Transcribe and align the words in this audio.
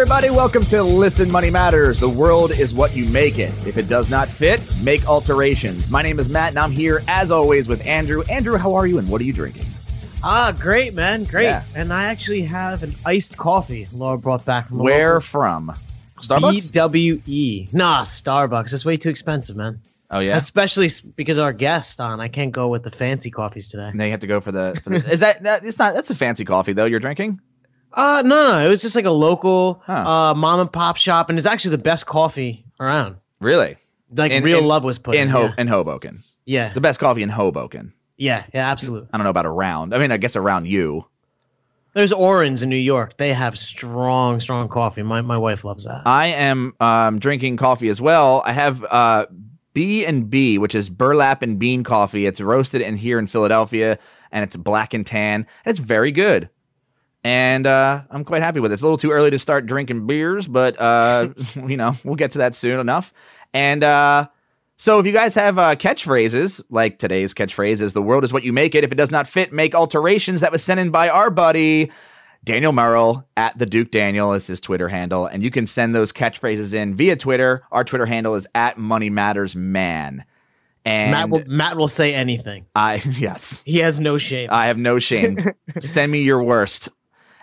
everybody. 0.00 0.30
Welcome 0.30 0.62
to 0.66 0.80
Listen 0.84 1.28
Money 1.28 1.50
Matters. 1.50 1.98
The 1.98 2.08
world 2.08 2.52
is 2.52 2.72
what 2.72 2.94
you 2.94 3.04
make 3.06 3.40
it. 3.40 3.52
If 3.66 3.76
it 3.76 3.88
does 3.88 4.08
not 4.08 4.28
fit, 4.28 4.62
make 4.80 5.04
alterations. 5.08 5.90
My 5.90 6.02
name 6.02 6.20
is 6.20 6.28
Matt, 6.28 6.50
and 6.50 6.58
I'm 6.60 6.70
here 6.70 7.02
as 7.08 7.32
always 7.32 7.66
with 7.66 7.84
Andrew. 7.84 8.22
Andrew, 8.30 8.56
how 8.56 8.74
are 8.74 8.86
you, 8.86 8.98
and 8.98 9.08
what 9.08 9.20
are 9.20 9.24
you 9.24 9.32
drinking? 9.32 9.66
Ah, 10.22 10.52
great, 10.56 10.94
man. 10.94 11.24
Great. 11.24 11.46
Yeah. 11.46 11.64
And 11.74 11.92
I 11.92 12.04
actually 12.04 12.42
have 12.42 12.84
an 12.84 12.92
iced 13.04 13.36
coffee 13.36 13.88
Laura 13.92 14.16
brought 14.16 14.44
back 14.44 14.68
from 14.68 14.76
the 14.76 14.84
Where 14.84 15.14
local 15.14 15.20
from? 15.22 15.74
Starbucks? 16.20 16.70
BWE. 16.70 17.72
Nah, 17.72 18.02
Starbucks. 18.02 18.72
It's 18.72 18.84
way 18.84 18.96
too 18.96 19.10
expensive, 19.10 19.56
man. 19.56 19.80
oh 20.12 20.20
yeah. 20.20 20.36
Especially 20.36 20.90
because 21.16 21.38
of 21.38 21.42
our 21.42 21.52
guest 21.52 22.00
on. 22.00 22.20
I 22.20 22.28
can't 22.28 22.52
go 22.52 22.68
with 22.68 22.84
the 22.84 22.92
fancy 22.92 23.32
coffees 23.32 23.68
today. 23.68 23.90
Now 23.92 24.04
you 24.04 24.12
have 24.12 24.20
to 24.20 24.28
go 24.28 24.40
for 24.40 24.52
the. 24.52 24.80
For 24.80 24.90
the 24.90 25.10
is 25.10 25.18
that, 25.20 25.42
that? 25.42 25.64
It's 25.64 25.76
not. 25.76 25.94
That's 25.94 26.08
a 26.08 26.14
fancy 26.14 26.44
coffee 26.44 26.72
though. 26.72 26.84
You're 26.84 27.00
drinking. 27.00 27.40
Uh 27.92 28.22
no, 28.24 28.48
no. 28.58 28.66
It 28.66 28.68
was 28.68 28.82
just 28.82 28.94
like 28.96 29.04
a 29.06 29.10
local 29.10 29.82
Huh. 29.86 29.92
uh 29.92 30.34
mom 30.34 30.60
and 30.60 30.72
pop 30.72 30.96
shop, 30.96 31.28
and 31.30 31.38
it's 31.38 31.46
actually 31.46 31.72
the 31.72 31.82
best 31.82 32.06
coffee 32.06 32.64
around. 32.80 33.16
Really? 33.40 33.76
Like 34.14 34.32
In- 34.32 34.42
real 34.42 34.58
in- 34.60 34.66
love 34.66 34.84
was 34.84 34.98
put 34.98 35.14
in 35.14 35.22
in. 35.22 35.28
Ho- 35.28 35.42
yeah. 35.44 35.54
in 35.58 35.66
Hoboken. 35.68 36.20
yeah. 36.46 36.72
The 36.72 36.80
best 36.80 36.98
coffee 36.98 37.22
in 37.22 37.28
Hoboken. 37.28 37.92
yeah, 38.16 38.44
yeah, 38.54 38.68
absolutely. 38.70 39.08
I 39.12 39.16
don't 39.18 39.24
know 39.24 39.30
about 39.30 39.46
around. 39.46 39.94
I 39.94 39.98
mean, 39.98 40.10
I 40.12 40.16
guess 40.16 40.34
around 40.36 40.66
you. 40.66 41.04
There's 41.94 42.12
Orange 42.12 42.62
in 42.62 42.68
New 42.68 42.76
York. 42.76 43.16
They 43.16 43.32
have 43.32 43.58
strong, 43.58 44.38
strong 44.40 44.68
coffee. 44.68 45.02
My 45.02 45.20
my 45.22 45.36
wife 45.38 45.64
loves 45.64 45.84
that. 45.84 46.02
I 46.06 46.26
am 46.28 46.74
um, 46.80 47.18
drinking 47.18 47.56
coffee 47.56 47.88
as 47.88 48.00
well. 48.00 48.42
I 48.44 48.52
have 48.52 48.84
uh, 48.84 49.26
B 49.72 50.04
and 50.04 50.28
B, 50.30 50.58
which 50.58 50.74
is 50.74 50.90
burlap 50.90 51.42
and 51.42 51.58
bean 51.58 51.82
coffee. 51.84 52.26
It's 52.26 52.40
roasted 52.40 52.82
in 52.82 52.96
here 52.96 53.18
in 53.18 53.26
Philadelphia, 53.26 53.98
and 54.30 54.44
it's 54.44 54.54
black 54.54 54.94
and 54.94 55.04
tan. 55.06 55.46
And 55.64 55.70
it's 55.70 55.80
very 55.80 56.12
good, 56.12 56.50
and 57.28 57.66
uh, 57.66 58.04
I'm 58.10 58.24
quite 58.24 58.40
happy 58.40 58.58
with 58.58 58.72
it. 58.72 58.74
It's 58.74 58.82
a 58.82 58.86
little 58.86 58.96
too 58.96 59.10
early 59.10 59.30
to 59.30 59.38
start 59.38 59.66
drinking 59.66 60.06
beers, 60.06 60.46
but 60.46 60.80
uh, 60.80 61.28
you 61.66 61.76
know 61.76 61.94
we'll 62.02 62.16
get 62.16 62.30
to 62.30 62.38
that 62.38 62.54
soon 62.54 62.80
enough. 62.80 63.12
And 63.52 63.84
uh, 63.84 64.28
so, 64.78 64.98
if 64.98 65.04
you 65.04 65.12
guys 65.12 65.34
have 65.34 65.58
uh, 65.58 65.74
catchphrases 65.76 66.62
like 66.70 66.98
today's 66.98 67.34
catchphrase 67.34 67.82
is 67.82 67.92
"The 67.92 68.00
world 68.00 68.24
is 68.24 68.32
what 68.32 68.44
you 68.44 68.54
make 68.54 68.74
it." 68.74 68.82
If 68.82 68.92
it 68.92 68.94
does 68.94 69.10
not 69.10 69.26
fit, 69.26 69.52
make 69.52 69.74
alterations. 69.74 70.40
That 70.40 70.52
was 70.52 70.64
sent 70.64 70.80
in 70.80 70.88
by 70.90 71.10
our 71.10 71.28
buddy. 71.28 71.92
Daniel 72.44 72.72
Merrill 72.72 73.28
at 73.36 73.58
the 73.58 73.66
Duke 73.66 73.90
Daniel 73.90 74.32
is 74.32 74.46
his 74.46 74.58
Twitter 74.58 74.88
handle, 74.88 75.26
and 75.26 75.42
you 75.42 75.50
can 75.50 75.66
send 75.66 75.94
those 75.94 76.12
catchphrases 76.12 76.72
in 76.72 76.94
via 76.94 77.14
Twitter. 77.14 77.62
Our 77.70 77.84
Twitter 77.84 78.06
handle 78.06 78.36
is 78.36 78.46
at 78.54 78.78
Money 78.78 79.10
Matters 79.10 79.54
Man. 79.54 80.24
And 80.86 81.10
Matt 81.10 81.28
will 81.28 81.42
Matt 81.46 81.76
will 81.76 81.88
say 81.88 82.14
anything. 82.14 82.64
I 82.74 83.02
yes, 83.18 83.60
He 83.66 83.80
has 83.80 84.00
no 84.00 84.16
shame. 84.16 84.48
I 84.50 84.68
have 84.68 84.78
no 84.78 84.98
shame. 84.98 85.38
send 85.80 86.10
me 86.10 86.22
your 86.22 86.42
worst. 86.42 86.88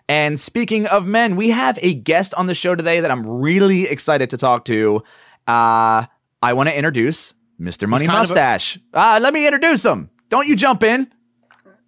And 0.07 0.39
speaking 0.39 0.85
of 0.87 1.05
men, 1.07 1.35
we 1.35 1.49
have 1.49 1.79
a 1.81 1.93
guest 1.93 2.33
on 2.35 2.45
the 2.45 2.53
show 2.53 2.75
today 2.75 2.99
that 2.99 3.09
I'm 3.09 3.25
really 3.25 3.83
excited 3.87 4.29
to 4.31 4.37
talk 4.37 4.65
to. 4.65 4.97
Uh, 5.47 6.05
I 6.41 6.53
want 6.53 6.69
to 6.69 6.77
introduce 6.77 7.33
Mr. 7.59 7.87
Money 7.87 8.05
kind 8.05 8.17
of 8.17 8.29
a- 8.31 8.33
Mustache. 8.33 8.77
uh, 8.93 9.19
let 9.21 9.33
me 9.33 9.47
introduce 9.47 9.83
him. 9.83 10.09
Don't 10.29 10.47
you 10.47 10.55
jump 10.55 10.83
in. 10.83 11.11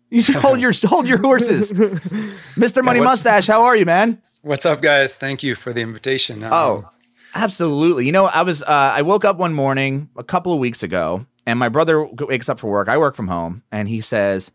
You 0.10 0.24
should 0.24 0.36
hold 0.36 0.60
your 0.62 0.72
hold 0.86 1.08
your 1.08 1.18
horses. 1.20 1.72
Mr. 2.56 2.84
Money 2.84 3.00
what's- 3.00 3.24
Mustache, 3.24 3.48
how 3.48 3.64
are 3.64 3.76
you, 3.76 3.86
man? 3.86 4.22
What's 4.42 4.66
up, 4.66 4.82
guys? 4.82 5.16
Thank 5.16 5.44
you 5.44 5.54
for 5.56 5.74
the 5.74 5.82
invitation. 5.82 6.44
Um, 6.44 6.54
Oh, 6.54 6.90
absolutely. 7.36 8.06
You 8.06 8.14
know, 8.14 8.26
I 8.26 8.44
was 8.44 8.64
uh, 8.64 8.68
I 8.68 9.02
woke 9.02 9.26
up 9.26 9.38
one 9.38 9.54
morning 9.54 10.10
a 10.18 10.24
couple 10.24 10.54
of 10.54 10.60
weeks 10.60 10.82
ago, 10.82 11.26
and 11.46 11.60
my 11.60 11.70
brother 11.70 12.06
wakes 12.06 12.48
up 12.50 12.60
for 12.60 12.70
work. 12.72 12.88
I 12.88 12.98
work 12.98 13.16
from 13.16 13.28
home, 13.28 13.64
and 13.72 13.90
he 13.90 14.00
says, 14.02 14.50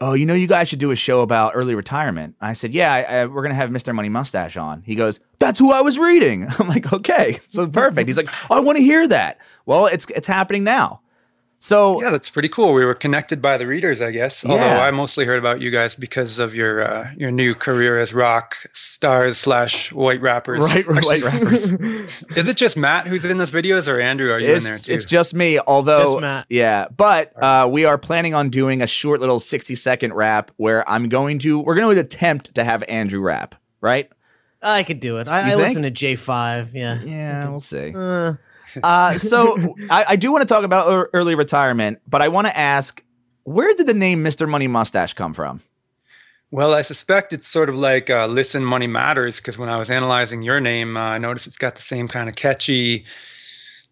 "Oh, 0.00 0.14
you 0.14 0.26
know, 0.26 0.34
you 0.34 0.46
guys 0.46 0.68
should 0.68 0.78
do 0.78 0.90
a 0.90 0.96
show 0.96 1.20
about 1.20 1.52
early 1.54 1.74
retirement." 1.74 2.34
I 2.40 2.52
said, 2.52 2.72
"Yeah, 2.72 2.92
I, 2.92 3.02
I, 3.02 3.26
we're 3.26 3.42
gonna 3.42 3.54
have 3.54 3.70
Mr. 3.70 3.94
Money 3.94 4.08
Mustache 4.08 4.56
on." 4.56 4.82
He 4.82 4.94
goes, 4.94 5.20
"That's 5.38 5.58
who 5.58 5.72
I 5.72 5.80
was 5.80 5.98
reading." 5.98 6.46
I'm 6.58 6.68
like, 6.68 6.92
"Okay, 6.92 7.40
so 7.48 7.66
perfect." 7.66 8.08
He's 8.08 8.16
like, 8.16 8.28
oh, 8.50 8.56
"I 8.56 8.60
want 8.60 8.78
to 8.78 8.84
hear 8.84 9.06
that." 9.08 9.38
Well, 9.66 9.86
it's 9.86 10.06
it's 10.14 10.26
happening 10.26 10.64
now. 10.64 11.00
So 11.60 12.00
yeah, 12.00 12.10
that's 12.10 12.30
pretty 12.30 12.48
cool. 12.48 12.72
We 12.72 12.84
were 12.84 12.94
connected 12.94 13.42
by 13.42 13.58
the 13.58 13.66
readers, 13.66 14.00
I 14.00 14.12
guess. 14.12 14.44
Although 14.44 14.62
I 14.62 14.90
mostly 14.92 15.24
heard 15.24 15.38
about 15.38 15.60
you 15.60 15.70
guys 15.70 15.94
because 15.96 16.38
of 16.38 16.54
your 16.54 16.82
uh, 16.82 17.10
your 17.16 17.30
new 17.32 17.54
career 17.54 17.98
as 17.98 18.14
rock 18.14 18.56
stars 18.72 19.38
slash 19.38 19.92
white 19.92 20.20
rappers. 20.20 20.60
right, 20.62 20.86
right, 20.86 20.98
Actually, 20.98 21.22
white 21.22 21.32
rappers. 21.32 21.72
Is 22.36 22.46
it 22.46 22.56
just 22.56 22.76
Matt 22.76 23.08
who's 23.08 23.24
in 23.24 23.38
those 23.38 23.50
videos, 23.50 23.92
or 23.92 24.00
Andrew? 24.00 24.30
Are 24.30 24.38
you 24.38 24.54
in 24.54 24.62
there 24.62 24.78
too? 24.78 24.92
it's 24.92 25.04
just 25.04 25.34
me, 25.34 25.58
although 25.58 25.98
Just 25.98 26.20
Matt. 26.20 26.46
yeah. 26.48 26.86
But 26.96 27.32
uh, 27.42 27.68
we 27.70 27.84
are 27.84 27.98
planning 27.98 28.34
on 28.34 28.50
doing 28.50 28.80
a 28.80 28.86
short 28.86 29.20
little 29.20 29.40
sixty 29.40 29.74
second 29.74 30.14
rap 30.14 30.52
where 30.58 30.88
I'm 30.88 31.08
going 31.08 31.40
to 31.40 31.58
we're 31.58 31.74
going 31.74 31.96
to 31.96 32.00
attempt 32.00 32.54
to 32.54 32.62
have 32.62 32.84
Andrew 32.88 33.20
rap, 33.20 33.56
right? 33.80 34.08
I 34.62 34.84
could 34.84 35.00
do 35.00 35.18
it. 35.18 35.28
I, 35.28 35.52
I 35.52 35.54
listen 35.56 35.82
to 35.82 35.90
J 35.90 36.14
five. 36.16 36.74
Yeah. 36.74 37.00
Yeah, 37.02 37.48
we'll 37.48 37.60
see. 37.60 37.92
Uh, 37.94 38.34
Uh, 38.82 39.16
so 39.18 39.74
I, 39.90 40.04
I 40.10 40.16
do 40.16 40.30
want 40.32 40.42
to 40.42 40.46
talk 40.52 40.64
about 40.64 41.08
early 41.12 41.34
retirement, 41.34 42.00
but 42.06 42.22
I 42.22 42.28
want 42.28 42.46
to 42.46 42.56
ask, 42.56 43.02
where 43.44 43.74
did 43.74 43.86
the 43.86 43.94
name 43.94 44.22
Mr. 44.22 44.48
Money 44.48 44.68
Mustache 44.68 45.14
come 45.14 45.34
from? 45.34 45.62
Well, 46.50 46.72
I 46.72 46.82
suspect 46.82 47.32
it's 47.32 47.46
sort 47.46 47.68
of 47.68 47.76
like 47.76 48.08
uh, 48.08 48.26
"Listen, 48.26 48.64
Money 48.64 48.86
Matters" 48.86 49.36
because 49.36 49.58
when 49.58 49.68
I 49.68 49.76
was 49.76 49.90
analyzing 49.90 50.40
your 50.42 50.60
name, 50.60 50.96
uh, 50.96 51.00
I 51.00 51.18
noticed 51.18 51.46
it's 51.46 51.58
got 51.58 51.74
the 51.74 51.82
same 51.82 52.08
kind 52.08 52.28
of 52.28 52.36
catchy 52.36 53.04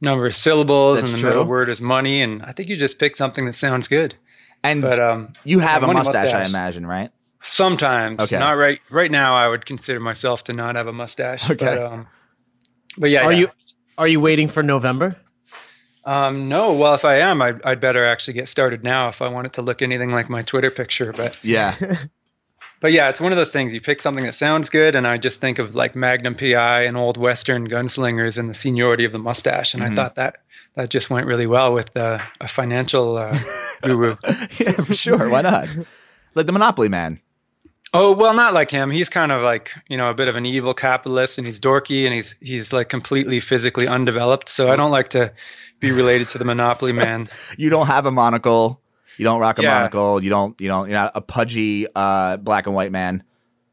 number 0.00 0.26
of 0.26 0.34
syllables, 0.34 1.00
That's 1.00 1.12
and 1.12 1.22
the 1.22 1.26
middle 1.26 1.44
word 1.44 1.68
is 1.68 1.80
money. 1.80 2.22
And 2.22 2.42
I 2.42 2.52
think 2.52 2.68
you 2.68 2.76
just 2.76 2.98
picked 2.98 3.16
something 3.16 3.44
that 3.44 3.54
sounds 3.54 3.88
good. 3.88 4.14
And 4.62 4.80
But 4.80 4.98
um, 4.98 5.32
you 5.44 5.58
have 5.58 5.82
a 5.82 5.86
Money 5.86 5.98
mustache, 5.98 6.32
I 6.32 6.44
imagine, 6.44 6.86
right? 6.86 7.10
Sometimes, 7.42 8.20
Okay. 8.20 8.38
not 8.38 8.52
right. 8.52 8.80
Right 8.90 9.10
now, 9.10 9.34
I 9.34 9.48
would 9.48 9.66
consider 9.66 10.00
myself 10.00 10.42
to 10.44 10.52
not 10.52 10.76
have 10.76 10.86
a 10.86 10.92
mustache. 10.92 11.48
Okay. 11.50 11.64
But, 11.64 11.78
um, 11.78 12.06
but 12.98 13.10
yeah, 13.10 13.22
are 13.22 13.32
yeah. 13.32 13.38
you 13.38 13.48
are 13.98 14.08
you 14.08 14.20
waiting 14.20 14.48
for 14.48 14.62
November? 14.62 15.16
Um, 16.04 16.48
no. 16.48 16.72
Well, 16.72 16.94
if 16.94 17.04
I 17.04 17.16
am, 17.16 17.42
I'd, 17.42 17.60
I'd 17.64 17.80
better 17.80 18.04
actually 18.06 18.34
get 18.34 18.48
started 18.48 18.84
now 18.84 19.08
if 19.08 19.20
I 19.20 19.28
want 19.28 19.46
it 19.46 19.52
to 19.54 19.62
look 19.62 19.82
anything 19.82 20.12
like 20.12 20.28
my 20.30 20.42
Twitter 20.42 20.70
picture. 20.70 21.12
But 21.12 21.36
Yeah. 21.42 21.74
but 22.80 22.92
yeah, 22.92 23.08
it's 23.08 23.20
one 23.20 23.32
of 23.32 23.36
those 23.36 23.52
things. 23.52 23.72
You 23.74 23.80
pick 23.80 24.00
something 24.00 24.24
that 24.24 24.34
sounds 24.34 24.70
good, 24.70 24.94
and 24.94 25.06
I 25.06 25.16
just 25.16 25.40
think 25.40 25.58
of 25.58 25.74
like 25.74 25.96
Magnum 25.96 26.34
PI 26.34 26.82
and 26.82 26.96
old 26.96 27.16
Western 27.16 27.68
gunslingers 27.68 28.38
and 28.38 28.48
the 28.48 28.54
seniority 28.54 29.04
of 29.04 29.12
the 29.12 29.18
mustache, 29.18 29.74
and 29.74 29.82
Mhm. 29.82 29.92
I 29.92 29.94
thought 29.94 30.14
that 30.14 30.36
that 30.74 30.90
just 30.90 31.08
went 31.10 31.26
really 31.26 31.46
well 31.46 31.72
with 31.72 31.96
uh, 31.96 32.18
a 32.40 32.46
financial 32.48 33.16
uh, 33.16 33.36
guru. 33.82 34.16
yeah, 34.58 34.72
for 34.72 34.94
sure. 34.94 35.28
Why 35.30 35.40
not? 35.42 35.68
Like 36.34 36.44
the 36.46 36.52
Monopoly 36.52 36.88
Man. 36.90 37.18
Oh 37.96 38.14
well, 38.14 38.34
not 38.34 38.52
like 38.54 38.70
him. 38.70 38.90
He's 38.90 39.08
kind 39.08 39.32
of 39.32 39.42
like 39.42 39.72
you 39.88 39.96
know 39.96 40.10
a 40.10 40.14
bit 40.14 40.28
of 40.28 40.36
an 40.36 40.44
evil 40.46 40.74
capitalist, 40.74 41.38
and 41.38 41.46
he's 41.46 41.58
dorky, 41.60 42.04
and 42.04 42.12
he's 42.14 42.34
he's 42.40 42.72
like 42.72 42.88
completely 42.88 43.40
physically 43.40 43.86
undeveloped. 43.88 44.48
So 44.48 44.70
I 44.70 44.76
don't 44.76 44.90
like 44.90 45.08
to 45.10 45.32
be 45.80 45.90
related 45.92 46.28
to 46.30 46.38
the 46.38 46.44
Monopoly 46.44 46.92
man. 47.04 47.28
You 47.56 47.70
don't 47.70 47.86
have 47.86 48.06
a 48.06 48.10
monocle. 48.12 48.80
You 49.18 49.24
don't 49.24 49.40
rock 49.40 49.58
a 49.58 49.62
Yeah. 49.62 49.74
monocle. 49.74 50.22
You 50.22 50.30
don't. 50.30 50.60
You 50.60 50.68
don't. 50.68 50.88
You're 50.88 50.98
not 50.98 51.12
a 51.14 51.20
pudgy 51.20 51.86
uh, 51.94 52.36
black 52.36 52.66
and 52.66 52.74
white 52.74 52.92
man. 52.92 53.22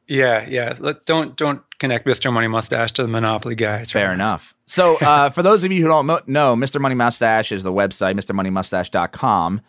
Yeah, 0.07 0.45
yeah. 0.47 0.75
Let, 0.79 1.03
don't 1.05 1.35
don't 1.37 1.61
connect 1.79 2.05
Mr. 2.05 2.31
Money 2.31 2.47
Mustache 2.47 2.91
to 2.93 3.01
the 3.03 3.07
Monopoly 3.09 3.55
guy. 3.55 3.77
It's 3.77 3.91
Fair 3.91 4.07
right. 4.09 4.13
enough. 4.13 4.53
So, 4.67 4.97
uh, 5.01 5.29
for 5.29 5.41
those 5.43 5.63
of 5.63 5.71
you 5.71 5.81
who 5.81 5.87
don't 5.87 6.27
know, 6.27 6.55
Mr. 6.55 6.79
Money 6.79 6.95
Mustache 6.95 7.51
is 7.51 7.63
the 7.63 7.71
website, 7.73 8.15
MrMoneyMustache.com. 8.19 9.61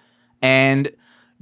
And 0.43 0.91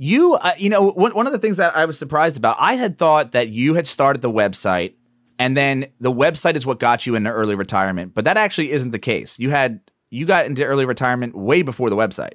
you, 0.02 0.34
uh, 0.34 0.50
you 0.58 0.68
know, 0.68 0.90
one, 0.90 1.14
one 1.14 1.26
of 1.26 1.32
the 1.32 1.38
things 1.38 1.58
that 1.58 1.76
I 1.76 1.84
was 1.84 1.96
surprised 1.96 2.36
about, 2.36 2.56
I 2.58 2.74
had 2.74 2.98
thought 2.98 3.30
that 3.32 3.50
you 3.50 3.74
had 3.74 3.86
started 3.86 4.20
the 4.20 4.30
website 4.30 4.94
and 5.38 5.56
then 5.56 5.86
the 6.00 6.10
website 6.10 6.56
is 6.56 6.66
what 6.66 6.80
got 6.80 7.06
you 7.06 7.14
into 7.14 7.30
early 7.30 7.54
retirement. 7.54 8.12
But 8.12 8.24
that 8.24 8.36
actually 8.36 8.72
isn't 8.72 8.90
the 8.90 8.98
case. 8.98 9.38
You 9.38 9.50
had, 9.50 9.78
you 10.10 10.26
got 10.26 10.46
into 10.46 10.64
early 10.64 10.86
retirement 10.86 11.36
way 11.36 11.62
before 11.62 11.88
the 11.88 11.94
website. 11.94 12.32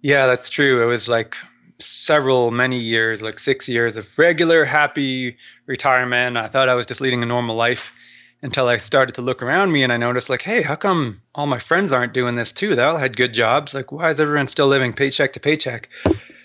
Yeah, 0.00 0.26
that's 0.26 0.48
true. 0.48 0.82
It 0.82 0.86
was 0.86 1.06
like 1.06 1.36
several, 1.80 2.50
many 2.50 2.78
years, 2.78 3.20
like 3.20 3.40
six 3.40 3.68
years 3.68 3.98
of 3.98 4.18
regular, 4.18 4.64
happy 4.64 5.36
retirement. 5.66 6.38
I 6.38 6.48
thought 6.48 6.70
I 6.70 6.74
was 6.74 6.86
just 6.86 7.02
leading 7.02 7.22
a 7.22 7.26
normal 7.26 7.56
life 7.56 7.92
until 8.40 8.68
I 8.68 8.78
started 8.78 9.14
to 9.16 9.22
look 9.22 9.42
around 9.42 9.70
me 9.70 9.82
and 9.82 9.92
I 9.92 9.98
noticed, 9.98 10.30
like, 10.30 10.42
hey, 10.42 10.62
how 10.62 10.76
come 10.76 11.20
all 11.34 11.46
my 11.46 11.58
friends 11.58 11.92
aren't 11.92 12.14
doing 12.14 12.36
this 12.36 12.52
too? 12.52 12.74
They 12.74 12.82
all 12.82 12.96
had 12.96 13.18
good 13.18 13.34
jobs. 13.34 13.74
Like, 13.74 13.92
why 13.92 14.08
is 14.08 14.18
everyone 14.18 14.48
still 14.48 14.66
living 14.66 14.94
paycheck 14.94 15.34
to 15.34 15.40
paycheck? 15.40 15.90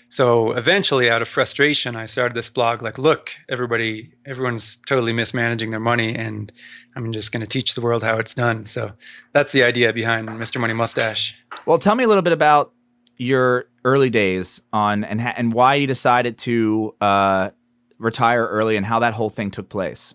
So 0.08 0.52
eventually, 0.52 1.10
out 1.10 1.20
of 1.20 1.28
frustration, 1.28 1.96
I 1.96 2.06
started 2.06 2.34
this 2.34 2.48
blog. 2.48 2.80
Like, 2.80 2.96
look, 2.96 3.32
everybody, 3.48 4.12
everyone's 4.24 4.78
totally 4.86 5.12
mismanaging 5.12 5.70
their 5.72 5.80
money, 5.80 6.14
and 6.14 6.50
I'm 6.94 7.12
just 7.12 7.32
going 7.32 7.40
to 7.42 7.46
teach 7.46 7.74
the 7.74 7.80
world 7.80 8.02
how 8.02 8.16
it's 8.16 8.32
done. 8.34 8.64
So 8.64 8.92
that's 9.32 9.52
the 9.52 9.62
idea 9.64 9.92
behind 9.92 10.28
Mr. 10.28 10.60
Money 10.60 10.72
Mustache. 10.74 11.36
Well, 11.66 11.78
tell 11.78 11.94
me 11.96 12.04
a 12.04 12.08
little 12.08 12.22
bit 12.22 12.32
about 12.32 12.72
your 13.18 13.66
early 13.84 14.08
days 14.10 14.60
on 14.72 15.04
and 15.04 15.20
ha- 15.20 15.34
and 15.36 15.52
why 15.52 15.74
you 15.74 15.86
decided 15.86 16.38
to 16.38 16.94
uh, 17.00 17.50
retire 17.98 18.46
early 18.46 18.76
and 18.76 18.86
how 18.86 19.00
that 19.00 19.14
whole 19.14 19.30
thing 19.30 19.50
took 19.50 19.68
place. 19.68 20.14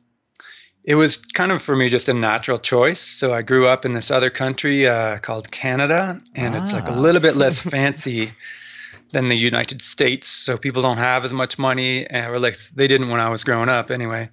It 0.84 0.96
was 0.96 1.18
kind 1.18 1.52
of 1.52 1.62
for 1.62 1.76
me 1.76 1.90
just 1.90 2.10
a 2.10 2.14
natural 2.14 2.58
choice. 2.58 3.00
So 3.02 3.34
I 3.36 3.44
grew 3.44 3.68
up 3.68 3.86
in 3.86 3.94
this 3.94 4.10
other 4.10 4.30
country 4.32 4.88
uh, 4.88 5.18
called 5.20 5.52
Canada, 5.52 6.22
and 6.34 6.56
it's 6.56 6.74
like 6.74 6.88
a 6.88 6.94
Ah. 6.94 7.00
little 7.00 7.22
bit 7.22 7.36
less 7.36 7.60
fancy 7.76 8.32
than 9.12 9.30
the 9.30 9.36
United 9.38 9.82
States. 9.82 10.28
So 10.28 10.58
people 10.58 10.82
don't 10.82 10.98
have 10.98 11.26
as 11.26 11.34
much 11.34 11.58
money, 11.60 12.10
uh, 12.10 12.30
or 12.30 12.40
like 12.40 12.58
they 12.76 12.88
didn't 12.88 13.10
when 13.10 13.20
I 13.22 13.30
was 13.30 13.44
growing 13.44 13.70
up 13.70 13.92
anyway. 13.92 14.30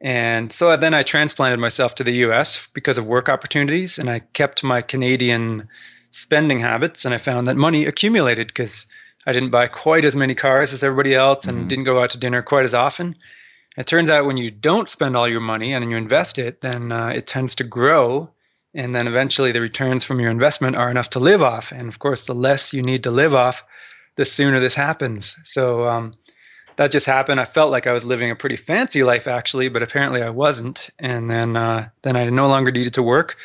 And 0.00 0.52
so 0.52 0.76
then 0.76 0.94
I 0.94 1.02
transplanted 1.02 1.58
myself 1.58 1.94
to 1.96 2.04
the 2.04 2.12
US 2.26 2.68
because 2.72 2.98
of 2.98 3.06
work 3.06 3.28
opportunities 3.28 3.98
and 3.98 4.08
I 4.08 4.20
kept 4.20 4.62
my 4.62 4.80
Canadian 4.80 5.68
spending 6.10 6.60
habits 6.60 7.04
and 7.04 7.12
I 7.14 7.18
found 7.18 7.46
that 7.46 7.56
money 7.56 7.84
accumulated 7.84 8.48
because 8.48 8.86
I 9.26 9.32
didn't 9.32 9.50
buy 9.50 9.66
quite 9.66 10.04
as 10.04 10.14
many 10.14 10.34
cars 10.34 10.72
as 10.72 10.82
everybody 10.82 11.14
else 11.14 11.44
and 11.44 11.64
Mhm. 11.64 11.68
didn't 11.68 11.84
go 11.84 12.00
out 12.02 12.10
to 12.10 12.18
dinner 12.18 12.42
quite 12.42 12.64
as 12.64 12.74
often. 12.74 13.16
It 13.76 13.86
turns 13.86 14.08
out 14.08 14.24
when 14.24 14.36
you 14.36 14.50
don't 14.50 14.88
spend 14.88 15.16
all 15.16 15.28
your 15.28 15.40
money 15.40 15.72
and 15.72 15.90
you 15.90 15.96
invest 15.96 16.38
it, 16.38 16.60
then 16.60 16.92
uh, 16.92 17.08
it 17.08 17.26
tends 17.26 17.54
to 17.56 17.64
grow. 17.64 18.30
And 18.74 18.94
then 18.94 19.08
eventually 19.08 19.50
the 19.52 19.60
returns 19.60 20.04
from 20.04 20.20
your 20.20 20.30
investment 20.30 20.76
are 20.76 20.90
enough 20.90 21.10
to 21.10 21.18
live 21.18 21.42
off. 21.42 21.72
And 21.72 21.88
of 21.88 21.98
course, 21.98 22.24
the 22.24 22.34
less 22.34 22.72
you 22.72 22.82
need 22.82 23.02
to 23.02 23.10
live 23.10 23.34
off, 23.34 23.64
the 24.18 24.24
sooner 24.24 24.58
this 24.60 24.74
happens. 24.74 25.36
So 25.44 25.88
um, 25.88 26.12
that 26.76 26.90
just 26.90 27.06
happened. 27.06 27.40
I 27.40 27.44
felt 27.44 27.70
like 27.70 27.86
I 27.86 27.92
was 27.92 28.04
living 28.04 28.30
a 28.30 28.36
pretty 28.36 28.56
fancy 28.56 29.02
life 29.04 29.26
actually, 29.28 29.68
but 29.68 29.80
apparently 29.82 30.20
I 30.22 30.30
wasn't. 30.30 30.90
And 30.98 31.30
then 31.30 31.56
uh, 31.56 31.88
then 32.02 32.16
I 32.16 32.28
no 32.28 32.48
longer 32.48 32.72
needed 32.72 32.92
to 32.94 33.02
work. 33.02 33.36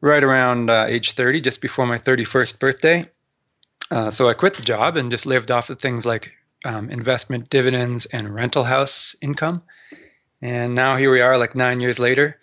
Right 0.00 0.22
around 0.22 0.70
uh, 0.70 0.84
age 0.88 1.12
30, 1.12 1.40
just 1.40 1.60
before 1.60 1.84
my 1.84 1.98
31st 1.98 2.60
birthday. 2.60 3.10
Uh, 3.90 4.10
so 4.10 4.28
I 4.30 4.34
quit 4.34 4.54
the 4.54 4.62
job 4.62 4.96
and 4.96 5.10
just 5.10 5.26
lived 5.26 5.50
off 5.50 5.70
of 5.70 5.80
things 5.80 6.06
like 6.06 6.30
um, 6.64 6.88
investment 6.90 7.50
dividends 7.50 8.06
and 8.06 8.32
rental 8.32 8.64
house 8.64 9.16
income. 9.20 9.62
And 10.40 10.76
now 10.76 10.94
here 10.96 11.10
we 11.10 11.20
are, 11.20 11.36
like 11.36 11.56
nine 11.56 11.80
years 11.80 11.98
later, 11.98 12.38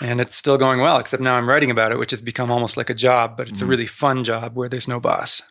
and 0.00 0.20
it's 0.20 0.34
still 0.34 0.58
going 0.58 0.80
well. 0.80 0.98
Except 0.98 1.22
now 1.22 1.36
I'm 1.36 1.48
writing 1.48 1.70
about 1.70 1.92
it, 1.92 1.98
which 1.98 2.10
has 2.10 2.20
become 2.20 2.50
almost 2.50 2.76
like 2.76 2.90
a 2.90 2.94
job, 2.94 3.36
but 3.36 3.46
it's 3.48 3.60
Mhm. 3.60 3.66
a 3.66 3.68
really 3.68 3.86
fun 3.86 4.24
job 4.24 4.56
where 4.56 4.68
there's 4.68 4.88
no 4.88 4.98
boss. 4.98 5.42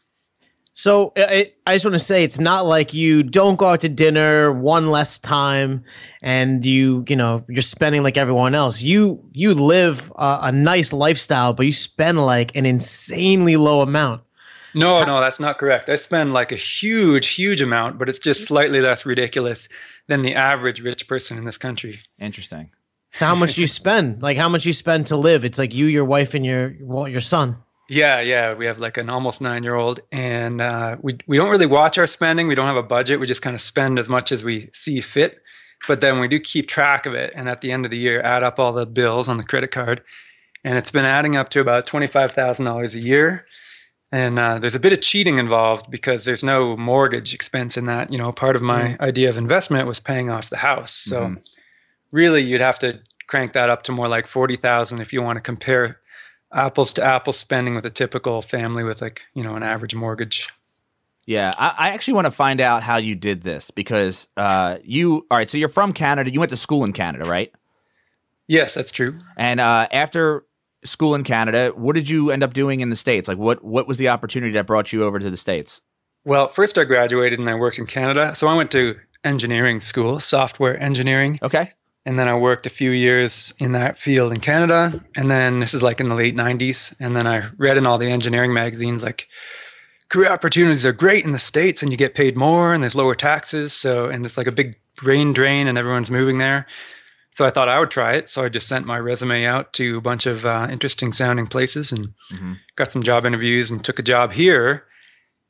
So 0.80 1.12
uh, 1.18 1.26
I, 1.28 1.52
I 1.68 1.76
just 1.76 1.84
want 1.84 1.96
to 1.96 2.00
say 2.00 2.24
it's 2.24 2.40
not 2.40 2.66
like 2.66 2.94
you 2.94 3.22
don't 3.22 3.58
go 3.58 3.68
out 3.68 3.82
to 3.82 3.90
dinner 3.90 4.54
one 4.54 4.90
less 4.92 5.18
time, 5.18 5.84
and 6.22 6.66
you 6.66 7.04
you 7.10 7.18
know 7.18 7.44
you're 7.50 7.62
spending 7.62 8.02
like 8.02 8.16
everyone 8.16 8.56
else. 8.56 8.82
You 8.82 9.22
you 9.34 9.54
live 9.54 10.10
a, 10.16 10.40
a 10.44 10.52
nice 10.54 10.94
lifestyle, 10.94 11.52
but 11.52 11.66
you 11.66 11.74
spend 11.74 12.26
like 12.26 12.56
an 12.56 12.66
insanely 12.66 13.58
low 13.58 13.82
amount. 13.82 14.24
No, 14.74 15.04
no, 15.04 15.20
that's 15.20 15.40
not 15.40 15.58
correct. 15.58 15.90
I 15.90 15.96
spend 15.96 16.32
like 16.32 16.54
a 16.54 16.56
huge, 16.56 17.28
huge 17.28 17.62
amount, 17.62 17.98
but 17.98 18.08
it's 18.08 18.20
just 18.20 18.46
slightly 18.46 18.80
less 18.80 19.06
ridiculous 19.06 19.68
than 20.08 20.22
the 20.22 20.34
average 20.34 20.80
rich 20.80 21.10
person 21.10 21.38
in 21.38 21.44
this 21.44 21.58
country. 21.58 22.00
Interesting. 22.20 22.70
So 23.12 23.26
how 23.26 23.36
much 23.36 23.56
do 23.56 23.62
you 23.62 23.68
spend? 23.68 24.22
Like 24.22 24.38
how 24.38 24.48
much 24.48 24.66
you 24.66 24.72
spend 24.72 25.08
to 25.08 25.18
live? 25.18 25.44
It's 25.44 25.60
like 25.60 25.74
you, 25.74 25.88
your 25.88 26.06
wife, 26.06 26.34
and 26.34 26.46
your 26.46 26.76
well, 26.80 27.06
your 27.06 27.22
son. 27.22 27.58
Yeah, 27.90 28.22
yeah. 28.22 28.54
We 28.54 28.66
have 28.68 28.80
like 28.80 28.98
an 28.98 29.10
almost 29.10 29.42
nine 29.42 29.64
year 29.64 29.76
old, 29.76 30.00
and 30.12 30.62
uh, 30.62 30.98
we, 31.02 31.18
we 31.28 31.38
don't 31.38 31.50
really 31.50 31.66
watch 31.66 31.98
our 31.98 32.08
spending. 32.08 32.48
We 32.48 32.56
don't 32.56 32.68
have 32.68 32.76
a 32.76 32.84
budget. 32.84 33.20
We 33.20 33.26
just 33.26 33.42
kind 33.42 33.56
of 33.56 33.62
spend 33.62 33.98
as 34.00 34.08
much 34.08 34.32
as 34.32 34.44
we 34.44 34.70
see 34.74 35.02
fit. 35.02 35.42
But 35.88 36.02
then 36.02 36.20
we 36.20 36.28
do 36.28 36.40
keep 36.40 36.68
track 36.68 37.06
of 37.06 37.14
it. 37.14 37.32
And 37.36 37.48
at 37.50 37.62
the 37.62 37.72
end 37.72 37.86
of 37.86 37.92
the 37.92 37.98
year, 37.98 38.22
add 38.22 38.44
up 38.44 38.60
all 38.60 38.74
the 38.74 38.86
bills 38.86 39.28
on 39.30 39.38
the 39.38 39.44
credit 39.46 39.72
card. 39.72 40.02
And 40.64 40.78
it's 40.78 40.92
been 40.92 41.06
adding 41.06 41.38
up 41.38 41.48
to 41.50 41.62
about 41.62 41.86
$25,000 41.88 42.94
a 42.94 43.00
year. 43.00 43.46
And 44.12 44.38
uh, 44.38 44.60
there's 44.60 44.76
a 44.76 44.80
bit 44.80 44.92
of 44.92 45.00
cheating 45.02 45.38
involved 45.38 45.90
because 45.90 46.26
there's 46.26 46.44
no 46.44 46.76
mortgage 46.76 47.34
expense 47.34 47.78
in 47.78 47.86
that. 47.86 48.12
You 48.12 48.18
know, 48.18 48.32
part 48.34 48.56
of 48.58 48.62
my 48.62 48.98
idea 49.00 49.30
of 49.30 49.38
investment 49.38 49.88
was 49.88 50.00
paying 50.02 50.30
off 50.30 50.50
the 50.50 50.58
house. 50.58 50.92
So 50.92 51.22
Mhm. 51.28 51.42
really, 52.12 52.42
you'd 52.42 52.60
have 52.62 52.80
to 52.80 53.00
crank 53.28 53.54
that 53.54 53.70
up 53.70 53.84
to 53.84 53.92
more 53.94 54.08
like 54.10 54.28
40,000 54.28 55.00
if 55.00 55.14
you 55.14 55.22
want 55.22 55.38
to 55.38 55.42
compare 55.42 56.00
apples 56.54 56.92
to 56.94 57.04
apples 57.04 57.38
spending 57.38 57.76
with 57.76 57.86
a 57.86 57.90
typical 57.90 58.42
family 58.42 58.84
with 58.84 59.02
like 59.02 59.24
you 59.34 59.44
know 59.44 59.56
an 59.56 59.64
average 59.64 59.94
mortgage 59.96 60.50
Yeah, 61.26 61.52
I, 61.58 61.76
I 61.78 61.90
actually 61.90 62.16
want 62.16 62.26
to 62.26 62.32
find 62.32 62.60
out 62.60 62.82
how 62.84 62.98
you 62.98 63.16
did 63.16 63.44
this 63.44 63.70
because 63.72 64.28
uh, 64.38 64.78
you 64.84 65.28
all 65.30 65.38
right. 65.38 65.50
So 65.50 65.58
you're 65.58 65.70
from 65.70 65.94
Canada. 65.94 66.32
You 66.32 66.40
went 66.40 66.50
to 66.50 66.58
school 66.58 66.84
in 66.84 66.94
Canada, 66.94 67.26
right? 67.26 67.52
yes 68.48 68.74
that's 68.74 68.92
true 68.92 69.20
And 69.38 69.60
uh, 69.60 69.88
after 69.92 70.46
school 70.84 71.14
in 71.14 71.24
Canada, 71.24 71.72
what 71.76 71.94
did 71.94 72.10
you 72.10 72.32
end 72.32 72.42
up 72.42 72.54
doing 72.54 72.80
in 72.80 72.90
the 72.90 72.96
states? 72.96 73.28
Like, 73.28 73.38
what 73.38 73.64
what 73.64 73.88
was 73.88 73.98
the 73.98 74.10
opportunity 74.10 74.54
that 74.54 74.66
brought 74.66 74.92
you 74.92 75.04
over 75.04 75.20
to 75.20 75.30
the 75.30 75.38
states? 75.38 75.82
well 76.26 76.48
first 76.50 76.78
i 76.78 76.84
graduated 76.84 77.40
and 77.40 77.50
i 77.50 77.56
worked 77.56 77.80
in 77.80 77.86
canada 77.86 78.36
so 78.36 78.48
i 78.48 78.54
went 78.56 78.70
to 78.72 79.00
engineering 79.24 79.80
school 79.80 80.20
software 80.20 80.78
engineering 80.82 81.40
Okay. 81.42 81.72
And 82.06 82.18
then 82.18 82.28
i 82.28 82.36
worked 82.36 82.66
a 82.66 82.70
few 82.70 82.92
years 82.92 83.54
in 83.60 83.72
that 83.74 83.98
field 83.98 84.32
in 84.32 84.40
canada. 84.40 85.04
And 85.16 85.30
then 85.30 85.60
this 85.60 85.74
is 85.74 85.84
like 85.84 86.00
in 86.00 86.10
the 86.10 86.16
late 86.16 86.36
90s 86.36 86.96
and 87.00 87.16
then 87.16 87.28
i 87.28 87.50
read 87.58 87.78
in 87.78 87.86
all 87.86 87.98
the 87.98 88.10
engineering 88.12 88.54
magazines 88.54 89.04
like 89.04 89.28
career 90.10 90.32
opportunities 90.32 90.86
are 90.86 90.94
great 90.94 91.24
in 91.26 91.34
the 91.34 91.40
states 91.40 91.82
and 91.84 91.92
you 91.92 91.98
get 91.98 92.16
paid 92.16 92.36
more 92.36 92.74
and 92.74 92.82
there's 92.82 92.96
lower 92.96 93.14
taxes. 93.16 93.74
So 93.74 94.10
and 94.10 94.26
it's 94.26 94.38
like 94.38 94.48
a 94.48 94.52
big 94.52 94.76
brain 94.96 95.34
drain 95.34 95.68
and 95.68 95.78
everyone's 95.78 96.10
moving 96.12 96.40
there. 96.40 96.66
So 97.32 97.46
i 97.46 97.52
thought 97.52 97.70
i 97.70 97.80
would 97.80 97.92
try 97.92 98.14
it. 98.14 98.28
So 98.28 98.44
i 98.44 98.50
just 98.50 98.68
sent 98.68 98.86
my 98.88 98.98
resume 98.98 99.46
out 99.46 99.72
to 99.74 99.98
a 99.98 100.02
bunch 100.02 100.26
of 100.26 100.46
uh, 100.46 100.68
interesting 100.72 101.14
sounding 101.14 101.46
places 101.48 101.92
and 101.92 102.14
Mhm. 102.34 102.58
got 102.76 102.92
some 102.92 103.04
job 103.04 103.26
interviews 103.26 103.70
and 103.72 103.84
took 103.84 104.00
a 104.00 104.04
job 104.04 104.34
here 104.34 104.84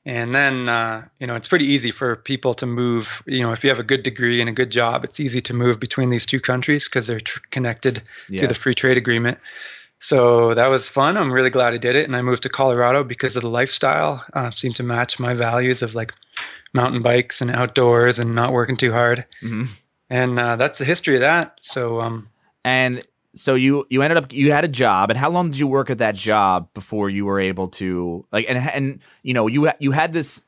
and 0.05 0.33
then 0.33 0.69
uh, 0.69 1.05
you 1.19 1.27
know 1.27 1.35
it's 1.35 1.47
pretty 1.47 1.65
easy 1.65 1.91
for 1.91 2.15
people 2.15 2.53
to 2.53 2.65
move 2.65 3.21
you 3.25 3.41
know 3.43 3.51
if 3.51 3.63
you 3.63 3.69
have 3.69 3.79
a 3.79 3.83
good 3.83 4.03
degree 4.03 4.39
and 4.39 4.49
a 4.49 4.53
good 4.53 4.69
job 4.71 5.03
it's 5.03 5.19
easy 5.19 5.41
to 5.41 5.53
move 5.53 5.79
between 5.79 6.09
these 6.09 6.25
two 6.25 6.39
countries 6.39 6.87
because 6.87 7.07
they're 7.07 7.19
tr- 7.19 7.39
connected 7.51 8.01
Yeah. 8.29 8.39
through 8.39 8.47
the 8.47 8.53
free 8.55 8.73
trade 8.73 8.97
agreement. 8.97 9.37
So 10.01 10.53
that 10.53 10.67
was 10.67 10.87
fun. 10.89 11.17
I'm 11.17 11.31
really 11.33 11.49
glad 11.49 11.73
i 11.73 11.77
did 11.77 11.95
it 11.95 12.05
and 12.07 12.15
i 12.15 12.21
moved 12.21 12.43
to 12.43 12.49
colorado 12.49 13.03
because 13.03 13.35
of 13.35 13.41
the 13.43 13.49
lifestyle 13.49 14.23
uh, 14.33 14.51
seemed 14.51 14.75
to 14.77 14.83
match 14.83 15.19
my 15.19 15.33
values 15.33 15.81
of 15.81 15.93
like 15.95 16.13
mountain 16.73 17.01
bikes 17.01 17.41
and 17.41 17.51
outdoors 17.51 18.19
and 18.19 18.33
not 18.35 18.53
working 18.53 18.77
too 18.77 18.91
hard. 18.91 19.25
Hmm 19.41 19.65
and 20.11 20.39
uh, 20.39 20.55
that's 20.55 20.79
the 20.79 20.85
history 20.85 21.15
of 21.15 21.21
that. 21.21 21.59
So 21.61 22.01
um, 22.01 22.29
And 22.63 22.99
so 23.39 23.55
you 23.55 23.85
you 23.89 24.01
ended 24.01 24.17
up 24.17 24.33
you 24.33 24.51
had 24.51 24.65
a 24.65 24.67
job, 24.67 25.09
and 25.09 25.17
how 25.17 25.29
long 25.29 25.49
did 25.51 25.59
you 25.59 25.67
work 25.67 25.89
at 25.89 25.99
that 25.99 26.15
job 26.15 26.69
before 26.73 27.09
you 27.09 27.25
were 27.25 27.39
able 27.39 27.69
to 27.69 28.25
like 28.31 28.45
and 28.49 28.57
and 28.57 28.99
you 29.23 29.33
know 29.33 29.47
you 29.47 29.69
you 29.79 29.91
had 29.91 30.11
this 30.13 30.41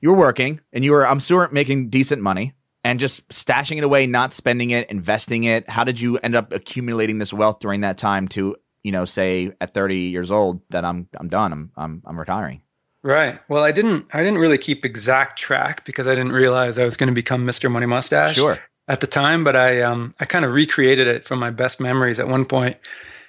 you 0.00 0.10
were 0.10 0.16
working 0.16 0.60
and 0.72 0.84
you 0.84 0.92
were 0.92 1.06
I'm 1.06 1.20
sure 1.20 1.48
making 1.52 1.88
decent 1.88 2.20
money 2.20 2.54
and 2.84 2.98
just 2.98 3.26
stashing 3.28 3.78
it 3.78 3.84
away, 3.84 4.06
not 4.06 4.32
spending 4.32 4.70
it, 4.70 4.90
investing 4.90 5.44
it. 5.44 5.70
How 5.70 5.84
did 5.84 6.00
you 6.00 6.18
end 6.18 6.34
up 6.34 6.52
accumulating 6.52 7.18
this 7.18 7.32
wealth 7.32 7.60
during 7.60 7.82
that 7.82 7.96
time 7.96 8.26
to 8.28 8.56
you 8.82 8.92
know 8.92 9.04
say 9.04 9.52
at 9.60 9.72
30 9.72 9.96
years 9.96 10.30
old 10.30 10.60
that 10.70 10.84
I'm 10.84 11.08
I'm 11.18 11.28
done 11.28 11.52
I'm 11.52 11.70
I'm 11.76 12.02
I'm 12.04 12.18
retiring. 12.18 12.62
Right. 13.04 13.40
Well, 13.48 13.64
I 13.64 13.72
didn't. 13.72 14.06
I 14.12 14.18
didn't 14.18 14.38
really 14.38 14.58
keep 14.58 14.84
exact 14.84 15.38
track 15.38 15.84
because 15.84 16.06
I 16.06 16.14
didn't 16.14 16.32
realize 16.32 16.78
I 16.78 16.84
was 16.84 16.96
going 16.96 17.08
to 17.08 17.14
become 17.14 17.44
Mr. 17.44 17.70
Money 17.70 17.86
Mustache 17.86 18.36
Sure. 18.36 18.60
At 18.92 19.00
the 19.00 19.06
time. 19.06 19.42
But 19.42 19.56
I, 19.56 19.80
um, 19.80 20.14
I 20.20 20.26
kind 20.26 20.44
of 20.44 20.52
recreated 20.52 21.08
it 21.08 21.24
from 21.24 21.40
my 21.40 21.50
best 21.50 21.80
memories. 21.80 22.20
At 22.20 22.28
one 22.28 22.44
point, 22.44 22.76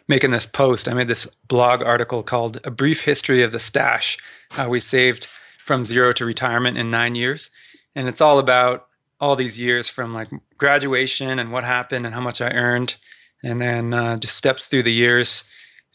making 0.08 0.32
this 0.32 0.46
post, 0.46 0.88
I 0.88 0.94
made 0.94 1.08
this 1.08 1.26
blog 1.48 1.82
article 1.82 2.22
called 2.22 2.60
"A 2.66 2.72
Brief 2.72 3.02
History 3.02 3.42
of 3.42 3.52
the 3.52 3.60
Stash: 3.60 4.18
How 4.52 4.70
We 4.70 4.80
Saved 4.80 5.26
from 5.66 5.86
Zero 5.86 6.12
to 6.14 6.26
Retirement 6.26 6.78
in 6.78 6.92
Nine 6.92 7.16
Years," 7.16 7.50
and 7.96 8.08
it's 8.08 8.22
all 8.22 8.38
about 8.38 8.88
all 9.22 9.38
these 9.38 9.58
years 9.58 9.88
from 9.88 10.14
like 10.14 10.28
graduation 10.58 11.40
and 11.40 11.52
what 11.52 11.64
happened 11.64 12.06
and 12.06 12.14
how 12.14 12.22
much 12.22 12.42
I 12.42 12.50
earned, 12.50 12.96
and 13.42 13.62
then 13.62 13.94
uh, 13.94 14.18
just 14.18 14.36
steps 14.36 14.68
through 14.68 14.84
the 14.84 14.94
years 14.94 15.46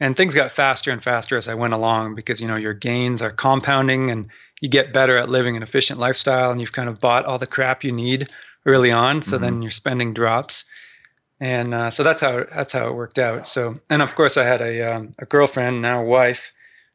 and 0.00 0.16
things 0.16 0.34
got 0.34 0.50
faster 0.50 0.92
and 0.92 1.02
faster 1.02 1.36
as 1.36 1.48
I 1.48 1.54
went 1.54 1.74
along 1.74 2.14
because 2.14 2.40
you 2.40 2.48
know 2.48 2.56
your 2.56 2.74
gains 2.74 3.20
are 3.20 3.30
compounding 3.30 4.10
and 4.10 4.30
you 4.60 4.68
get 4.68 4.92
better 4.92 5.16
at 5.16 5.28
living 5.28 5.56
an 5.56 5.62
efficient 5.62 5.98
lifestyle 5.98 6.50
and 6.50 6.60
you've 6.60 6.72
kind 6.72 6.88
of 6.88 7.00
bought 7.00 7.24
all 7.24 7.38
the 7.38 7.46
crap 7.46 7.84
you 7.84 7.92
need 7.92 8.28
early 8.72 8.92
on 8.92 9.22
so 9.22 9.38
then 9.38 9.62
your 9.62 9.70
spending 9.70 10.12
drops 10.14 10.64
and 11.40 11.72
uh, 11.74 11.90
so 11.90 12.02
that's 12.02 12.20
how 12.20 12.44
that's 12.54 12.72
how 12.72 12.84
it 12.88 12.94
worked 12.94 13.18
out 13.18 13.46
so 13.46 13.62
and 13.90 14.02
of 14.02 14.14
course 14.14 14.36
I 14.36 14.44
had 14.52 14.60
a 14.60 14.72
um, 14.92 15.14
a 15.18 15.26
girlfriend 15.26 15.82
now 15.82 16.02
wife 16.02 16.52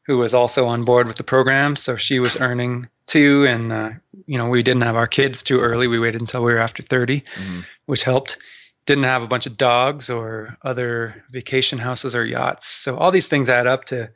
who 0.07 0.17
was 0.17 0.33
also 0.33 0.61
on 0.73 0.83
board 0.83 1.07
with 1.07 1.17
the 1.17 1.23
program 1.35 1.75
so 1.75 1.95
she 1.95 2.19
was 2.19 2.39
earning 2.39 2.87
too 3.05 3.45
and 3.53 3.71
uh, 3.73 3.89
you 4.31 4.37
know 4.37 4.47
we 4.49 4.61
didn't 4.63 4.83
have 4.89 4.95
our 5.01 5.07
kids 5.07 5.41
too 5.43 5.59
early 5.59 5.87
we 5.87 5.99
waited 5.99 6.21
until 6.21 6.43
we 6.43 6.53
were 6.53 6.59
after 6.67 6.83
30 6.83 7.21
Mhm. 7.21 7.65
which 7.85 8.03
helped 8.03 8.37
didn't 8.85 9.05
have 9.05 9.23
a 9.23 9.27
bunch 9.27 9.45
of 9.47 9.55
dogs 9.57 10.09
or 10.09 10.57
other 10.63 11.23
vacation 11.31 11.79
houses 11.79 12.13
or 12.13 12.25
yachts. 12.25 12.65
So 12.83 12.97
all 12.97 13.11
these 13.11 13.29
things 13.29 13.47
add 13.47 13.65
up 13.65 13.85
to, 13.85 14.09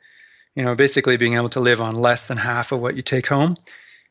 you 0.54 0.62
know, 0.62 0.74
basically 0.74 1.16
being 1.16 1.36
able 1.36 1.48
to 1.56 1.60
live 1.60 1.80
on 1.80 1.94
less 1.94 2.28
than 2.28 2.36
half 2.36 2.70
of 2.70 2.78
what 2.80 2.94
you 2.94 3.00
take 3.00 3.28
home. 3.28 3.56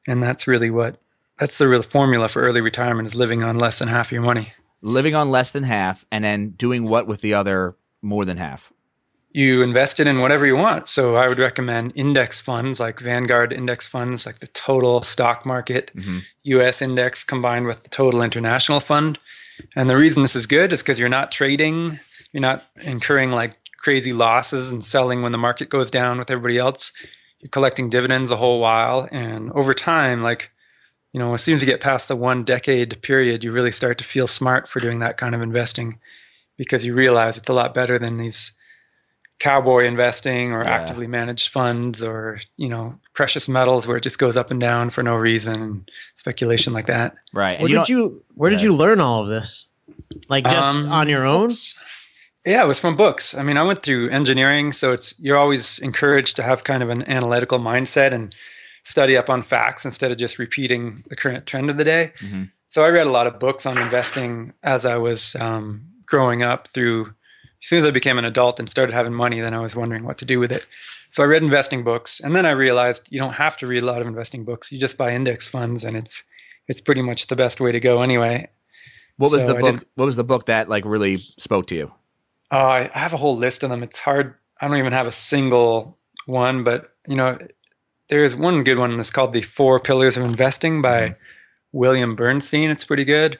And 0.08 0.24
that's 0.24 0.48
really 0.48 0.72
what 0.72 1.00
that's 1.40 1.58
the 1.58 1.68
real 1.68 1.82
formula 1.84 2.28
for 2.30 2.42
early 2.42 2.62
retirement 2.62 3.08
is 3.08 3.16
living 3.16 3.44
on 3.44 3.58
less 3.58 3.80
than 3.80 3.88
half 3.88 4.12
your 4.12 4.22
money. 4.22 4.52
Living 4.82 5.16
on 5.16 5.32
less 5.32 5.52
than 5.52 5.64
half 5.64 6.06
and 6.12 6.24
then 6.24 6.52
doing 6.52 6.84
what 6.88 7.08
with 7.08 7.22
the 7.22 7.34
other 7.34 7.76
more 8.02 8.26
than 8.26 8.38
half. 8.38 8.72
You 9.32 9.62
invest 9.62 10.00
it 10.00 10.08
in 10.08 10.20
whatever 10.22 10.46
you 10.46 10.56
want. 10.56 10.88
So 10.88 11.16
I 11.16 11.28
would 11.28 11.38
recommend 11.38 11.92
index 11.96 12.42
funds 12.42 12.80
like 12.80 13.00
Vanguard 13.00 13.54
index 13.54 13.86
funds, 13.86 14.26
like 14.26 14.40
the 14.40 14.48
total 14.48 15.04
stock 15.04 15.46
market, 15.46 15.92
Mhm. 15.96 16.24
US 16.44 16.82
index 16.82 17.24
combined 17.24 17.68
with 17.68 17.84
the 17.84 17.90
total 17.90 18.22
international 18.24 18.80
fund. 18.80 19.20
And 19.76 19.90
the 19.90 19.98
reason 19.98 20.22
this 20.24 20.36
is 20.36 20.46
good 20.48 20.72
is 20.74 20.82
because 20.82 20.98
you're 20.98 21.10
not 21.10 21.32
trading, 21.32 22.00
you're 22.32 22.42
not 22.42 22.66
incurring 22.82 23.32
like 23.32 23.54
crazy 23.78 24.14
losses 24.14 24.72
and 24.72 24.84
selling 24.84 25.22
when 25.22 25.32
the 25.32 25.38
market 25.38 25.70
goes 25.70 25.92
down 25.92 26.18
with 26.18 26.32
everybody 26.32 26.58
else. 26.58 26.92
You're 27.40 27.50
collecting 27.50 27.90
dividends 27.90 28.32
a 28.32 28.38
whole 28.38 28.60
while. 28.60 29.08
And 29.12 29.52
over 29.52 29.74
time, 29.74 30.24
like, 30.24 30.50
you 31.14 31.20
know, 31.20 31.34
as 31.34 31.42
soon 31.44 31.56
as 31.56 31.62
you 31.62 31.66
get 31.68 31.82
past 31.82 32.08
the 32.08 32.16
one 32.16 32.44
decade 32.44 33.02
period, 33.02 33.44
you 33.44 33.52
really 33.52 33.72
start 33.72 33.98
to 33.98 34.04
feel 34.04 34.28
smart 34.28 34.68
for 34.68 34.80
doing 34.80 35.00
that 35.00 35.18
kind 35.18 35.34
of 35.36 35.42
investing. 35.42 36.00
because 36.58 36.84
you 36.84 36.96
realize 36.96 37.38
it's 37.38 37.50
a 37.50 37.54
lot 37.54 37.72
better 37.72 38.00
than 38.00 38.18
these 38.18 38.52
cowboy 39.40 39.86
investing 39.86 40.52
or 40.52 40.64
Yeah. 40.64 40.72
actively 40.72 41.06
managed 41.06 41.50
funds 41.50 42.02
or 42.02 42.40
you 42.56 42.68
know 42.68 43.00
precious 43.14 43.48
metals 43.48 43.86
where 43.86 43.98
it 43.98 44.02
just 44.04 44.18
goes 44.18 44.36
up 44.36 44.50
and 44.50 44.60
down 44.60 44.90
for 44.90 45.04
no 45.04 45.16
reason 45.16 45.86
speculation 46.16 46.74
like 46.74 46.88
that 46.88 47.14
Right. 47.34 47.60
Where 47.60 47.70
you 47.70 47.78
did 47.78 47.90
you 47.90 48.24
Where 48.34 48.50
did 48.50 48.64
you 48.64 48.74
learn 48.74 49.00
all 49.00 49.22
of 49.22 49.30
this? 49.30 49.68
Like 50.30 50.46
just 50.46 50.86
Um, 50.88 50.92
on 50.92 51.08
your 51.08 51.26
own? 51.26 51.52
Yeah, 52.44 52.64
it 52.64 52.68
was 52.68 52.80
from 52.80 52.96
books. 52.96 53.36
I 53.36 53.44
mean, 53.44 53.58
I 53.58 53.62
went 53.64 53.84
through 53.84 54.10
engineering, 54.10 54.72
so 54.74 54.94
it's 54.94 55.14
you're 55.20 55.38
always 55.38 55.78
encouraged 55.80 56.36
to 56.38 56.44
have 56.44 56.64
kind 56.64 56.82
of 56.82 56.90
an 56.90 57.08
analytical 57.08 57.60
mindset 57.60 58.14
and 58.14 58.34
study 58.88 59.18
up 59.18 59.30
on 59.30 59.42
facts 59.42 59.84
instead 59.84 60.12
of 60.12 60.18
just 60.18 60.40
repeating 60.40 61.04
the 61.10 61.16
current 61.16 61.46
trend 61.46 61.70
of 61.70 61.76
the 61.76 61.84
day. 61.84 62.14
Mhm. 62.22 62.50
So 62.68 62.86
I 62.86 62.90
read 62.90 63.06
a 63.06 63.12
lot 63.12 63.28
of 63.28 63.38
books 63.38 63.66
on 63.66 63.78
investing 63.78 64.54
as 64.64 64.86
I 64.86 64.96
was 64.96 65.36
um, 65.36 65.82
growing 66.06 66.42
up. 66.42 66.68
Through 66.68 67.08
as 67.62 67.68
soon 67.70 67.80
as 67.80 67.86
I 67.86 67.92
became 67.92 68.18
an 68.18 68.24
adult 68.26 68.60
and 68.60 68.70
started 68.70 68.94
having 68.94 69.14
money, 69.14 69.42
then 69.42 69.54
I 69.54 69.60
was 69.60 69.76
wondering 69.76 70.06
what 70.06 70.18
to 70.20 70.26
do 70.26 70.40
with 70.40 70.52
it. 70.54 70.66
So 71.10 71.22
I 71.22 71.26
read 71.26 71.44
investing 71.44 71.84
books, 71.84 72.22
and 72.22 72.34
then 72.36 72.46
I 72.46 72.52
realized 72.52 73.10
you 73.12 73.20
don't 73.20 73.34
have 73.34 73.58
to 73.58 73.68
read 73.68 73.84
a 73.84 73.86
lot 73.86 74.00
of 74.02 74.08
investing 74.08 74.46
books. 74.46 74.72
You 74.72 74.80
just 74.80 74.98
buy 74.98 75.14
index 75.14 75.48
funds, 75.48 75.84
and 75.84 75.98
it's 75.98 76.24
it's 76.68 76.80
pretty 76.82 77.02
much 77.02 77.28
the 77.28 77.36
best 77.36 77.60
way 77.60 77.72
to 77.74 77.80
go 77.80 78.02
anyway. 78.02 78.48
what 79.18 79.32
was 79.32 79.42
so 79.42 79.48
the 79.48 79.56
book? 79.56 79.84
What 79.96 80.06
was 80.06 80.16
the 80.16 80.24
book 80.24 80.46
that 80.46 80.70
like 80.70 80.86
really 80.86 81.18
spoke 81.18 81.68
to 81.68 81.76
you? 81.76 81.92
Uh, 82.52 82.88
I 82.94 83.00
have 83.00 83.14
a 83.14 83.18
whole 83.18 83.36
list 83.36 83.64
of 83.64 83.70
them. 83.70 83.84
It's 83.84 84.00
hard. 84.00 84.36
I 84.62 84.68
don't 84.68 84.78
even 84.78 84.94
have 84.94 85.08
a 85.08 85.12
single 85.12 85.98
one, 86.26 86.64
but 86.64 86.94
you 87.08 87.16
know, 87.16 87.38
there 88.10 88.24
is 88.24 88.36
one 88.36 88.64
good 88.64 88.78
one. 88.78 89.00
It's 89.00 89.12
called 89.12 89.34
"The 89.34 89.42
Four 89.42 89.80
Pillars 89.80 90.18
of 90.18 90.24
Investing" 90.26 90.82
by 90.82 91.02
Mm-hmm. 91.02 91.14
William 91.74 92.16
Bernstein. 92.16 92.70
It's 92.72 92.86
pretty 92.86 93.04
good. 93.06 93.38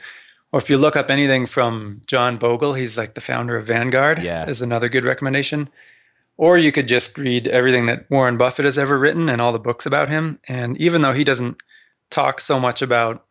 Or 0.52 0.60
if 0.60 0.70
you 0.70 0.78
look 0.78 0.96
up 0.96 1.10
anything 1.10 1.46
from 1.46 2.02
John 2.08 2.38
Bogle, 2.38 2.74
he's 2.74 2.98
like 2.98 3.14
the 3.16 3.22
founder 3.22 3.56
of 3.56 3.66
Vanguard. 3.66 4.22
Yeah. 4.22 4.48
is 4.48 4.62
another 4.62 4.90
good 4.90 5.06
recommendation. 5.06 5.70
Or 6.38 6.58
you 6.58 6.72
could 6.72 6.88
just 6.88 7.18
read 7.18 7.48
everything 7.48 7.86
that 7.88 8.10
Warren 8.12 8.38
Buffett 8.38 8.66
has 8.66 8.78
ever 8.78 8.98
written 9.00 9.28
and 9.30 9.42
all 9.42 9.52
the 9.54 9.60
books 9.60 9.86
about 9.86 10.10
him. 10.10 10.40
And 10.48 10.78
even 10.78 11.02
though 11.02 11.14
he 11.14 11.24
doesn't 11.24 11.58
talk 12.12 12.40
so 12.40 12.60
much 12.60 12.82
about 12.82 13.26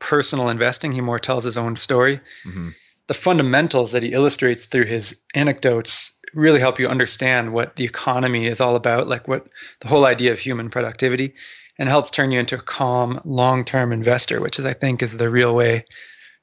personal 0.00 0.48
investing, 0.48 0.92
he 0.92 1.00
more 1.00 1.18
tells 1.20 1.44
his 1.44 1.56
own 1.56 1.76
story 1.76 2.20
hmm 2.42 2.70
the 3.08 3.14
fundamentals 3.14 3.90
that 3.92 4.02
he 4.04 4.12
illustrates 4.12 4.64
through 4.66 4.84
his 4.86 5.20
anecdotes 5.34 6.16
really 6.34 6.60
help 6.60 6.78
you 6.78 6.88
understand 6.88 7.52
what 7.52 7.76
the 7.76 7.84
economy 7.84 8.46
is 8.46 8.60
all 8.60 8.76
about, 8.76 9.08
like 9.08 9.28
what 9.28 9.46
the 9.80 9.88
whole 9.88 10.04
idea 10.04 10.32
of 10.32 10.38
human 10.38 10.70
productivity, 10.70 11.34
and 11.78 11.88
helps 11.88 12.10
turn 12.10 12.30
you 12.30 12.40
into 12.40 12.56
a 12.56 12.62
calm, 12.62 13.20
long 13.24 13.64
term 13.64 13.92
investor, 13.92 14.40
which 14.40 14.58
is, 14.58 14.64
I 14.64 14.72
think, 14.72 15.02
is 15.02 15.16
the 15.16 15.30
real 15.30 15.54
way 15.54 15.84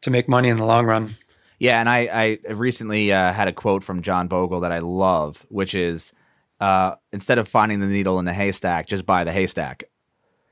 to 0.01 0.11
make 0.11 0.27
money 0.27 0.49
in 0.49 0.57
the 0.57 0.65
long 0.65 0.85
run. 0.85 1.15
Yeah, 1.59 1.79
and 1.79 1.89
I 1.89 2.39
I 2.47 2.53
recently 2.53 3.11
uh, 3.11 3.33
had 3.33 3.47
a 3.47 3.53
quote 3.53 3.83
from 3.83 4.01
John 4.01 4.27
Bogle 4.27 4.61
that 4.61 4.71
I 4.71 4.79
love, 4.79 5.45
which 5.49 5.75
is 5.75 6.13
uh, 6.59 6.95
instead 7.11 7.37
of 7.37 7.47
finding 7.47 7.79
the 7.79 7.87
needle 7.87 8.19
in 8.19 8.25
the 8.25 8.33
haystack, 8.33 8.87
just 8.87 9.05
buy 9.05 9.23
the 9.23 9.31
haystack. 9.31 9.83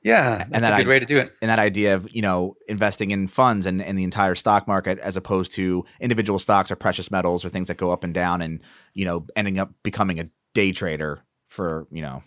Yeah, 0.03 0.45
that's 0.49 0.67
that 0.67 0.73
a 0.73 0.77
good 0.77 0.87
I- 0.87 0.89
way 0.89 0.99
to 0.99 1.05
do 1.05 1.17
it. 1.17 1.33
And 1.41 1.49
that 1.49 1.59
idea 1.59 1.95
of 1.95 2.07
you 2.13 2.21
know 2.21 2.55
investing 2.67 3.11
in 3.11 3.27
funds 3.27 3.65
and, 3.65 3.81
and 3.81 3.97
the 3.97 4.03
entire 4.03 4.35
stock 4.35 4.67
market 4.67 4.99
as 4.99 5.17
opposed 5.17 5.53
to 5.53 5.83
individual 5.99 6.39
stocks 6.39 6.71
or 6.71 6.75
precious 6.75 7.11
metals 7.11 7.43
or 7.43 7.49
things 7.49 7.67
that 7.67 7.77
go 7.77 7.91
up 7.91 8.03
and 8.03 8.13
down, 8.13 8.41
and 8.41 8.61
you 8.93 9.05
know 9.05 9.25
ending 9.35 9.59
up 9.59 9.71
becoming 9.83 10.19
a 10.19 10.29
day 10.53 10.71
trader 10.71 11.21
for 11.47 11.87
you 11.91 12.01
know 12.01 12.23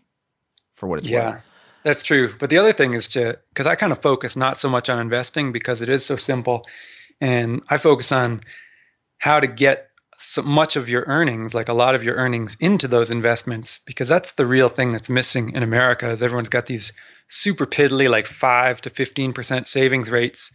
for 0.77 0.87
what 0.89 0.99
it's 0.99 1.05
worth. 1.05 1.13
Yeah, 1.13 1.31
worth. 1.31 1.43
that's 1.85 2.03
true. 2.03 2.35
But 2.39 2.51
the 2.51 2.59
other 2.59 2.73
thing 2.73 2.95
is 2.95 3.07
to, 3.09 3.39
because 3.51 3.67
I 3.67 3.75
kind 3.75 3.93
of 3.93 4.01
focus 4.01 4.35
not 4.37 4.57
so 4.57 4.69
much 4.69 4.89
on 4.89 4.99
investing 4.99 5.53
because 5.53 5.81
it 5.81 5.89
is 5.89 6.05
so 6.05 6.17
simple. 6.17 6.63
And 7.21 7.63
I 7.69 7.77
focus 7.77 8.13
on 8.13 8.41
how 9.19 9.41
to 9.41 9.47
get 9.47 9.91
so 10.17 10.43
much 10.43 10.77
of 10.77 10.89
your 10.89 11.05
earnings, 11.07 11.55
like 11.55 11.69
a 11.69 11.75
lot 11.75 11.95
of 11.95 12.03
your 12.03 12.15
earnings, 12.17 12.57
into 12.61 12.89
those 12.89 13.11
investments, 13.11 13.81
because 13.87 14.09
that's 14.09 14.33
the 14.33 14.47
real 14.47 14.69
thing 14.69 14.91
that's 14.91 15.09
missing 15.11 15.51
in 15.55 15.63
America 15.63 16.09
is 16.09 16.23
everyone's 16.23 16.49
got 16.49 16.67
these 16.67 16.93
super 17.31 17.65
piddly, 17.67 18.11
like 18.11 18.27
five 18.27 18.81
to 18.83 18.91
15% 18.91 19.67
savings 19.67 20.11
rates, 20.11 20.53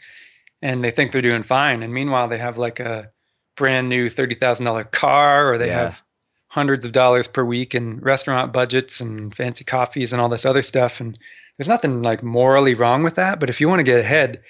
and 0.62 0.84
they 0.84 0.92
think 0.92 1.12
they're 1.12 1.22
doing 1.22 1.44
fine. 1.44 1.82
And 1.82 1.94
meanwhile, 1.94 2.28
they 2.28 2.38
have 2.38 2.58
like 2.58 2.80
a 2.80 3.12
brand 3.58 3.90
new 3.90 4.10
$30,000 4.10 4.92
car 4.92 5.52
or 5.52 5.58
they 5.58 5.68
Yeah. 5.68 5.84
have 5.84 6.04
hundreds 6.50 6.86
of 6.86 6.92
dollars 6.92 7.28
per 7.28 7.44
week 7.44 7.74
in 7.74 8.00
restaurant 8.00 8.54
budgets 8.54 9.00
and 9.02 9.34
fancy 9.36 9.64
coffees 9.64 10.14
and 10.14 10.22
all 10.22 10.30
this 10.30 10.46
other 10.46 10.62
stuff. 10.62 11.00
And 11.00 11.18
there's 11.58 11.68
nothing 11.70 12.02
like 12.02 12.22
morally 12.24 12.74
wrong 12.74 13.04
with 13.04 13.16
that. 13.16 13.40
But 13.40 13.50
if 13.50 13.60
you 13.60 13.68
want 13.68 13.80
to 13.80 13.84
get 13.84 14.00
ahead, 14.00 14.42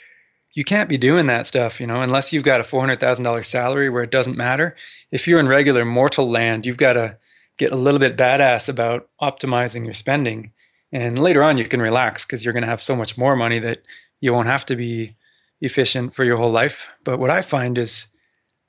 you 0.54 0.64
can't 0.64 0.90
be 0.90 0.98
doing 0.98 1.28
that 1.28 1.46
stuff, 1.48 1.80
you 1.82 1.88
know, 1.88 2.02
unless 2.02 2.32
you've 2.32 2.44
got 2.44 2.62
a 2.62 2.64
$400,000 2.64 3.46
salary 3.46 3.90
where 3.90 4.04
it 4.04 4.12
doesn't 4.12 4.38
matter. 4.38 4.76
If 5.12 5.28
you're 5.28 5.40
in 5.40 5.48
regular 5.48 5.84
mortal 5.86 6.30
land, 6.30 6.66
you've 6.66 6.78
got 6.78 6.94
to 6.94 7.18
get 7.58 7.72
a 7.72 7.78
little 7.78 8.00
bit 8.00 8.18
badass 8.18 8.70
about 8.70 9.10
optimizing 9.22 9.86
your 9.86 9.94
spending. 9.94 10.52
And 10.96 11.20
later 11.20 11.44
on, 11.44 11.58
you 11.58 11.66
can 11.66 11.82
relax 11.82 12.26
because 12.26 12.46
you're 12.46 12.54
going 12.54 12.64
to 12.64 12.70
have 12.70 12.82
so 12.82 12.96
much 12.96 13.18
more 13.18 13.36
money 13.36 13.60
that 13.60 13.82
you 14.22 14.32
won't 14.32 14.48
have 14.48 14.66
to 14.68 14.78
be 14.78 15.18
efficient 15.60 16.16
for 16.16 16.24
your 16.24 16.38
whole 16.38 16.52
life. 16.52 16.88
But 17.04 17.20
what 17.20 17.30
I 17.30 17.42
find 17.42 17.78
is 17.78 18.08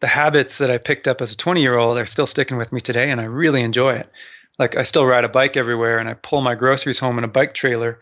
the 0.01 0.09
habits 0.09 0.59
that 0.59 0.69
I 0.69 0.79
picked 0.79 1.07
up 1.07 1.23
as 1.23 1.31
a 1.31 1.37
20 1.37 1.63
year 1.63 1.77
old 1.77 1.97
are 1.99 2.05
still 2.05 2.27
sticking 2.27 2.57
with 2.57 2.73
me 2.73 2.81
today, 2.81 3.13
and 3.13 3.21
I 3.21 3.25
really 3.25 3.63
enjoy 3.63 3.95
it. 3.95 4.11
Like 4.59 4.77
I 4.77 4.83
still 4.83 5.07
ride 5.07 5.23
a 5.23 5.29
bike 5.29 5.57
everywhere, 5.57 5.99
and 5.99 6.09
I 6.09 6.15
pull 6.15 6.41
my 6.41 6.57
groceries 6.57 6.99
home 6.99 7.17
in 7.17 7.23
a 7.23 7.29
bike 7.29 7.55
trailer. 7.55 8.01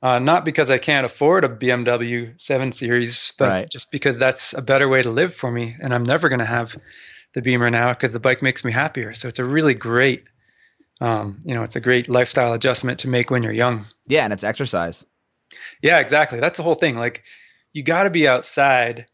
Uh, 0.00 0.20
not 0.20 0.44
because 0.44 0.70
I 0.70 0.78
can't 0.78 1.04
afford 1.04 1.42
a 1.42 1.48
BMW 1.48 2.40
7 2.40 2.70
Series, 2.70 3.32
but 3.36 3.48
Right. 3.48 3.68
just 3.68 3.90
because 3.90 4.16
that's 4.16 4.52
a 4.52 4.62
better 4.62 4.88
way 4.88 5.02
to 5.02 5.10
live 5.10 5.34
for 5.34 5.50
me. 5.50 5.74
And 5.80 5.92
I'm 5.92 6.04
never 6.04 6.28
going 6.28 6.38
to 6.38 6.44
have 6.44 6.76
the 7.34 7.42
Beamer 7.42 7.70
now 7.70 7.94
because 7.94 8.12
the 8.12 8.20
bike 8.20 8.42
makes 8.42 8.64
me 8.64 8.70
happier. 8.70 9.12
So 9.12 9.26
it's 9.26 9.40
a 9.40 9.44
really 9.44 9.74
great, 9.74 10.22
um, 11.00 11.40
you 11.44 11.54
know, 11.54 11.62
it's 11.62 11.76
a 11.76 11.80
great 11.80 12.08
lifestyle 12.08 12.52
adjustment 12.52 12.98
to 13.00 13.08
make 13.08 13.30
when 13.30 13.42
you're 13.42 13.52
young. 13.52 13.86
Yeah, 14.06 14.24
and 14.24 14.32
it's 14.32 14.44
exercise. 14.44 15.04
Yeah, 15.82 15.98
exactly. 15.98 16.40
That's 16.40 16.56
the 16.56 16.62
whole 16.62 16.74
thing. 16.74 16.96
Like, 16.96 17.24
you 17.72 17.82
got 17.82 18.04
to 18.04 18.10
be 18.10 18.26
outside 18.26 19.06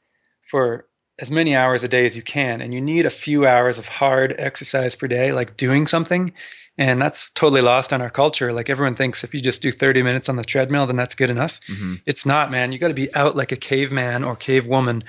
for 0.48 0.86
as 1.18 1.30
many 1.30 1.54
hours 1.54 1.84
a 1.84 1.88
day 1.88 2.06
as 2.06 2.16
you 2.16 2.22
can, 2.22 2.60
and 2.60 2.72
you 2.72 2.80
need 2.80 3.06
a 3.06 3.10
few 3.10 3.46
hours 3.46 3.78
of 3.78 3.86
hard 3.86 4.34
exercise 4.38 4.94
per 4.94 5.06
day, 5.08 5.32
like 5.32 5.56
doing 5.56 5.86
something. 5.86 6.32
And 6.78 7.02
that's 7.02 7.28
totally 7.30 7.60
lost 7.60 7.92
on 7.92 8.00
our 8.00 8.08
culture. 8.08 8.50
Like, 8.50 8.70
everyone 8.70 8.94
thinks 8.94 9.24
if 9.24 9.34
you 9.34 9.40
just 9.40 9.60
do 9.60 9.70
30 9.70 10.02
minutes 10.02 10.28
on 10.28 10.36
the 10.36 10.44
treadmill, 10.44 10.86
then 10.86 10.96
that's 10.96 11.14
good 11.14 11.30
enough. 11.30 11.60
hmm 11.66 11.96
It's 12.06 12.24
not, 12.24 12.50
man. 12.50 12.72
You 12.72 12.78
got 12.78 12.88
to 12.88 12.94
be 12.94 13.14
out 13.14 13.36
like 13.36 13.52
a 13.52 13.56
caveman 13.56 14.24
or 14.24 14.36
cavewoman 14.36 15.02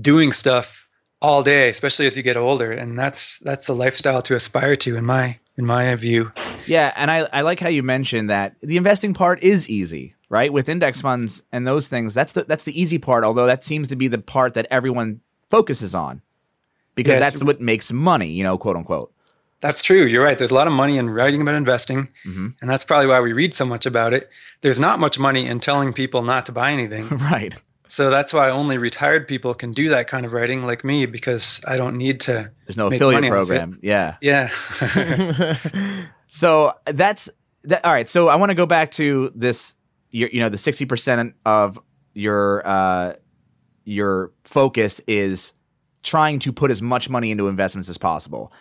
doing 0.00 0.32
stuff 0.32 0.86
all 1.22 1.42
day, 1.42 1.68
especially 1.70 2.06
as 2.06 2.16
you 2.16 2.22
get 2.22 2.36
older. 2.36 2.72
And 2.72 2.98
that's 2.98 3.38
that's 3.38 3.66
the 3.66 3.74
lifestyle 3.74 4.20
to 4.22 4.34
aspire 4.34 4.76
to 4.76 4.96
in 4.96 5.04
my 5.04 5.38
in 5.58 5.66
my 5.66 5.94
view. 5.96 6.32
Yeah, 6.66 6.92
and 6.96 7.10
I, 7.10 7.28
I 7.32 7.40
like 7.42 7.60
how 7.60 7.68
you 7.68 7.82
mentioned 7.82 8.30
that 8.30 8.54
the 8.62 8.76
investing 8.78 9.12
part 9.12 9.42
is 9.42 9.68
easy, 9.68 10.14
right? 10.30 10.52
With 10.52 10.68
index 10.68 11.00
funds 11.00 11.42
and 11.52 11.66
those 11.66 11.86
things, 11.88 12.14
that's 12.14 12.32
the 12.32 12.44
that's 12.44 12.64
the 12.64 12.80
easy 12.80 12.98
part. 12.98 13.24
Although 13.24 13.46
that 13.46 13.64
seems 13.64 13.88
to 13.88 13.96
be 13.96 14.08
the 14.08 14.18
part 14.18 14.54
that 14.54 14.66
everyone 14.70 15.20
focuses 15.50 15.94
on, 15.94 16.22
because 16.94 17.14
Yeah, 17.14 17.18
that's 17.20 17.42
what 17.42 17.60
makes 17.60 17.90
money, 17.92 18.28
you 18.30 18.42
know, 18.44 18.56
quote 18.56 18.76
unquote. 18.76 19.12
That's 19.60 19.82
true. 19.82 20.04
You're 20.04 20.22
right. 20.22 20.38
There's 20.38 20.52
a 20.52 20.54
lot 20.54 20.68
of 20.68 20.72
money 20.72 20.98
in 20.98 21.10
writing 21.10 21.40
about 21.42 21.56
investing, 21.56 22.08
Mhm. 22.24 22.54
and 22.60 22.70
that's 22.70 22.84
probably 22.84 23.08
why 23.08 23.18
we 23.20 23.32
read 23.32 23.52
so 23.54 23.64
much 23.64 23.86
about 23.86 24.14
it. 24.14 24.30
There's 24.60 24.78
not 24.78 25.00
much 25.00 25.18
money 25.18 25.46
in 25.48 25.58
telling 25.58 25.92
people 25.92 26.22
not 26.22 26.46
to 26.46 26.52
buy 26.52 26.70
anything. 26.70 27.08
right. 27.32 27.56
So 27.88 28.10
that's 28.10 28.32
why 28.32 28.50
only 28.50 28.78
retired 28.78 29.26
people 29.26 29.54
can 29.54 29.70
do 29.70 29.88
that 29.90 30.06
kind 30.08 30.24
of 30.24 30.32
writing, 30.32 30.64
like 30.64 30.84
me, 30.84 31.06
because 31.06 31.60
I 31.66 31.76
don't 31.76 31.96
need 31.96 32.20
to. 32.20 32.50
There's 32.66 32.76
no 32.76 32.88
Make 32.90 33.00
affiliate 33.00 33.22
money 33.22 33.28
off 33.30 33.50
it. 33.50 33.58
program. 33.58 33.78
Yeah. 33.82 34.16
Yeah. 34.20 35.56
So 36.30 36.74
that's 36.84 37.28
that. 37.64 37.84
All 37.84 37.92
right. 37.92 38.08
So 38.08 38.28
I 38.28 38.36
want 38.36 38.50
to 38.50 38.54
go 38.54 38.66
back 38.66 38.90
to 38.92 39.32
this. 39.34 39.74
Your, 40.10 40.28
you 40.28 40.40
know, 40.40 40.48
the 40.50 40.58
sixty 40.58 40.84
percent 40.84 41.34
of 41.46 41.78
your 42.14 42.66
uh, 42.66 43.14
your 43.84 44.32
focus 44.44 45.00
is 45.08 45.52
trying 46.02 46.38
to 46.40 46.52
put 46.52 46.70
as 46.70 46.80
much 46.82 47.08
money 47.08 47.30
into 47.30 47.48
investments 47.48 47.88
as 47.88 47.96
possible. 47.98 48.52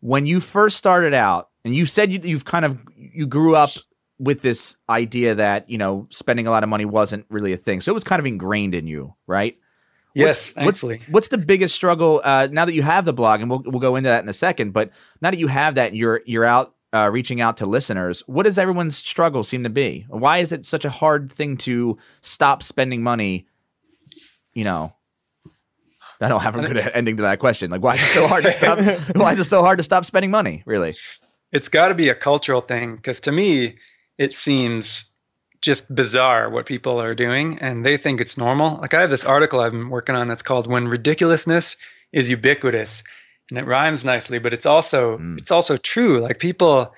When 0.00 0.26
you 0.26 0.40
first 0.40 0.76
started 0.78 1.14
out, 1.14 1.50
and 1.64 1.74
you 1.76 1.86
said 1.86 2.10
you, 2.12 2.18
you've 2.22 2.44
kind 2.44 2.64
of 2.64 2.78
you 2.96 3.26
grew 3.26 3.54
up 3.54 3.70
with 4.22 4.40
this 4.42 4.76
idea 4.88 5.34
that 5.34 5.68
you 5.68 5.78
know 5.78 6.06
spending 6.10 6.46
a 6.46 6.50
lot 6.50 6.62
of 6.62 6.68
money 6.68 6.84
wasn't 6.84 7.26
really 7.28 7.52
a 7.52 7.56
thing, 7.56 7.80
so 7.80 7.90
it 7.90 7.94
was 7.94 8.04
kind 8.04 8.20
of 8.20 8.26
ingrained 8.26 8.74
in 8.74 8.86
you, 8.86 9.14
right? 9.26 9.56
yes. 10.14 10.54
What's- 10.56 10.82
what's-. 10.82 11.02
What's 11.08 11.28
the 11.28 11.38
biggest 11.38 11.74
struggle 11.74 12.20
uh, 12.22 12.48
now 12.50 12.64
that 12.64 12.74
you 12.74 12.82
have 12.82 13.04
the 13.04 13.12
blog, 13.12 13.40
and 13.40 13.50
we'll 13.50 13.62
we'll 13.64 13.80
go 13.80 13.96
into 13.96 14.08
that 14.08 14.22
in 14.22 14.28
a 14.28 14.34
second. 14.34 14.72
But 14.72 14.90
now 15.20 15.30
that 15.30 15.38
you 15.38 15.48
have 15.48 15.74
that, 15.74 15.94
you're 15.94 16.22
you're 16.24 16.44
out 16.44 16.74
uh, 16.94 17.08
reaching 17.10 17.40
out 17.40 17.56
to 17.58 17.66
listeners. 17.66 18.22
What 18.26 18.44
does 18.44 18.58
everyone's 18.58 18.96
struggle 18.96 19.42
seem 19.44 19.64
to 19.64 19.70
be? 19.70 20.06
Why 20.08 20.38
is 20.38 20.52
it 20.52 20.66
such 20.66 20.84
a 20.84 20.90
hard 20.90 21.32
thing 21.32 21.56
to 21.58 21.98
stop 22.20 22.62
spending 22.62 23.02
money? 23.02 23.46
You 24.54 24.64
know, 24.64 24.92
I 26.20 26.28
don't 26.28 26.42
have 26.42 26.56
a 26.56 26.68
good 26.68 26.78
ending 26.94 27.16
to 27.16 27.22
that 27.22 27.38
question. 27.38 27.70
Like, 27.70 27.82
why 27.82 27.94
is 27.94 28.02
it 28.02 28.12
so 28.12 28.26
hard 28.28 28.44
to 28.44 28.50
stop? 28.50 28.78
why 29.16 29.32
is 29.32 29.38
it 29.38 29.44
so 29.44 29.62
hard 29.62 29.78
to 29.78 29.82
stop 29.82 30.04
spending 30.04 30.30
money? 30.30 30.62
Really? 30.66 30.94
It's 31.50 31.68
got 31.68 31.88
to 31.88 31.94
be 31.94 32.08
a 32.08 32.14
cultural 32.14 32.60
thing 32.60 32.96
because 32.96 33.20
to 33.20 33.32
me, 33.32 33.76
it 34.22 34.32
seems 34.32 35.12
just 35.60 35.94
bizarre 35.94 36.48
what 36.48 36.66
people 36.66 37.00
are 37.00 37.14
doing 37.14 37.58
and 37.58 37.84
they 37.84 37.96
think 37.96 38.20
it's 38.20 38.36
normal. 38.36 38.78
Like 38.78 38.94
I 38.94 39.00
have 39.00 39.10
this 39.10 39.24
article 39.24 39.60
I've 39.60 39.72
been 39.72 39.90
working 39.90 40.16
on 40.16 40.28
that's 40.28 40.42
called 40.42 40.66
When 40.66 40.88
Ridiculousness 40.88 41.76
is 42.12 42.28
Ubiquitous. 42.28 43.02
and 43.50 43.58
it 43.58 43.66
rhymes 43.66 44.04
nicely, 44.04 44.38
but 44.38 44.52
it's 44.52 44.66
also 44.66 45.18
mm. 45.18 45.38
it's 45.38 45.50
also 45.50 45.76
true. 45.76 46.20
Like 46.20 46.38
people 46.38 46.92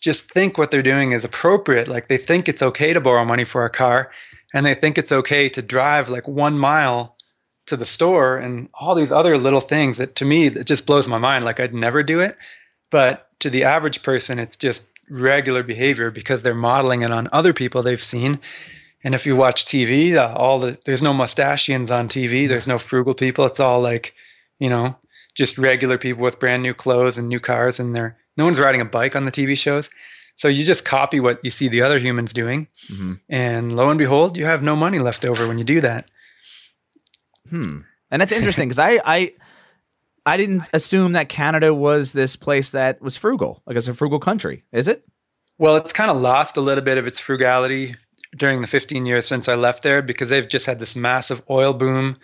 just 0.00 0.30
think 0.30 0.56
what 0.56 0.70
they're 0.70 0.82
doing 0.82 1.12
is 1.12 1.24
appropriate. 1.24 1.88
Like 1.88 2.08
they 2.08 2.16
think 2.16 2.48
it's 2.48 2.62
okay 2.62 2.92
to 2.92 3.00
borrow 3.00 3.24
money 3.24 3.44
for 3.44 3.64
a 3.64 3.70
car, 3.70 4.10
and 4.54 4.64
they 4.64 4.74
think 4.74 4.96
it's 4.98 5.12
okay 5.12 5.48
to 5.50 5.62
drive 5.62 6.08
like 6.08 6.26
one 6.28 6.58
mile 6.58 7.16
to 7.66 7.76
the 7.76 7.84
store 7.84 8.36
and 8.38 8.70
all 8.80 8.94
these 8.94 9.12
other 9.12 9.36
little 9.36 9.60
things 9.60 9.98
that 9.98 10.14
to 10.14 10.24
me 10.24 10.46
it 10.46 10.66
just 10.66 10.86
blows 10.86 11.06
my 11.08 11.18
mind. 11.18 11.44
Like 11.44 11.60
I'd 11.60 11.74
never 11.74 12.02
do 12.02 12.20
it, 12.20 12.36
but 12.90 13.28
to 13.40 13.50
the 13.50 13.64
average 13.64 14.02
person, 14.02 14.38
it's 14.38 14.56
just 14.56 14.87
regular 15.10 15.62
behavior 15.62 16.10
because 16.10 16.42
they're 16.42 16.54
modeling 16.54 17.02
it 17.02 17.10
on 17.10 17.28
other 17.32 17.52
people 17.52 17.82
they've 17.82 18.00
seen. 18.00 18.40
And 19.04 19.14
if 19.14 19.24
you 19.24 19.36
watch 19.36 19.64
TV, 19.64 20.14
uh, 20.14 20.32
all 20.34 20.58
the 20.58 20.78
there's 20.84 21.02
no 21.02 21.12
mustachians 21.12 21.90
on 21.90 22.08
TV. 22.08 22.48
There's 22.48 22.66
no 22.66 22.78
frugal 22.78 23.14
people. 23.14 23.44
It's 23.44 23.60
all 23.60 23.80
like, 23.80 24.14
you 24.58 24.68
know, 24.68 24.96
just 25.34 25.58
regular 25.58 25.98
people 25.98 26.24
with 26.24 26.40
brand 26.40 26.62
new 26.62 26.74
clothes 26.74 27.16
and 27.16 27.28
new 27.28 27.40
cars 27.40 27.78
and 27.78 27.94
they're 27.94 28.16
no 28.36 28.44
one's 28.44 28.60
riding 28.60 28.80
a 28.80 28.84
bike 28.84 29.16
on 29.16 29.24
the 29.24 29.32
TV 29.32 29.56
shows. 29.56 29.90
So 30.36 30.46
you 30.46 30.64
just 30.64 30.84
copy 30.84 31.18
what 31.18 31.40
you 31.42 31.50
see 31.50 31.66
the 31.66 31.82
other 31.82 31.98
humans 31.98 32.32
doing. 32.32 32.68
Mm-hmm. 32.88 33.14
And 33.28 33.76
lo 33.76 33.90
and 33.90 33.98
behold, 33.98 34.36
you 34.36 34.44
have 34.44 34.62
no 34.62 34.76
money 34.76 35.00
left 35.00 35.24
over 35.24 35.48
when 35.48 35.58
you 35.58 35.64
do 35.64 35.80
that. 35.80 36.08
Hmm. 37.50 37.78
And 38.10 38.22
that's 38.22 38.32
interesting 38.32 38.68
because 38.68 38.78
I, 38.78 39.00
I 39.04 39.32
I 40.28 40.36
didn't 40.36 40.68
assume 40.74 41.12
that 41.12 41.30
Canada 41.30 41.72
was 41.72 42.12
this 42.12 42.36
place 42.36 42.68
that 42.70 43.00
was 43.00 43.16
frugal. 43.16 43.62
Like 43.66 43.78
it's 43.78 43.88
a 43.88 43.94
frugal 43.94 44.18
country. 44.20 44.62
Is 44.72 44.86
it? 44.86 45.08
Well, 45.56 45.76
it's 45.76 45.92
kind 45.92 46.10
of 46.10 46.20
lost 46.20 46.58
a 46.58 46.60
little 46.60 46.84
bit 46.84 46.98
of 46.98 47.06
its 47.06 47.18
frugality 47.18 47.94
during 48.36 48.60
the 48.60 48.66
15 48.66 49.06
years 49.06 49.26
since 49.26 49.48
I 49.48 49.54
left 49.54 49.82
there 49.82 50.02
because 50.02 50.28
they've 50.28 50.46
just 50.46 50.66
had 50.66 50.80
this 50.80 50.94
massive 50.94 51.40
oil 51.48 51.72
boom 51.72 52.18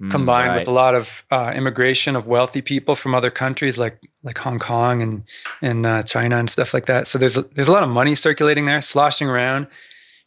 mm, 0.00 0.10
combined 0.10 0.48
right. 0.48 0.58
with 0.58 0.66
a 0.66 0.72
lot 0.72 0.96
of 0.96 1.22
uh, 1.30 1.52
immigration 1.54 2.16
of 2.16 2.26
wealthy 2.26 2.62
people 2.62 2.96
from 2.96 3.14
other 3.14 3.30
countries 3.30 3.78
like 3.78 4.00
like 4.24 4.38
Hong 4.38 4.58
Kong 4.58 5.00
and 5.00 5.22
and 5.62 5.86
uh, 5.86 6.02
China 6.02 6.38
and 6.38 6.50
stuff 6.50 6.74
like 6.74 6.86
that. 6.86 7.06
So 7.06 7.16
there's 7.16 7.36
a, 7.36 7.42
there's 7.42 7.68
a 7.68 7.72
lot 7.72 7.84
of 7.84 7.88
money 7.88 8.16
circulating 8.16 8.66
there, 8.66 8.80
sloshing 8.80 9.28
around. 9.28 9.68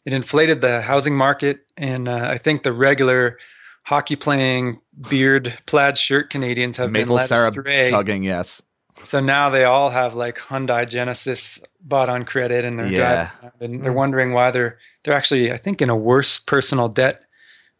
It 0.06 0.14
inflated 0.14 0.62
the 0.62 0.80
housing 0.80 1.14
market, 1.14 1.66
and 1.76 2.08
uh, 2.08 2.28
I 2.30 2.38
think 2.38 2.62
the 2.62 2.72
regular 2.72 3.36
hockey 3.84 4.16
playing 4.16 4.80
beard 5.08 5.56
plaid 5.66 5.96
shirt 5.98 6.30
Canadians 6.30 6.76
have 6.76 6.90
Maple 6.90 7.16
been 7.16 7.16
led 7.16 7.28
syrup 7.28 7.56
astray. 7.56 7.90
Chugging, 7.90 8.22
yes. 8.22 8.62
So 9.04 9.20
now 9.20 9.48
they 9.48 9.64
all 9.64 9.90
have 9.90 10.14
like 10.14 10.38
Hyundai 10.38 10.88
Genesis 10.88 11.58
bought 11.80 12.08
on 12.08 12.24
credit, 12.24 12.64
and 12.64 12.78
they're 12.78 12.86
yeah. 12.86 13.30
driving, 13.40 13.74
and 13.76 13.84
they're 13.84 13.92
wondering 13.92 14.32
why 14.32 14.50
they're 14.50 14.78
they're 15.04 15.16
actually, 15.16 15.52
I 15.52 15.56
think, 15.56 15.80
in 15.80 15.88
a 15.88 15.96
worse 15.96 16.38
personal 16.38 16.88
debt 16.88 17.22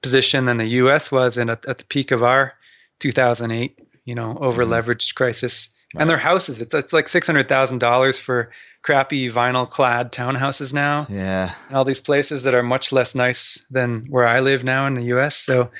position 0.02 0.46
than 0.46 0.56
the 0.56 0.66
U.S. 0.66 1.12
was 1.12 1.36
in 1.36 1.50
at, 1.50 1.66
at 1.66 1.78
the 1.78 1.84
peak 1.84 2.10
of 2.10 2.22
our 2.22 2.54
2008, 3.00 3.78
you 4.04 4.14
know, 4.14 4.38
over 4.38 4.64
leveraged 4.64 5.08
mm-hmm. 5.08 5.16
crisis. 5.16 5.68
Right. 5.94 6.02
And 6.02 6.10
their 6.10 6.18
houses, 6.18 6.60
it's 6.60 6.72
it's 6.72 6.92
like 6.92 7.08
six 7.08 7.26
hundred 7.26 7.48
thousand 7.48 7.78
dollars 7.78 8.18
for 8.18 8.50
crappy 8.82 9.28
vinyl 9.30 9.68
clad 9.68 10.12
townhouses 10.12 10.72
now. 10.72 11.06
Yeah, 11.08 11.54
and 11.68 11.76
all 11.76 11.84
these 11.84 12.00
places 12.00 12.42
that 12.44 12.54
are 12.54 12.62
much 12.62 12.92
less 12.92 13.14
nice 13.14 13.64
than 13.70 14.04
where 14.08 14.26
I 14.26 14.40
live 14.40 14.64
now 14.64 14.86
in 14.86 14.94
the 14.94 15.04
U.S. 15.04 15.36
So 15.36 15.70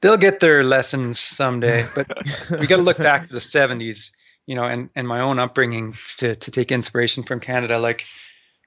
they'll 0.00 0.16
get 0.16 0.40
their 0.40 0.64
lessons 0.64 1.18
someday. 1.18 1.86
But 1.94 2.08
we 2.50 2.66
got 2.66 2.76
to 2.76 2.82
look 2.82 2.98
back 2.98 3.26
to 3.26 3.32
the 3.32 3.38
'70s, 3.38 4.10
you 4.46 4.54
know, 4.54 4.64
and 4.64 4.90
and 4.96 5.06
my 5.06 5.20
own 5.20 5.38
upbringing 5.38 5.94
to 6.18 6.34
to 6.34 6.50
take 6.50 6.72
inspiration 6.72 7.22
from 7.22 7.40
Canada, 7.40 7.78
like 7.78 8.06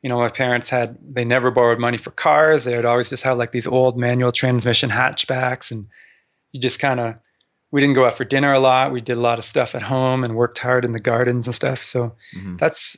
you 0.05 0.09
know, 0.09 0.19
my 0.19 0.29
parents 0.29 0.69
had, 0.69 0.99
they 1.01 1.25
never 1.25 1.49
borrowed 1.49 1.79
money 1.79 1.97
for 1.97 2.11
cars. 2.11 2.63
They 2.63 2.75
would 2.75 2.85
always 2.85 3.09
just 3.09 3.23
have 3.23 3.39
like 3.39 3.49
these 3.49 3.65
old 3.65 3.97
manual 3.97 4.31
transmission 4.31 4.91
hatchbacks. 4.91 5.71
And 5.71 5.87
you 6.51 6.61
just 6.61 6.77
kind 6.79 6.99
of, 6.99 7.15
we 7.71 7.81
didn't 7.81 7.95
go 7.95 8.05
out 8.05 8.13
for 8.13 8.23
dinner 8.23 8.53
a 8.53 8.59
lot. 8.59 8.91
We 8.91 9.01
did 9.01 9.17
a 9.17 9.21
lot 9.21 9.39
of 9.39 9.45
stuff 9.45 9.73
at 9.73 9.81
home 9.81 10.23
and 10.23 10.35
worked 10.35 10.59
hard 10.59 10.85
in 10.85 10.91
the 10.91 10.99
gardens 10.99 11.47
and 11.47 11.55
stuff. 11.55 11.83
So 11.83 12.15
mm-hmm. 12.37 12.57
that's, 12.57 12.95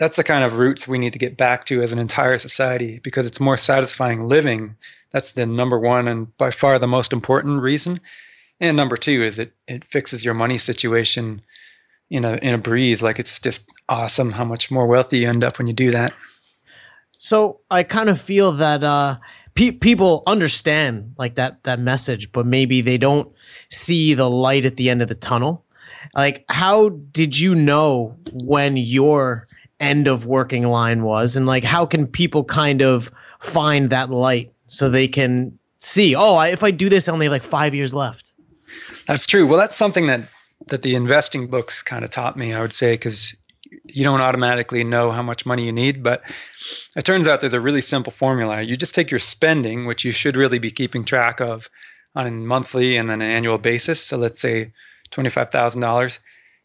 that's 0.00 0.16
the 0.16 0.24
kind 0.24 0.44
of 0.44 0.58
roots 0.58 0.88
we 0.88 0.96
need 0.96 1.12
to 1.12 1.18
get 1.18 1.36
back 1.36 1.64
to 1.64 1.82
as 1.82 1.92
an 1.92 1.98
entire 1.98 2.38
society 2.38 3.00
because 3.00 3.26
it's 3.26 3.38
more 3.38 3.58
satisfying 3.58 4.26
living. 4.26 4.74
That's 5.10 5.32
the 5.32 5.44
number 5.44 5.78
one 5.78 6.08
and 6.08 6.34
by 6.38 6.52
far 6.52 6.78
the 6.78 6.86
most 6.86 7.12
important 7.12 7.60
reason. 7.60 8.00
And 8.60 8.78
number 8.78 8.96
two 8.96 9.22
is 9.22 9.38
it 9.38 9.52
it 9.68 9.84
fixes 9.84 10.24
your 10.24 10.32
money 10.32 10.56
situation 10.56 11.42
in 12.08 12.24
a 12.24 12.36
in 12.36 12.54
a 12.54 12.58
breeze. 12.58 13.02
Like 13.02 13.18
it's 13.18 13.38
just 13.38 13.70
awesome 13.90 14.32
how 14.32 14.44
much 14.44 14.70
more 14.70 14.86
wealthy 14.86 15.18
you 15.18 15.28
end 15.28 15.44
up 15.44 15.58
when 15.58 15.66
you 15.66 15.74
do 15.74 15.90
that. 15.90 16.14
So 17.18 17.60
I 17.70 17.82
kind 17.82 18.08
of 18.08 18.18
feel 18.18 18.52
that 18.52 18.82
uh, 18.82 19.18
pe- 19.54 19.70
people 19.70 20.22
understand 20.26 21.14
like 21.18 21.34
that 21.34 21.62
that 21.64 21.78
message, 21.78 22.32
but 22.32 22.46
maybe 22.46 22.80
they 22.80 22.96
don't 22.96 23.30
see 23.68 24.14
the 24.14 24.30
light 24.30 24.64
at 24.64 24.78
the 24.78 24.88
end 24.88 25.02
of 25.02 25.08
the 25.08 25.14
tunnel. 25.14 25.66
Like, 26.14 26.46
how 26.48 26.88
did 26.88 27.38
you 27.38 27.54
know 27.54 28.16
when 28.32 28.78
your 28.78 29.46
end 29.80 30.06
of 30.06 30.26
working 30.26 30.64
line 30.64 31.02
was, 31.02 31.36
and 31.36 31.46
like, 31.46 31.64
how 31.64 31.86
can 31.86 32.06
people 32.06 32.44
kind 32.44 32.82
of 32.82 33.10
find 33.40 33.90
that 33.90 34.10
light 34.10 34.52
so 34.66 34.88
they 34.88 35.08
can 35.08 35.58
see? 35.78 36.14
Oh, 36.14 36.36
I, 36.36 36.48
if 36.48 36.62
I 36.62 36.70
do 36.70 36.88
this, 36.88 37.08
I 37.08 37.12
only 37.12 37.26
have 37.26 37.32
like 37.32 37.42
five 37.42 37.74
years 37.74 37.94
left. 37.94 38.32
That's 39.06 39.26
true. 39.26 39.46
Well, 39.46 39.58
that's 39.58 39.76
something 39.76 40.06
that 40.06 40.28
that 40.66 40.82
the 40.82 40.94
investing 40.94 41.46
books 41.46 41.82
kind 41.82 42.04
of 42.04 42.10
taught 42.10 42.36
me. 42.36 42.52
I 42.52 42.60
would 42.60 42.74
say 42.74 42.94
because 42.94 43.34
you 43.84 44.04
don't 44.04 44.20
automatically 44.20 44.84
know 44.84 45.10
how 45.10 45.22
much 45.22 45.46
money 45.46 45.64
you 45.64 45.72
need, 45.72 46.02
but 46.02 46.22
it 46.96 47.04
turns 47.04 47.26
out 47.26 47.40
there's 47.40 47.52
a 47.52 47.60
really 47.60 47.80
simple 47.80 48.12
formula. 48.12 48.62
You 48.62 48.76
just 48.76 48.94
take 48.94 49.10
your 49.10 49.20
spending, 49.20 49.86
which 49.86 50.04
you 50.04 50.12
should 50.12 50.36
really 50.36 50.58
be 50.58 50.70
keeping 50.70 51.04
track 51.04 51.40
of 51.40 51.68
on 52.14 52.26
a 52.26 52.30
monthly 52.30 52.96
and 52.96 53.08
then 53.08 53.22
an 53.22 53.30
annual 53.30 53.58
basis. 53.58 54.04
So 54.04 54.16
let's 54.16 54.40
say 54.40 54.72
$25,000. 55.12 56.18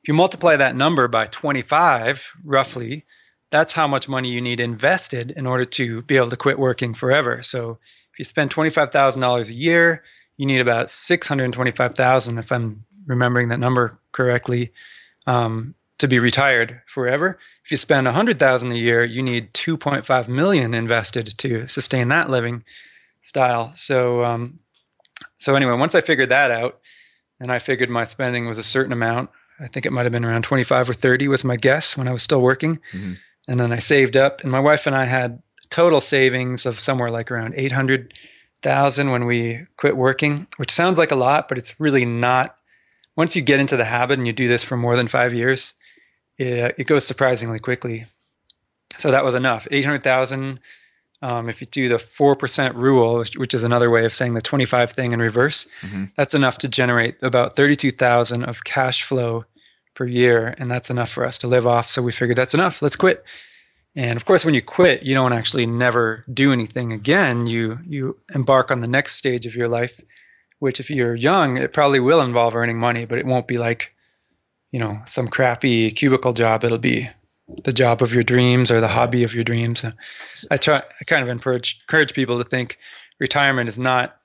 If 0.05 0.09
you 0.09 0.13
multiply 0.13 0.55
that 0.55 0.75
number 0.75 1.07
by 1.07 1.25
25, 1.25 2.35
roughly, 2.45 3.05
that's 3.49 3.73
how 3.73 3.87
much 3.87 4.07
money 4.07 4.29
you 4.29 4.39
need 4.39 4.59
invested 4.59 5.31
in 5.31 5.47
order 5.47 5.65
to 5.65 6.03
be 6.03 6.15
able 6.15 6.29
to 6.29 6.37
quit 6.37 6.59
working 6.59 6.93
forever. 6.93 7.41
So 7.41 7.79
if 8.13 8.19
you 8.19 8.23
spend 8.23 8.51
$25,000 8.51 9.49
a 9.49 9.53
year, 9.53 10.03
you 10.37 10.45
need 10.45 10.59
about 10.59 10.89
$625,000, 10.89 12.37
if 12.37 12.51
I'm 12.51 12.85
remembering 13.07 13.49
that 13.49 13.59
number 13.59 13.97
correctly. 14.11 14.71
Um, 15.25 15.73
to 15.97 16.07
be 16.07 16.19
retired 16.19 16.83
forever. 16.85 17.39
If 17.63 17.71
you 17.71 17.77
spend 17.77 18.05
$100,000 18.05 18.71
a 18.71 18.77
year, 18.77 19.03
you 19.03 19.23
need 19.23 19.55
2.5 19.55 20.27
million 20.27 20.75
invested 20.75 21.35
to 21.39 21.67
sustain 21.67 22.09
that 22.09 22.29
living 22.29 22.63
style. 23.23 23.73
So 23.75 24.23
um, 24.23 24.59
so 25.37 25.55
anyway, 25.55 25.75
once 25.77 25.95
I 25.95 26.01
figured 26.01 26.29
that 26.29 26.51
out 26.51 26.79
and 27.39 27.51
I 27.51 27.57
figured 27.57 27.89
my 27.89 28.03
spending 28.03 28.45
was 28.45 28.59
a 28.59 28.63
certain 28.63 28.93
amount, 28.93 29.31
I 29.59 29.67
think 29.67 29.85
it 29.85 29.91
might 29.91 30.03
have 30.03 30.11
been 30.11 30.25
around 30.25 30.43
25 30.43 30.89
or 30.89 30.93
30 30.93 31.27
was 31.27 31.43
my 31.43 31.55
guess 31.55 31.95
when 31.97 32.07
I 32.07 32.11
was 32.11 32.23
still 32.23 32.41
working. 32.41 32.75
Mm-hmm. 32.93 33.13
And 33.47 33.59
then 33.59 33.71
I 33.71 33.79
saved 33.79 34.17
up 34.17 34.41
and 34.41 34.51
my 34.51 34.59
wife 34.59 34.87
and 34.87 34.95
I 34.95 35.05
had 35.05 35.41
total 35.69 36.01
savings 36.01 36.65
of 36.65 36.83
somewhere 36.83 37.09
like 37.09 37.31
around 37.31 37.53
800,000 37.55 39.11
when 39.11 39.25
we 39.25 39.65
quit 39.77 39.97
working, 39.97 40.47
which 40.57 40.71
sounds 40.71 40.97
like 40.97 41.11
a 41.11 41.15
lot, 41.15 41.47
but 41.47 41.57
it's 41.57 41.79
really 41.79 42.05
not 42.05 42.57
once 43.15 43.35
you 43.35 43.41
get 43.41 43.59
into 43.59 43.77
the 43.77 43.85
habit 43.85 44.17
and 44.17 44.27
you 44.27 44.33
do 44.33 44.47
this 44.47 44.63
for 44.63 44.75
more 44.75 44.97
than 44.97 45.07
five 45.07 45.33
years, 45.33 45.75
it, 46.37 46.75
it 46.77 46.87
goes 46.87 47.05
surprisingly 47.07 47.59
quickly. 47.59 48.05
So 48.97 49.11
that 49.11 49.23
was 49.23 49.35
enough. 49.35 49.67
800,000. 49.71 50.59
Um, 51.25 51.49
if 51.49 51.59
you 51.59 51.65
do 51.65 51.88
the 51.88 51.95
4% 51.95 52.75
rule, 52.75 53.23
which, 53.38 53.53
is 53.53 53.63
another 53.63 53.89
way 53.89 54.05
of 54.05 54.13
saying 54.13 54.35
the 54.35 54.41
25 54.41 54.91
thing 54.91 55.11
in 55.11 55.19
reverse, 55.19 55.67
mm-hmm. 55.81 56.05
that's 56.15 56.35
enough 56.35 56.59
to 56.59 56.69
generate 56.69 57.15
about 57.23 57.55
32,000 57.55 58.43
of 58.43 58.63
cash 58.63 59.01
flow 59.01 59.45
per 59.95 60.05
year. 60.05 60.53
And 60.59 60.69
that's 60.69 60.91
enough 60.91 61.09
for 61.09 61.25
us 61.25 61.39
to 61.39 61.47
live 61.47 61.65
off. 61.65 61.89
So 61.89 62.03
we 62.03 62.11
figured 62.11 62.38
that's 62.38 62.53
enough. 62.53 62.81
Let's 62.81 62.95
quit. 62.95 63.23
And 63.95 64.17
of 64.17 64.25
course, 64.25 64.45
when 64.45 64.53
you 64.53 64.61
quit, 64.61 65.01
you 65.03 65.15
don't 65.15 65.33
actually 65.33 65.65
never 65.65 66.25
do 66.31 66.51
anything 66.51 66.93
again. 66.93 67.47
You, 67.47 67.79
you 67.88 68.17
embark 68.35 68.69
on 68.69 68.81
the 68.81 68.89
next 68.89 69.15
stage 69.15 69.47
of 69.47 69.55
your 69.55 69.67
life, 69.67 69.99
which 70.59 70.79
if 70.79 70.91
you're 70.91 71.15
young, 71.15 71.57
it 71.57 71.73
probably 71.73 71.99
will 71.99 72.21
involve 72.21 72.55
earning 72.55 72.77
money, 72.77 73.05
but 73.05 73.17
it 73.17 73.25
won't 73.25 73.47
be 73.47 73.57
like 73.57 73.95
you 74.75 74.79
know 74.79 74.97
some 75.05 75.25
crappy 75.25 75.89
cubicle 75.89 76.33
job 76.33 76.65
it'll 76.65 76.77
be 76.77 77.07
the 77.63 77.71
job 77.71 78.01
of 78.01 78.13
your 78.13 78.23
dreams 78.23 78.71
or 78.71 78.81
the 78.81 78.88
hobby 78.88 79.23
of 79.23 79.34
your 79.34 79.43
dreams 79.43 79.86
i 80.49 80.58
try 80.58 80.77
i 80.77 81.03
kind 81.05 81.23
of 81.23 81.29
encourage 81.29 81.79
encourage 81.81 82.13
people 82.13 82.38
to 82.38 82.43
think 82.43 82.77
retirement 83.19 83.69
is 83.69 83.77
not 83.77 84.17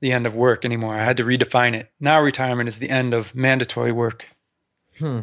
the 0.00 0.12
end 0.12 0.26
of 0.26 0.36
work 0.36 0.64
anymore 0.64 0.94
i 0.94 1.04
had 1.04 1.16
to 1.16 1.24
redefine 1.24 1.74
it 1.74 1.90
now 2.00 2.20
retirement 2.20 2.68
is 2.68 2.78
the 2.78 2.90
end 2.90 3.14
of 3.14 3.34
mandatory 3.34 3.92
work 3.92 4.26
hmm. 4.98 5.20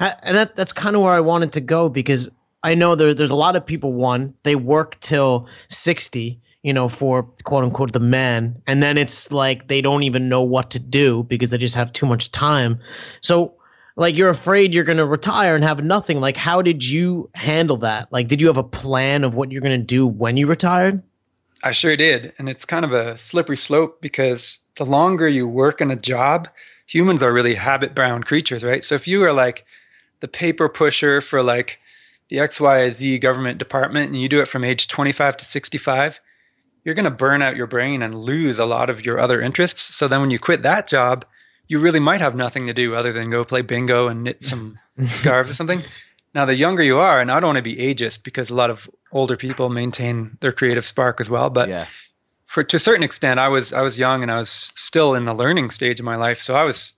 and 0.00 0.36
that, 0.36 0.56
that's 0.56 0.72
kind 0.72 0.96
of 0.96 1.02
where 1.02 1.12
i 1.12 1.20
wanted 1.20 1.52
to 1.52 1.60
go 1.60 1.88
because 1.88 2.30
i 2.62 2.74
know 2.74 2.94
there, 2.94 3.12
there's 3.12 3.30
a 3.30 3.36
lot 3.36 3.54
of 3.54 3.66
people 3.66 3.92
one 3.92 4.34
they 4.42 4.56
work 4.56 4.98
till 5.00 5.46
60 5.68 6.40
you 6.64 6.72
know, 6.72 6.88
for 6.88 7.22
quote 7.44 7.62
unquote 7.62 7.92
the 7.92 8.00
man. 8.00 8.60
And 8.66 8.82
then 8.82 8.98
it's 8.98 9.30
like 9.30 9.68
they 9.68 9.80
don't 9.80 10.02
even 10.02 10.28
know 10.28 10.42
what 10.42 10.70
to 10.70 10.78
do 10.80 11.22
because 11.24 11.50
they 11.50 11.58
just 11.58 11.74
have 11.74 11.92
too 11.92 12.06
much 12.06 12.32
time. 12.32 12.80
So 13.20 13.54
like 13.96 14.16
you're 14.16 14.30
afraid 14.30 14.74
you're 14.74 14.84
going 14.84 14.98
to 14.98 15.06
retire 15.06 15.54
and 15.54 15.62
have 15.62 15.84
nothing. 15.84 16.20
Like, 16.20 16.36
how 16.36 16.62
did 16.62 16.84
you 16.84 17.30
handle 17.34 17.76
that? 17.78 18.12
Like, 18.12 18.28
did 18.28 18.40
you 18.40 18.48
have 18.48 18.56
a 18.56 18.64
plan 18.64 19.24
of 19.24 19.34
what 19.34 19.52
you're 19.52 19.62
going 19.62 19.78
to 19.78 19.86
do 19.86 20.06
when 20.06 20.36
you 20.36 20.46
retired? 20.46 21.02
I 21.62 21.70
sure 21.70 21.96
did. 21.96 22.32
And 22.38 22.48
it's 22.48 22.64
kind 22.64 22.84
of 22.84 22.92
a 22.92 23.16
slippery 23.16 23.56
slope 23.56 24.00
because 24.00 24.64
the 24.76 24.84
longer 24.84 25.28
you 25.28 25.46
work 25.48 25.80
in 25.80 25.90
a 25.90 25.96
job, 25.96 26.48
humans 26.86 27.22
are 27.22 27.32
really 27.32 27.54
habit 27.54 27.94
bound 27.94 28.26
creatures, 28.26 28.64
right? 28.64 28.84
So 28.84 28.94
if 28.94 29.08
you 29.08 29.22
are 29.24 29.32
like 29.32 29.64
the 30.20 30.28
paper 30.28 30.68
pusher 30.68 31.20
for 31.20 31.42
like 31.42 31.80
the 32.28 32.38
XYZ 32.38 33.20
government 33.20 33.58
department 33.58 34.10
and 34.10 34.20
you 34.20 34.28
do 34.28 34.40
it 34.40 34.48
from 34.48 34.64
age 34.64 34.88
25 34.88 35.36
to 35.38 35.44
65, 35.44 36.20
you're 36.84 36.94
going 36.94 37.04
to 37.04 37.10
burn 37.10 37.42
out 37.42 37.56
your 37.56 37.66
brain 37.66 38.02
and 38.02 38.14
lose 38.14 38.58
a 38.58 38.66
lot 38.66 38.90
of 38.90 39.06
your 39.06 39.18
other 39.18 39.40
interests. 39.40 39.94
So 39.94 40.08
then 40.08 40.20
when 40.20 40.30
you 40.30 40.38
quit 40.38 40.62
that 40.62 40.88
job, 40.88 41.24
you 41.68 41.78
really 41.78 42.00
might 42.00 42.20
have 42.20 42.34
nothing 42.34 42.66
to 42.66 42.72
do 42.74 42.94
other 42.94 43.12
than 43.12 43.30
go 43.30 43.44
play 43.44 43.62
bingo 43.62 44.08
and 44.08 44.22
knit 44.22 44.42
some 44.42 44.78
scarves 45.08 45.50
or 45.50 45.54
something. 45.54 45.80
Now, 46.34 46.44
the 46.44 46.54
younger 46.56 46.82
you 46.82 46.98
are, 46.98 47.20
and 47.20 47.30
I 47.30 47.38
don't 47.40 47.48
want 47.48 47.58
to 47.58 47.62
be 47.62 47.76
ageist 47.76 48.24
because 48.24 48.50
a 48.50 48.54
lot 48.56 48.68
of 48.70 48.90
older 49.12 49.36
people 49.36 49.68
maintain 49.70 50.36
their 50.40 50.52
creative 50.52 50.84
spark 50.84 51.20
as 51.20 51.30
well. 51.30 51.48
But 51.48 51.68
Yeah. 51.68 51.86
for 52.46 52.64
to 52.64 52.76
a 52.76 52.80
certain 52.80 53.04
extent, 53.04 53.38
I 53.40 53.48
was 53.48 53.72
I 53.72 53.82
was 53.82 53.98
young 53.98 54.22
and 54.22 54.30
I 54.30 54.38
was 54.38 54.72
still 54.74 55.14
in 55.14 55.24
the 55.26 55.34
learning 55.34 55.70
stage 55.70 56.00
of 56.00 56.04
my 56.06 56.16
life, 56.16 56.40
so 56.40 56.56
I 56.56 56.64
was 56.64 56.94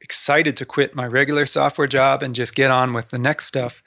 excited 0.00 0.56
to 0.56 0.64
quit 0.64 0.94
my 0.94 1.06
regular 1.06 1.46
software 1.46 1.86
job 1.86 2.22
and 2.22 2.34
just 2.34 2.54
get 2.54 2.70
on 2.70 2.92
with 2.92 3.10
the 3.10 3.18
next 3.18 3.46
stuff. 3.46 3.82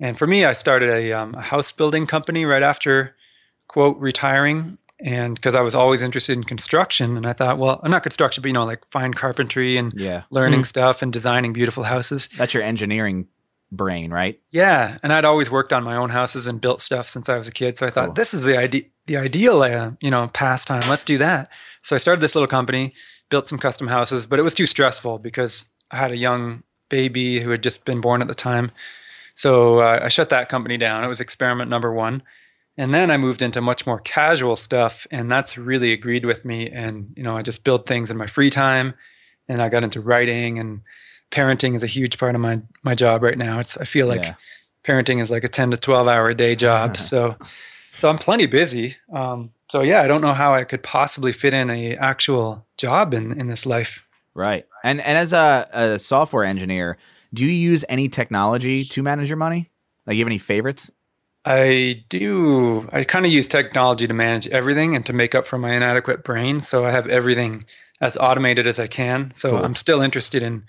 And 0.00 0.18
for 0.18 0.26
me, 0.26 0.44
I 0.44 0.52
started 0.52 0.90
a, 0.90 1.12
um, 1.12 1.34
a 1.34 1.40
house 1.40 1.70
building 1.70 2.06
company 2.06 2.44
right 2.44 2.62
after 2.62 3.14
quote 3.68 3.96
retiring, 3.98 4.78
and 5.00 5.34
because 5.34 5.54
I 5.54 5.60
was 5.60 5.74
always 5.74 6.02
interested 6.02 6.36
in 6.36 6.44
construction, 6.44 7.16
and 7.16 7.26
I 7.26 7.32
thought, 7.32 7.58
well, 7.58 7.80
not 7.84 8.02
construction, 8.02 8.42
but 8.42 8.48
you 8.48 8.52
know, 8.52 8.64
like 8.64 8.84
fine 8.90 9.14
carpentry 9.14 9.76
and 9.76 9.92
Yeah. 9.96 10.22
learning 10.30 10.64
stuff 10.64 11.02
and 11.02 11.12
designing 11.12 11.52
beautiful 11.52 11.84
houses. 11.84 12.28
That's 12.36 12.54
your 12.54 12.62
engineering 12.62 13.26
brain, 13.72 14.12
right? 14.12 14.38
Yeah, 14.50 14.98
and 15.02 15.12
I'd 15.12 15.24
always 15.24 15.50
worked 15.50 15.72
on 15.72 15.82
my 15.82 15.96
own 15.96 16.10
houses 16.10 16.46
and 16.46 16.60
built 16.60 16.80
stuff 16.80 17.08
since 17.08 17.28
I 17.28 17.36
was 17.36 17.48
a 17.48 17.52
kid. 17.52 17.76
So 17.76 17.86
I 17.86 17.90
thought 17.90 18.04
Cool. 18.06 18.14
this 18.14 18.32
is 18.32 18.44
the 18.44 18.56
idea, 18.56 18.82
the 19.06 19.16
ideal, 19.16 19.62
uh, 19.62 19.90
you 20.00 20.10
know, 20.10 20.28
pastime. 20.28 20.82
Let's 20.88 21.02
do 21.04 21.18
that. 21.18 21.48
So 21.82 21.96
I 21.96 21.98
started 21.98 22.20
this 22.20 22.34
little 22.36 22.46
company, 22.46 22.94
built 23.30 23.46
some 23.48 23.58
custom 23.58 23.88
houses, 23.88 24.26
but 24.26 24.38
it 24.38 24.42
was 24.42 24.54
too 24.54 24.66
stressful 24.66 25.18
because 25.18 25.64
I 25.90 25.96
had 25.96 26.12
a 26.12 26.16
young 26.16 26.62
baby 26.88 27.40
who 27.40 27.50
had 27.50 27.62
just 27.64 27.84
been 27.84 28.00
born 28.00 28.22
at 28.22 28.28
the 28.28 28.34
time. 28.34 28.70
So 29.34 29.80
uh, 29.80 30.00
I 30.04 30.08
shut 30.08 30.28
that 30.30 30.48
company 30.48 30.76
down. 30.76 31.02
It 31.02 31.08
was 31.08 31.20
experiment 31.20 31.68
number 31.68 31.92
one. 31.92 32.22
And 32.76 32.92
then 32.92 33.10
I 33.10 33.16
moved 33.16 33.40
into 33.42 33.60
much 33.60 33.86
more 33.86 34.00
casual 34.00 34.56
stuff, 34.56 35.06
and 35.12 35.30
that's 35.30 35.56
really 35.56 35.92
agreed 35.92 36.24
with 36.24 36.44
me. 36.44 36.68
And 36.70 37.12
you 37.16 37.22
know, 37.22 37.36
I 37.36 37.42
just 37.42 37.64
build 37.64 37.86
things 37.86 38.10
in 38.10 38.16
my 38.16 38.26
free 38.26 38.50
time, 38.50 38.94
and 39.48 39.62
I 39.62 39.68
got 39.68 39.84
into 39.84 40.00
writing 40.00 40.58
and 40.58 40.80
parenting 41.30 41.74
is 41.76 41.82
a 41.82 41.86
huge 41.88 42.18
part 42.18 42.34
of 42.34 42.40
my 42.40 42.60
my 42.82 42.94
job 42.94 43.22
right 43.22 43.38
now. 43.38 43.58
It's 43.60 43.76
I 43.76 43.84
feel 43.84 44.06
like 44.08 44.24
Yeah. 44.24 44.34
parenting 44.82 45.20
is 45.22 45.30
like 45.30 45.44
a 45.44 45.48
10 45.48 45.70
to 45.72 45.76
12 45.76 46.08
hour 46.08 46.28
a 46.28 46.34
day 46.34 46.54
job. 46.56 46.96
so 47.10 47.36
so 47.96 48.08
I'm 48.08 48.18
plenty 48.18 48.46
busy. 48.46 48.96
Um, 49.12 49.50
so 49.70 49.82
yeah, 49.82 50.02
I 50.02 50.06
don't 50.08 50.20
know 50.20 50.34
how 50.34 50.54
I 50.54 50.64
could 50.64 50.82
possibly 50.82 51.32
fit 51.32 51.54
in 51.54 51.70
a 51.70 51.94
actual 51.96 52.66
job 52.76 53.14
in 53.14 53.38
in 53.38 53.46
this 53.48 53.66
life. 53.66 54.04
Right. 54.34 54.66
And 54.82 55.00
and 55.00 55.16
as 55.16 55.32
a, 55.32 55.68
a 55.72 55.98
software 55.98 56.44
engineer, 56.44 56.96
do 57.32 57.44
you 57.44 57.50
use 57.52 57.84
any 57.88 58.08
technology 58.08 58.84
to 58.84 59.02
manage 59.02 59.28
your 59.28 59.36
money? 59.36 59.70
Like, 60.06 60.14
you 60.16 60.20
have 60.20 60.28
any 60.28 60.38
favorites? 60.38 60.90
I 61.46 62.04
do. 62.08 62.88
I 62.92 63.04
kind 63.04 63.26
of 63.26 63.32
use 63.32 63.48
technology 63.48 64.06
to 64.06 64.14
manage 64.14 64.46
everything 64.48 64.94
and 64.96 65.04
to 65.06 65.12
make 65.12 65.34
up 65.34 65.46
for 65.46 65.58
my 65.58 65.72
inadequate 65.74 66.24
brain. 66.24 66.60
So 66.60 66.84
I 66.86 66.90
have 66.90 67.06
everything 67.06 67.64
as 68.00 68.16
automated 68.16 68.66
as 68.66 68.78
I 68.78 68.86
can. 68.86 69.30
So 69.32 69.50
Cool. 69.50 69.64
I'm 69.64 69.74
still 69.74 70.00
interested 70.00 70.42
in 70.42 70.64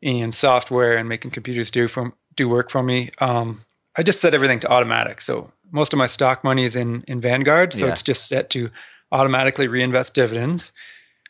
in 0.00 0.30
software 0.32 0.96
and 0.96 1.08
making 1.08 1.32
computers 1.32 1.70
do 1.70 1.88
from 1.88 2.14
do 2.36 2.48
work 2.48 2.70
for 2.70 2.82
me. 2.82 3.10
Um, 3.20 3.62
I 3.96 4.02
just 4.02 4.20
set 4.20 4.32
everything 4.32 4.60
to 4.60 4.70
automatic. 4.70 5.20
So 5.20 5.50
most 5.72 5.92
of 5.92 5.98
my 5.98 6.06
stock 6.06 6.42
money 6.44 6.64
is 6.64 6.76
in 6.76 7.02
in 7.08 7.20
Vanguard. 7.20 7.74
So 7.74 7.86
Yeah. 7.86 7.92
it's 7.92 8.02
just 8.02 8.28
set 8.28 8.48
to 8.50 8.70
automatically 9.12 9.66
reinvest 9.68 10.14
dividends. 10.14 10.72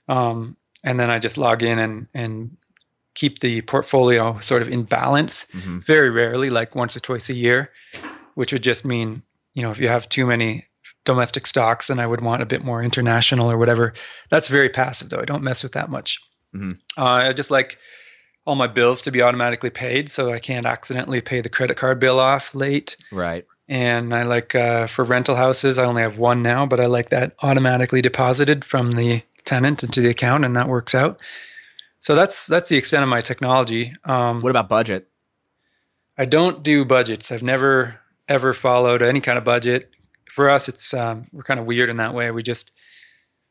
Um, 0.09 0.57
and 0.85 1.01
then 1.01 1.11
I 1.11 1.19
just 1.19 1.37
log 1.39 1.63
in 1.63 1.79
and 1.79 2.07
and 2.15 2.57
keep 3.15 3.41
the 3.41 3.63
portfolio 3.63 4.39
sort 4.41 4.63
of 4.63 4.69
in 4.69 4.85
balance 4.85 5.47
Mhm. 5.53 5.85
very 5.85 6.11
rarely, 6.11 6.51
like 6.51 6.77
once 6.77 6.97
or 6.97 7.01
twice 7.01 7.29
a 7.29 7.35
year, 7.35 7.73
which 8.39 8.53
would 8.53 8.63
just 8.63 8.85
mean, 8.85 9.25
you 9.55 9.63
know, 9.63 9.73
if 9.73 9.81
you 9.81 9.89
have 9.89 10.09
too 10.09 10.25
many 10.25 10.65
domestic 11.05 11.45
stocks 11.45 11.91
and 11.91 12.01
I 12.01 12.07
would 12.07 12.21
want 12.21 12.41
a 12.41 12.47
bit 12.47 12.65
more 12.65 12.85
international 12.85 13.51
or 13.51 13.59
whatever. 13.59 13.95
That's 14.31 14.47
very 14.47 14.69
passive 14.69 15.11
though. 15.11 15.19
I 15.19 15.25
don't 15.25 15.43
mess 15.43 15.65
with 15.65 15.73
that 15.73 15.91
much. 15.91 16.21
Mhm. 16.55 16.79
Uh, 16.97 17.05
I 17.05 17.33
just 17.33 17.51
like 17.51 17.79
all 18.47 18.55
my 18.55 18.69
bills 18.69 19.03
to 19.03 19.11
be 19.11 19.23
automatically 19.23 19.71
paid 19.71 20.09
so 20.09 20.33
I 20.33 20.39
can't 20.39 20.67
accidentally 20.67 21.21
pay 21.21 21.41
the 21.41 21.49
credit 21.49 21.77
card 21.77 21.99
bill 21.99 22.21
off 22.21 22.55
late. 22.55 22.97
Right. 23.11 23.45
And 23.67 24.15
I 24.15 24.23
like 24.23 24.55
uh, 24.55 24.87
for 24.87 25.03
rental 25.03 25.35
houses, 25.35 25.77
I 25.77 25.85
only 25.85 26.03
have 26.03 26.21
one 26.21 26.41
now, 26.41 26.65
but 26.65 26.79
I 26.79 26.87
like 26.87 27.09
that 27.11 27.35
automatically 27.43 28.03
deposited 28.03 28.65
from 28.65 28.93
the 28.93 29.23
tenant 29.45 29.83
into 29.83 30.01
the 30.01 30.11
account, 30.11 30.45
and 30.45 30.55
that 30.55 30.69
works 30.69 30.95
out. 30.95 31.21
So 31.99 32.15
that's 32.15 32.47
that's 32.47 32.69
the 32.69 32.77
extent 32.77 33.03
of 33.03 33.09
my 33.09 33.21
technology. 33.21 33.95
Um, 34.05 34.43
What 34.43 34.51
about 34.51 34.69
budget? 34.69 35.09
I 36.17 36.25
don't 36.25 36.63
do 36.63 36.85
budgets. 36.85 37.33
I've 37.33 37.43
never 37.43 38.01
ever 38.29 38.53
followed 38.53 39.03
any 39.03 39.21
kind 39.21 39.39
of 39.39 39.45
budget. 39.45 39.91
For 40.31 40.49
us, 40.51 40.69
it's 40.69 40.93
um, 40.95 41.27
we're 41.33 41.43
kind 41.43 41.59
of 41.61 41.67
weird 41.67 41.89
in 41.91 41.97
that 41.97 42.15
way. 42.15 42.31
We 42.31 42.43
just 42.43 42.71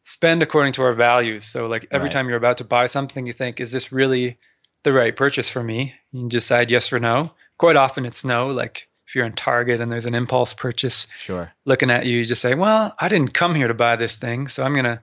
spend 0.04 0.42
according 0.42 0.74
to 0.74 0.84
our 0.84 0.94
values. 0.94 1.46
So 1.46 1.68
like 1.68 1.88
every 1.92 2.06
Right. 2.06 2.12
time 2.12 2.28
you're 2.30 2.38
about 2.38 2.58
to 2.58 2.64
buy 2.64 2.86
something, 2.86 3.28
you 3.28 3.34
think, 3.34 3.60
is 3.60 3.72
this 3.72 3.92
really 3.92 4.38
the 4.84 4.94
right 4.94 5.16
purchase 5.16 5.50
for 5.50 5.64
me? 5.64 5.96
You 6.12 6.30
decide 6.30 6.72
yes 6.72 6.94
or 6.94 7.00
no. 7.00 7.34
Quite 7.58 7.76
often 7.76 8.06
it's 8.06 8.24
no. 8.24 8.48
Like 8.48 8.88
if 9.06 9.16
you're 9.16 9.26
in 9.26 9.34
Target 9.34 9.82
and 9.82 9.92
there's 9.92 10.06
an 10.06 10.16
impulse 10.16 10.54
purchase 10.54 11.08
Sure. 11.18 11.52
looking 11.66 11.90
at 11.90 12.06
you, 12.06 12.20
you 12.20 12.26
just 12.26 12.42
say, 12.42 12.56
well, 12.56 12.96
I 13.00 13.10
didn't 13.10 13.34
come 13.34 13.56
here 13.56 13.68
to 13.68 13.74
buy 13.74 13.96
this 13.98 14.18
thing. 14.18 14.48
So 14.48 14.64
I'm 14.64 14.74
going 14.74 14.86
to 14.86 15.02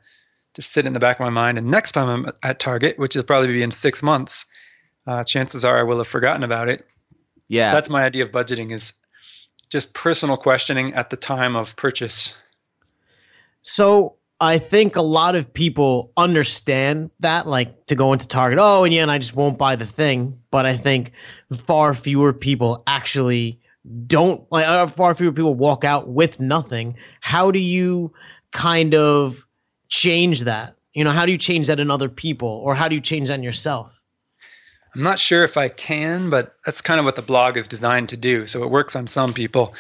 just 0.55 0.73
sit 0.73 0.87
in 0.87 0.93
the 0.95 1.01
back 1.01 1.19
of 1.19 1.25
my 1.25 1.31
mind. 1.31 1.59
And 1.59 1.67
next 1.69 1.93
time 1.93 2.09
I'm 2.09 2.33
at 2.43 2.59
Target, 2.61 2.99
which 2.99 3.17
will 3.17 3.25
probably 3.25 3.49
be 3.53 3.63
in 3.63 3.73
six 3.73 4.03
months, 4.03 4.47
uh, 5.07 5.23
chances 5.25 5.65
are 5.67 5.79
I 5.79 5.83
will 5.83 5.99
have 5.99 6.09
forgotten 6.09 6.43
about 6.43 6.69
it 6.71 6.87
Yeah. 7.49 7.73
that's 7.73 7.91
my 7.91 8.05
idea 8.05 8.23
of 8.25 8.31
budgeting 8.31 8.73
is 8.73 8.95
just 9.75 9.93
personal 9.93 10.37
questioning 10.37 10.95
at 10.95 11.11
the 11.11 11.17
time 11.17 11.57
of 11.57 11.75
purchase 11.75 12.37
So 13.63 14.19
I 14.41 14.59
think 14.59 14.95
a 14.95 15.03
lot 15.03 15.35
of 15.35 15.53
people 15.53 16.13
understand 16.17 17.11
that, 17.19 17.49
like 17.49 17.87
to 17.87 17.97
go 17.97 18.13
into 18.13 18.29
Target, 18.29 18.61
oh, 18.63 18.85
and 18.85 18.95
yeah, 18.95 19.03
and 19.03 19.11
I 19.11 19.19
just 19.19 19.35
won't 19.35 19.59
buy 19.59 19.75
the 19.75 19.85
thing. 19.87 20.39
But 20.53 20.65
I 20.65 20.77
think 20.77 21.11
far 21.53 21.93
fewer 21.93 22.33
people 22.33 22.85
actually 22.87 23.59
don't, 24.07 24.47
like, 24.53 24.65
uh, 24.65 24.87
far 24.87 25.13
fewer 25.17 25.33
people 25.33 25.55
walk 25.55 25.83
out 25.83 26.07
with 26.07 26.39
nothing. 26.39 26.97
How 27.21 27.51
do 27.51 27.59
you 27.59 28.13
kind 28.53 28.95
of 28.95 29.45
change 29.89 30.43
that? 30.43 30.77
You 30.93 31.03
know, 31.03 31.11
how 31.11 31.27
do 31.27 31.33
you 31.33 31.39
change 31.39 31.67
that 31.67 31.81
in 31.81 31.91
other 31.91 32.09
people, 32.09 32.63
or 32.65 32.77
how 32.77 32.87
do 32.87 32.95
you 32.95 33.01
change 33.01 33.27
that 33.27 33.35
in 33.35 33.43
yourself? 33.43 34.01
I'm 34.95 35.03
not 35.03 35.19
sure 35.19 35.45
if 35.45 35.57
i 35.57 35.69
can 35.69 36.31
but 36.31 36.55
that's 36.65 36.81
kind 36.81 36.99
of 36.99 37.05
what 37.05 37.17
the 37.17 37.23
blog 37.23 37.57
is 37.57 37.69
designed 37.69 38.09
to 38.09 38.17
do. 38.17 38.47
So 38.47 38.63
it 38.63 38.71
works 38.71 38.97
on 38.97 39.07
some 39.07 39.33
people. 39.33 39.75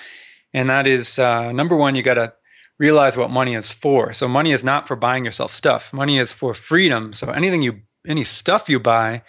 And 0.52 0.70
that 0.70 0.86
is 0.86 1.18
uh, 1.18 1.52
number 1.52 1.76
one 1.76 1.94
you 1.94 2.02
got 2.02 2.14
to 2.14 2.32
realize 2.78 3.16
what 3.16 3.30
money 3.30 3.54
is 3.54 3.72
for. 3.72 4.12
So 4.12 4.28
money 4.28 4.52
is 4.52 4.64
not 4.64 4.86
for 4.86 4.96
buying 4.96 5.24
yourself 5.24 5.52
stuff. 5.52 5.92
Money 5.92 6.18
is 6.18 6.32
for 6.32 6.54
freedom. 6.54 7.12
So 7.12 7.30
anything 7.30 7.62
you 7.62 7.80
any 8.06 8.24
stuff 8.24 8.68
you 8.68 8.78
buy 8.78 9.22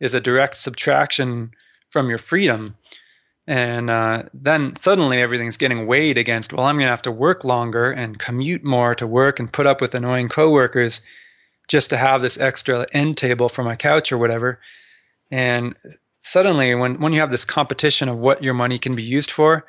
is 0.00 0.14
a 0.14 0.20
direct 0.20 0.56
subtraction 0.56 1.52
from 1.88 2.08
your 2.08 2.18
freedom. 2.18 2.76
And 3.46 3.90
uh, 3.90 4.24
then 4.32 4.76
suddenly 4.76 5.20
everything's 5.20 5.56
getting 5.56 5.86
weighed 5.86 6.16
against 6.16 6.52
well 6.52 6.64
i'm 6.64 6.76
going 6.76 6.86
to 6.86 6.92
have 6.92 7.02
to 7.02 7.10
work 7.10 7.42
longer 7.42 7.90
and 7.90 8.20
commute 8.20 8.62
more 8.62 8.94
to 8.94 9.04
work 9.04 9.40
and 9.40 9.52
put 9.52 9.66
up 9.66 9.80
with 9.80 9.96
annoying 9.96 10.28
coworkers 10.28 11.00
just 11.66 11.90
to 11.90 11.96
have 11.96 12.22
this 12.22 12.38
extra 12.38 12.86
end 12.92 13.16
table 13.16 13.48
for 13.48 13.64
my 13.64 13.74
couch 13.74 14.12
or 14.12 14.16
whatever 14.16 14.60
and 15.32 15.74
suddenly 16.20 16.72
when, 16.76 17.00
when 17.00 17.12
you 17.12 17.18
have 17.18 17.32
this 17.32 17.44
competition 17.44 18.08
of 18.08 18.20
what 18.20 18.44
your 18.44 18.54
money 18.54 18.78
can 18.78 18.94
be 18.94 19.02
used 19.02 19.32
for 19.32 19.66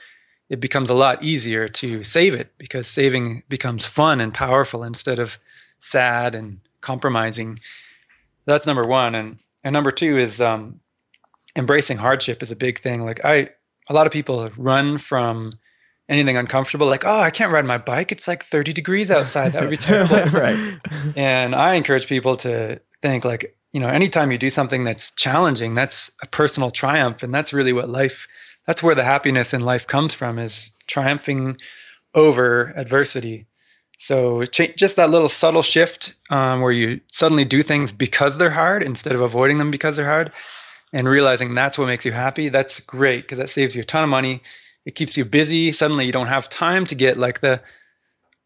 it 0.49 0.59
becomes 0.59 0.91
a 0.91 0.93
lot 0.93 1.23
easier 1.23 1.67
to 1.67 2.03
save 2.03 2.35
it 2.35 2.51
because 2.59 2.87
saving 2.87 3.41
becomes 3.49 3.87
fun 3.87 4.21
and 4.21 4.33
powerful 4.33 4.83
instead 4.83 5.17
of 5.17 5.39
sad 5.79 6.35
and 6.35 6.59
compromising. 6.81 7.59
That's 8.45 8.67
number 8.67 8.85
one. 8.85 9.15
And 9.15 9.39
and 9.63 9.73
number 9.73 9.89
two 9.89 10.19
is 10.19 10.39
um, 10.41 10.81
embracing 11.55 11.97
hardship 11.97 12.43
is 12.43 12.51
a 12.51 12.55
big 12.55 12.77
thing. 12.77 13.03
Like 13.03 13.23
i 13.25 13.49
a 13.89 13.93
lot 13.93 14.05
of 14.05 14.13
people 14.13 14.49
run 14.57 14.99
from 14.99 15.53
anything 16.07 16.37
uncomfortable 16.37 16.85
like 16.87 17.05
oh 17.05 17.19
i 17.21 17.31
can't 17.31 17.51
ride 17.51 17.65
my 17.65 17.77
bike. 17.79 18.11
It's 18.11 18.27
like 18.27 18.43
30 18.43 18.73
degrees 18.73 19.09
outside. 19.09 19.53
That 19.53 19.61
would 19.61 19.71
be 19.71 19.77
terrible. 19.89 20.17
Right. 20.37 20.77
and 21.15 21.55
I 21.55 21.73
encourage 21.73 22.07
people 22.07 22.35
to 22.37 22.79
think 23.01 23.25
like, 23.25 23.57
you 23.73 23.79
know, 23.79 23.89
anytime 23.89 24.31
you 24.31 24.37
do 24.37 24.51
something 24.51 24.83
that's 24.83 25.11
challenging, 25.11 25.73
that's 25.73 26.11
a 26.21 26.27
personal 26.27 26.69
triumph. 26.71 27.23
And 27.23 27.33
that's 27.33 27.51
really 27.51 27.73
what 27.73 27.89
life, 27.89 28.27
that's 28.67 28.83
where 28.83 28.95
the 28.95 29.03
happiness 29.03 29.53
in 29.53 29.61
life 29.61 29.87
comes 29.87 30.13
from 30.13 30.37
is 30.39 30.71
triumphing 30.87 31.57
over 32.13 32.71
adversity. 32.75 33.47
So 33.97 34.43
just 34.45 34.95
that 34.97 35.09
little 35.09 35.29
subtle 35.29 35.63
shift 35.63 36.13
um, 36.29 36.61
where 36.61 36.71
you 36.71 37.01
suddenly 37.11 37.45
do 37.45 37.63
things 37.63 37.91
because 37.91 38.37
they're 38.37 38.51
hard 38.51 38.83
instead 38.83 39.15
of 39.15 39.21
avoiding 39.21 39.57
them 39.57 39.71
because 39.71 39.95
they're 39.95 40.05
hard 40.05 40.31
and 40.91 41.07
realizing 41.07 41.55
that's 41.55 41.77
what 41.77 41.87
makes 41.87 42.05
you 42.05 42.11
happy. 42.11 42.49
That's 42.49 42.79
great 42.79 43.21
because 43.21 43.39
that 43.39 43.49
saves 43.49 43.75
you 43.75 43.81
a 43.81 43.85
ton 43.85 44.03
of 44.03 44.09
money. 44.09 44.43
It 44.85 44.95
keeps 44.95 45.17
you 45.17 45.25
busy. 45.25 45.71
Suddenly 45.71 46.05
you 46.05 46.11
don't 46.11 46.27
have 46.27 46.49
time 46.49 46.85
to 46.87 46.95
get 46.95 47.17
like 47.17 47.39
the 47.39 47.61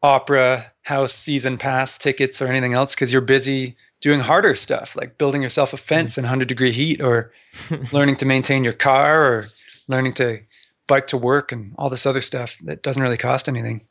opera 0.03 0.71
house 0.83 1.13
season 1.13 1.57
pass 1.57 1.97
tickets 1.97 2.41
or 2.41 2.47
anything 2.47 2.73
else 2.73 2.93
because 2.93 3.11
you're 3.11 3.21
busy 3.21 3.75
doing 4.07 4.21
harder 4.21 4.55
stuff 4.55 4.95
like 4.95 5.17
building 5.17 5.41
yourself 5.41 5.73
a 5.73 5.77
fence 5.77 6.17
in 6.17 6.23
100 6.23 6.47
degree 6.47 6.71
heat 6.71 7.01
or 7.01 7.33
learning 7.91 8.15
to 8.15 8.25
maintain 8.25 8.63
your 8.63 8.71
car 8.71 9.25
or 9.25 9.47
learning 9.89 10.13
to 10.13 10.39
bike 10.87 11.07
to 11.07 11.17
work 11.17 11.51
and 11.51 11.75
all 11.77 11.89
this 11.89 12.05
other 12.05 12.21
stuff 12.21 12.57
that 12.59 12.81
doesn't 12.81 13.03
really 13.03 13.17
cost 13.17 13.49
anything. 13.49 13.85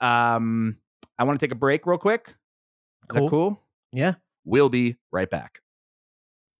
Um, 0.00 0.78
I 1.18 1.24
want 1.24 1.38
to 1.38 1.46
take 1.46 1.52
a 1.52 1.58
break 1.58 1.84
real 1.84 1.98
quick. 1.98 2.28
Is 3.10 3.14
that 3.14 3.28
cool? 3.28 3.60
Yeah. 3.92 4.14
We'll 4.46 4.70
be 4.70 4.96
right 5.10 5.28
back. 5.28 5.60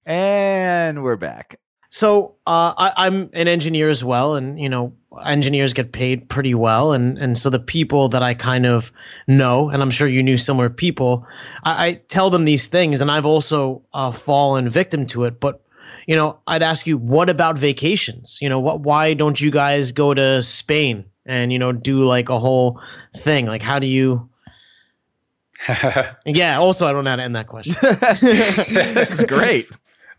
And 0.04 1.02
we're 1.02 1.16
back. 1.16 1.58
So 1.92 2.36
uh, 2.46 2.72
I, 2.78 3.06
I'm 3.06 3.28
an 3.34 3.48
engineer 3.48 3.90
as 3.90 4.02
well, 4.02 4.34
and 4.34 4.58
you 4.58 4.68
know, 4.68 4.94
engineers 5.26 5.74
get 5.74 5.92
paid 5.92 6.26
pretty 6.30 6.54
well, 6.54 6.94
and 6.94 7.18
and 7.18 7.36
so 7.36 7.50
the 7.50 7.60
people 7.60 8.08
that 8.08 8.22
I 8.22 8.32
kind 8.32 8.64
of 8.64 8.90
know, 9.28 9.68
and 9.68 9.82
I'm 9.82 9.90
sure 9.90 10.08
you 10.08 10.22
knew 10.22 10.38
similar 10.38 10.70
people, 10.70 11.26
I, 11.64 11.86
I 11.86 11.92
tell 12.08 12.30
them 12.30 12.46
these 12.46 12.66
things, 12.66 13.02
and 13.02 13.10
I've 13.10 13.26
also 13.26 13.82
uh, 13.92 14.10
fallen 14.10 14.70
victim 14.70 15.04
to 15.08 15.24
it. 15.24 15.38
But 15.38 15.60
you 16.06 16.16
know, 16.16 16.38
I'd 16.46 16.62
ask 16.62 16.86
you, 16.86 16.96
what 16.96 17.28
about 17.28 17.58
vacations? 17.58 18.38
You 18.40 18.48
know, 18.48 18.58
what? 18.58 18.80
Why 18.80 19.12
don't 19.12 19.38
you 19.38 19.50
guys 19.50 19.92
go 19.92 20.14
to 20.14 20.42
Spain 20.42 21.04
and 21.26 21.52
you 21.52 21.58
know 21.58 21.72
do 21.72 22.04
like 22.06 22.30
a 22.30 22.38
whole 22.38 22.80
thing? 23.14 23.44
Like, 23.44 23.62
how 23.62 23.78
do 23.78 23.86
you? 23.86 24.30
Yeah. 26.24 26.58
Also, 26.58 26.86
I 26.86 26.92
don't 26.92 27.04
know 27.04 27.10
how 27.10 27.16
to 27.16 27.22
end 27.22 27.36
that 27.36 27.46
question. 27.48 27.76
this 27.82 29.10
is 29.10 29.24
great. 29.24 29.68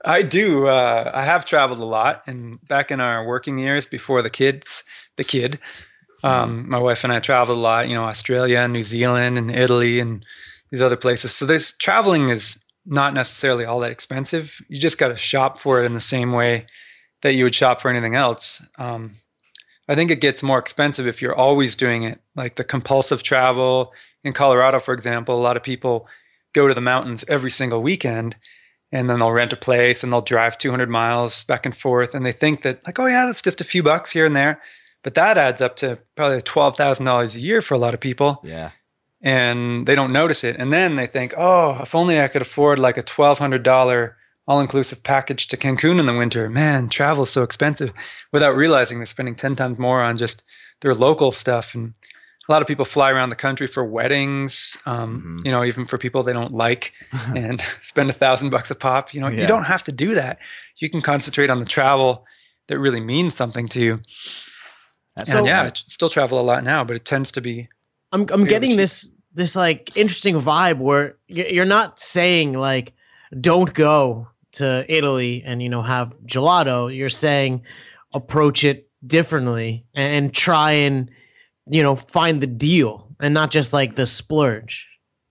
I 0.03 0.21
do. 0.21 0.67
Uh, 0.67 1.11
I 1.13 1.23
have 1.23 1.45
traveled 1.45 1.79
a 1.79 1.85
lot, 1.85 2.23
and 2.27 2.59
back 2.67 2.91
in 2.91 2.99
our 2.99 3.25
working 3.25 3.57
years 3.57 3.85
before 3.85 4.21
the 4.21 4.29
kids, 4.29 4.83
the 5.15 5.23
kid, 5.23 5.59
um, 6.23 6.69
my 6.69 6.79
wife 6.79 7.03
and 7.03 7.13
I 7.13 7.19
traveled 7.19 7.57
a 7.57 7.61
lot. 7.61 7.87
You 7.87 7.95
know, 7.95 8.03
Australia, 8.03 8.67
New 8.67 8.83
Zealand, 8.83 9.37
and 9.37 9.49
Italy, 9.49 9.99
and 9.99 10.25
these 10.71 10.81
other 10.81 10.97
places. 10.97 11.33
So 11.33 11.45
there's 11.45 11.77
traveling 11.77 12.29
is 12.29 12.63
not 12.85 13.13
necessarily 13.13 13.63
all 13.63 13.79
that 13.81 13.91
expensive. 13.91 14.59
You 14.67 14.79
just 14.79 14.97
got 14.97 15.09
to 15.09 15.17
shop 15.17 15.57
for 15.57 15.81
it 15.81 15.85
in 15.85 15.93
the 15.93 16.01
same 16.01 16.31
way 16.31 16.65
that 17.21 17.33
you 17.33 17.45
would 17.45 17.55
shop 17.55 17.79
for 17.79 17.89
anything 17.89 18.15
else. 18.15 18.65
Um, 18.77 19.17
I 19.87 19.95
think 19.95 20.11
it 20.11 20.21
gets 20.21 20.43
more 20.43 20.59
expensive 20.59 21.07
if 21.07 21.21
you're 21.21 21.35
always 21.35 21.75
doing 21.75 22.03
it, 22.03 22.21
like 22.35 22.55
the 22.55 22.63
compulsive 22.63 23.23
travel 23.23 23.93
in 24.23 24.33
Colorado, 24.33 24.79
for 24.79 24.93
example. 24.93 25.37
A 25.37 25.41
lot 25.41 25.57
of 25.57 25.63
people 25.63 26.07
go 26.53 26.67
to 26.67 26.73
the 26.73 26.81
mountains 26.81 27.23
every 27.27 27.51
single 27.51 27.81
weekend 27.81 28.35
and 28.93 29.09
then 29.09 29.19
they'll 29.19 29.31
rent 29.31 29.51
a 29.51 29.57
place 29.57 30.03
and 30.03 30.13
they'll 30.13 30.21
drive 30.21 30.57
200 30.57 30.87
miles 30.89 31.43
back 31.43 31.65
and 31.65 31.75
forth 31.75 32.13
and 32.15 32.23
they 32.25 32.31
think 32.31 32.61
that 32.61 32.79
like 32.85 32.99
oh 32.99 33.07
yeah 33.07 33.25
that's 33.25 33.41
just 33.41 33.59
a 33.59 33.65
few 33.65 33.83
bucks 33.83 34.11
here 34.11 34.25
and 34.25 34.35
there. 34.35 34.61
But 35.01 35.15
that 35.15 35.37
adds 35.37 35.61
up 35.61 35.75
to 35.77 35.99
probably 36.15 36.37
$12000 36.37 37.35
a 37.35 37.39
year 37.39 37.61
for 37.61 37.73
a 37.73 37.77
lot 37.77 37.93
of 37.93 37.99
people. 37.99 38.39
Yeah. 38.43 38.69
and 39.21 39.85
they 39.85 39.95
don't 39.95 40.13
notice 40.13 40.43
it. 40.45 40.55
And 40.57 40.71
then 40.71 40.95
they 40.95 41.07
think 41.07 41.33
oh 41.37 41.79
if 41.81 41.93
only 41.95 42.21
i 42.21 42.27
could 42.29 42.41
afford 42.43 42.79
like 42.79 42.97
a 42.97 43.03
$1200 43.03 44.13
all-inclusive 44.47 45.03
package 45.03 45.47
to 45.47 45.57
cancun 45.57 45.99
in 45.99 46.05
the 46.05 46.13
winter. 46.17 46.49
Man 46.49 46.89
travel's 46.89 47.31
so 47.31 47.43
expensive 47.43 47.93
without 48.33 48.55
realizing 48.55 48.99
they're 48.99 49.05
spending 49.05 49.35
10 49.35 49.55
times 49.55 49.79
more 49.79 50.01
on 50.01 50.17
just 50.17 50.43
their 50.81 50.93
local 50.93 51.31
stuff. 51.31 51.73
And 51.73 51.93
a 52.47 52.51
lot 52.51 52.61
of 52.61 52.67
people 52.67 52.83
fly 52.85 53.09
around 53.11 53.29
the 53.29 53.35
country 53.37 53.67
for 53.67 53.83
weddings 53.85 54.77
um, 54.85 55.37
Mhm. 55.39 55.45
you 55.45 55.51
know 55.51 55.63
even 55.63 55.85
for 55.85 55.97
people 55.97 56.23
they 56.23 56.33
don't 56.33 56.53
like 56.53 56.93
and 57.35 57.61
spend 57.81 58.09
a 58.09 58.13
thousand 58.13 58.49
bucks 58.49 58.69
a 58.71 58.75
pop. 58.75 59.13
You 59.13 59.21
know, 59.21 59.27
Yeah. 59.29 59.41
you 59.41 59.47
don't 59.47 59.65
have 59.65 59.83
to 59.85 59.91
do 59.91 60.13
that. 60.15 60.39
You 60.79 60.89
can 60.89 61.01
concentrate 61.01 61.49
on 61.49 61.59
the 61.59 61.65
travel 61.65 62.25
that 62.67 62.79
really 62.79 63.01
means 63.01 63.35
something 63.35 63.67
to 63.69 63.79
you. 63.79 63.99
That's 65.15 65.29
and 65.29 65.39
so 65.39 65.45
yeah, 65.45 65.63
I 65.63 65.69
t- 65.69 65.83
still 65.87 66.09
travel 66.09 66.39
a 66.39 66.41
lot 66.43 66.63
now, 66.63 66.83
but 66.83 66.95
it 66.95 67.05
tends 67.05 67.31
to 67.33 67.41
be 67.41 67.69
I'm 68.11 68.25
I'm 68.31 68.45
getting 68.45 68.71
which- 68.71 68.77
this 68.77 69.09
this 69.33 69.55
like 69.55 69.95
interesting 69.95 70.35
vibe 70.41 70.77
where 70.77 71.17
you're 71.27 71.65
not 71.65 71.99
saying 71.99 72.53
like 72.53 72.93
don't 73.39 73.73
go 73.73 74.27
to 74.53 74.85
Italy 74.87 75.41
and 75.45 75.61
you 75.63 75.69
know 75.69 75.81
have 75.81 76.15
gelato. 76.25 76.95
You're 76.95 77.09
saying 77.09 77.63
approach 78.13 78.63
it 78.63 78.89
differently 79.05 79.85
and 79.95 80.33
try 80.33 80.71
and 80.71 81.09
you 81.67 81.81
know 81.83 81.95
find 81.95 82.41
the 82.41 82.47
deal 82.47 83.07
and 83.19 83.33
not 83.33 83.51
just 83.51 83.73
like 83.73 83.95
the 83.95 84.05
splurge. 84.05 84.87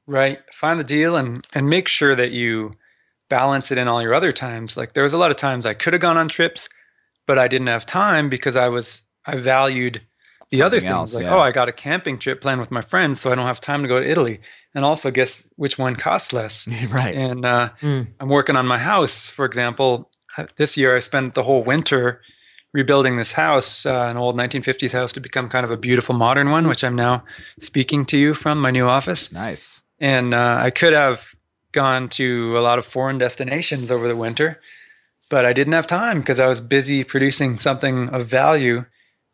right. 0.07 0.39
Find 0.53 0.79
the 0.81 0.85
deal 0.85 1.17
and 1.17 1.45
and 1.55 1.69
make 1.69 1.89
sure 1.89 2.15
that 2.15 2.31
you 2.33 2.73
balance 3.29 3.71
it 3.71 3.79
in 3.79 3.89
all 3.89 4.03
your 4.03 4.15
other 4.15 4.33
times. 4.33 4.77
Like 4.77 4.93
there 4.93 5.05
was 5.05 5.13
a 5.13 5.19
lot 5.19 5.31
of 5.31 5.37
times 5.37 5.67
I 5.67 5.75
could 5.75 5.93
have 5.93 6.03
gone 6.03 6.17
on 6.19 6.29
trips, 6.29 6.69
but 7.27 7.39
I 7.39 7.49
didn't 7.49 7.67
have 7.69 7.85
time 7.87 8.29
because 8.29 8.57
I 8.57 8.69
was 8.69 9.03
I 9.27 9.37
valued 9.37 10.03
the 10.51 10.61
other 10.63 10.77
Something 10.81 10.89
things 10.89 10.99
else, 10.99 11.15
like 11.15 11.25
yeah. 11.25 11.35
oh 11.35 11.41
I 11.41 11.51
got 11.51 11.69
a 11.69 11.73
camping 11.73 12.19
trip 12.19 12.41
planned 12.43 12.61
with 12.61 12.71
my 12.71 12.83
friends, 12.83 13.21
so 13.21 13.33
I 13.33 13.35
don't 13.35 13.47
have 13.47 13.61
time 13.61 13.83
to 13.83 13.89
go 13.89 13.99
to 14.01 14.09
Italy. 14.11 14.41
And 14.75 14.85
also 14.85 15.11
guess 15.11 15.47
which 15.57 15.79
one 15.79 15.97
costs 15.97 16.33
less. 16.33 16.69
right. 16.89 17.15
And 17.15 17.45
uh, 17.45 17.71
Mm. 17.81 18.09
I'm 18.21 18.29
working 18.29 18.57
on 18.57 18.67
my 18.67 18.79
house. 18.79 19.27
For 19.27 19.45
example, 19.47 20.11
uh, 20.37 20.47
this 20.57 20.77
year 20.77 20.95
I 20.97 21.01
spent 21.01 21.35
the 21.35 21.43
whole 21.43 21.63
winter 21.63 22.21
rebuilding 22.73 23.17
this 23.17 23.33
house, 23.33 23.85
uh, 23.87 24.07
an 24.11 24.17
old 24.17 24.37
1950s 24.37 24.93
house, 24.93 25.13
to 25.13 25.21
become 25.21 25.49
kind 25.49 25.65
of 25.65 25.71
a 25.71 25.77
beautiful 25.77 26.15
modern 26.15 26.51
one, 26.51 26.67
which 26.69 26.83
I'm 26.83 26.97
now 26.97 27.25
speaking 27.61 28.05
to 28.07 28.17
you 28.17 28.35
from 28.35 28.59
my 28.61 28.71
new 28.71 28.87
office. 28.87 29.31
Nice. 29.33 29.83
And 30.01 30.35
uh, 30.35 30.57
I 30.61 30.71
could 30.71 30.93
have 30.95 31.29
gone 31.73 32.09
to 32.11 32.59
a 32.59 32.61
lot 32.61 32.79
of 32.79 32.85
foreign 32.87 33.19
destinations 33.19 33.91
over 33.91 34.09
the 34.09 34.17
winter, 34.17 34.61
but 35.31 35.45
I 35.45 35.53
didn't 35.53 35.73
have 35.75 35.87
time 35.87 36.19
because 36.21 36.41
I 36.41 36.47
was 36.47 36.61
busy 36.61 37.05
producing 37.05 37.59
something 37.59 38.09
of 38.11 38.27
value, 38.27 38.85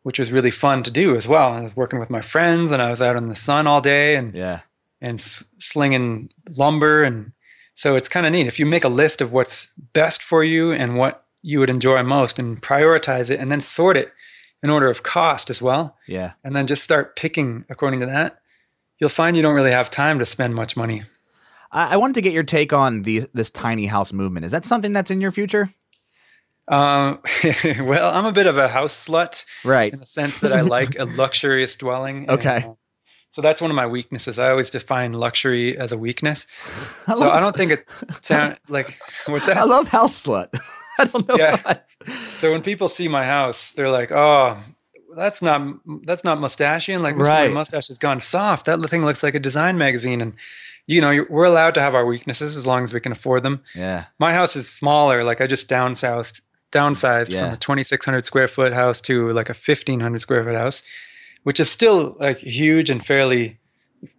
which 0.03 0.19
was 0.19 0.31
really 0.31 0.51
fun 0.51 0.83
to 0.83 0.91
do 0.91 1.15
as 1.15 1.27
well. 1.27 1.49
I 1.53 1.61
was 1.61 1.75
working 1.75 1.99
with 1.99 2.09
my 2.09 2.21
friends 2.21 2.71
and 2.71 2.81
I 2.81 2.89
was 2.89 3.01
out 3.01 3.17
in 3.17 3.27
the 3.27 3.35
sun 3.35 3.67
all 3.67 3.81
day 3.81 4.15
and 4.15 4.33
Yeah. 4.33 4.59
and 5.01 5.19
slinging 5.59 6.29
lumber 6.57 7.03
and 7.03 7.31
so 7.75 7.95
it's 7.95 8.09
kind 8.09 8.25
of 8.25 8.33
neat 8.33 8.47
if 8.47 8.59
you 8.59 8.65
make 8.65 8.83
a 8.83 8.89
list 8.89 9.21
of 9.21 9.31
what's 9.31 9.71
best 9.93 10.21
for 10.21 10.43
you 10.43 10.73
and 10.73 10.97
what 10.97 11.25
you 11.41 11.59
would 11.59 11.69
enjoy 11.69 12.01
most 12.03 12.37
and 12.39 12.61
prioritize 12.61 13.29
it 13.29 13.39
and 13.39 13.51
then 13.51 13.61
sort 13.61 13.95
it 13.97 14.11
in 14.61 14.69
order 14.69 14.89
of 14.89 15.03
cost 15.03 15.49
as 15.49 15.61
well 15.61 15.95
Yeah. 16.07 16.33
and 16.43 16.55
then 16.55 16.67
just 16.67 16.83
start 16.83 17.15
picking 17.15 17.65
according 17.69 17.99
to 18.01 18.05
that 18.07 18.39
you'll 18.99 19.09
find 19.09 19.35
you 19.37 19.41
don't 19.41 19.55
really 19.55 19.71
have 19.71 19.89
time 19.89 20.19
to 20.19 20.25
spend 20.25 20.53
much 20.55 20.75
money 20.75 21.03
I, 21.71 21.93
I 21.93 21.97
wanted 21.97 22.13
to 22.15 22.21
get 22.21 22.33
your 22.33 22.43
take 22.43 22.73
on 22.73 23.03
the 23.03 23.25
this 23.33 23.49
tiny 23.51 23.85
house 23.85 24.11
movement. 24.11 24.43
Is 24.45 24.51
that 24.53 24.65
something 24.65 24.91
that's 24.91 25.11
in 25.11 25.21
your 25.21 25.31
future? 25.31 25.73
uh, 26.67 27.15
well 27.81 28.13
i'm 28.15 28.25
a 28.25 28.31
bit 28.31 28.45
of 28.47 28.57
a 28.57 28.67
house 28.67 29.07
slut 29.07 29.43
Right. 29.65 29.91
in 29.93 29.99
the 29.99 30.05
sense 30.05 30.39
that 30.39 30.53
i 30.53 30.61
like 30.61 30.99
a 30.99 31.05
luxurious 31.17 31.75
dwelling 31.75 32.29
and, 32.29 32.31
Okay. 32.39 32.63
uh, 32.67 32.73
so 33.31 33.41
that's 33.41 33.61
one 33.61 33.71
of 33.71 33.75
my 33.75 33.87
weaknesses 33.87 34.37
i 34.37 34.49
always 34.49 34.69
define 34.69 35.13
luxury 35.13 35.77
as 35.77 35.91
a 35.91 35.97
weakness 35.97 36.45
I 37.07 37.15
so 37.15 37.29
i 37.31 37.39
don't 37.39 37.55
think 37.55 37.71
it 37.71 37.87
sound 38.21 38.59
like 38.67 38.99
what's 39.25 39.45
that 39.47 39.57
I 39.57 39.63
love 39.63 39.87
house 39.87 40.21
slut. 40.21 40.49
I 41.01 41.05
don't 41.05 41.27
know 41.27 41.35
Yeah. 41.35 41.57
why. 41.63 41.79
So 42.37 42.51
when 42.51 42.61
people 42.61 42.87
see 42.89 43.07
my 43.07 43.25
house, 43.25 43.71
they're 43.73 43.91
like, 43.91 44.11
"Oh, 44.11 44.57
that's 45.15 45.41
not 45.41 45.61
that's 46.03 46.23
not 46.23 46.39
mustachian. 46.39 47.01
Like 47.03 47.15
Right. 47.17 47.47
my 47.49 47.53
mustache 47.53 47.87
has 47.89 47.97
gone 47.97 48.19
soft. 48.19 48.65
That 48.65 48.79
thing 48.89 49.03
looks 49.05 49.21
like 49.23 49.35
a 49.35 49.39
design 49.39 49.77
magazine." 49.77 50.21
And 50.21 50.35
you 50.87 51.01
know, 51.01 51.25
we're 51.29 51.45
allowed 51.45 51.75
to 51.75 51.81
have 51.81 51.93
our 51.95 52.05
weaknesses 52.05 52.55
as 52.57 52.65
long 52.65 52.83
as 52.83 52.93
we 52.93 52.99
can 52.99 53.11
afford 53.11 53.43
them. 53.43 53.61
Yeah. 53.75 54.05
My 54.17 54.33
house 54.33 54.55
is 54.55 54.67
smaller. 54.69 55.23
Like 55.23 55.39
I 55.41 55.47
just 55.47 55.69
downsized 55.69 56.41
downsized 56.71 57.31
from 57.37 57.51
a 57.53 57.57
2,600 57.57 58.23
square 58.25 58.47
foot 58.47 58.73
house 58.73 59.01
to 59.01 59.31
like 59.33 59.49
a 59.49 59.53
1,500 59.55 60.19
square 60.19 60.43
foot 60.43 60.55
house, 60.55 60.83
which 61.43 61.59
is 61.59 61.69
still 61.69 62.15
like 62.19 62.37
huge 62.39 62.89
and 62.89 63.05
fairly 63.05 63.57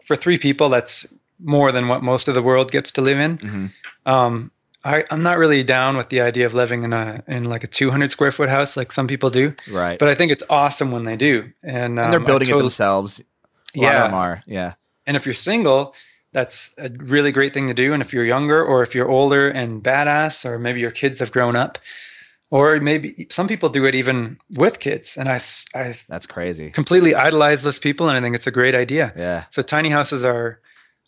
for 0.05 0.17
three 0.17 0.39
people. 0.39 0.69
That's 0.69 1.07
more 1.43 1.73
than 1.73 1.89
what 1.89 2.03
most 2.03 2.29
of 2.29 2.35
the 2.35 2.43
world 2.43 2.71
gets 2.71 2.91
to 2.93 3.01
live 3.01 3.19
in. 3.19 3.37
hmm 3.39 3.67
Um, 4.07 4.51
I, 4.85 5.05
I'm 5.11 5.23
not 5.23 5.37
really 5.39 5.63
down 5.63 5.97
with 5.97 6.09
the 6.09 6.21
idea 6.23 6.47
of 6.47 6.55
living 6.55 6.85
in 6.85 6.93
a 6.93 7.23
in 7.27 7.45
like 7.45 7.65
a 7.65 7.67
200 7.67 8.11
square 8.11 8.33
foot 8.33 8.49
house 8.49 8.77
like 8.77 8.93
some 8.93 9.07
people 9.07 9.29
do, 9.31 9.55
Right. 9.71 9.99
but 9.99 10.09
I 10.09 10.15
think 10.15 10.33
it's 10.33 10.43
awesome 10.49 10.91
when 10.91 11.05
they 11.05 11.17
do. 11.17 11.53
And, 11.63 11.99
and 12.01 12.13
they're 12.13 12.21
um, 12.21 12.25
building 12.25 12.49
it 12.49 12.57
themselves. 12.57 13.19
A 13.19 13.23
lot 13.81 13.87
of 13.89 13.93
Yeah, 13.95 14.03
them 14.05 14.15
are. 14.15 14.43
Yeah. 14.47 14.75
and 15.07 15.17
if 15.17 15.27
you're 15.27 15.35
single, 15.35 15.95
that's 16.33 16.71
a 16.79 16.89
really 16.97 17.33
great 17.33 17.53
thing 17.53 17.67
to 17.67 17.75
do. 17.75 17.93
And 17.93 18.03
if 18.03 18.13
you're 18.15 18.25
younger, 18.25 18.65
or 18.65 18.83
if 18.83 18.95
you're 18.95 19.09
older 19.09 19.49
and 19.49 19.83
badass, 19.83 20.45
or 20.45 20.59
maybe 20.59 20.81
your 20.81 20.93
kids 20.93 21.19
have 21.19 21.31
grown 21.33 21.57
up, 21.57 21.77
or 22.51 22.81
maybe 22.81 23.27
some 23.31 23.47
people 23.49 23.69
do 23.69 23.85
it 23.85 23.95
even 23.95 24.39
with 24.57 24.79
kids. 24.81 25.17
And 25.17 25.29
I, 25.29 25.41
I 25.75 25.95
That's 26.09 26.27
crazy. 26.27 26.71
completely 26.71 27.15
idolize 27.15 27.63
those 27.65 27.79
people, 27.79 28.09
and 28.09 28.17
I 28.17 28.21
think 28.21 28.35
it's 28.35 28.47
a 28.47 28.51
great 28.53 28.75
idea. 28.75 29.13
Yeah. 29.17 29.45
So 29.51 29.61
tiny 29.63 29.89
houses 29.91 30.25
are 30.25 30.61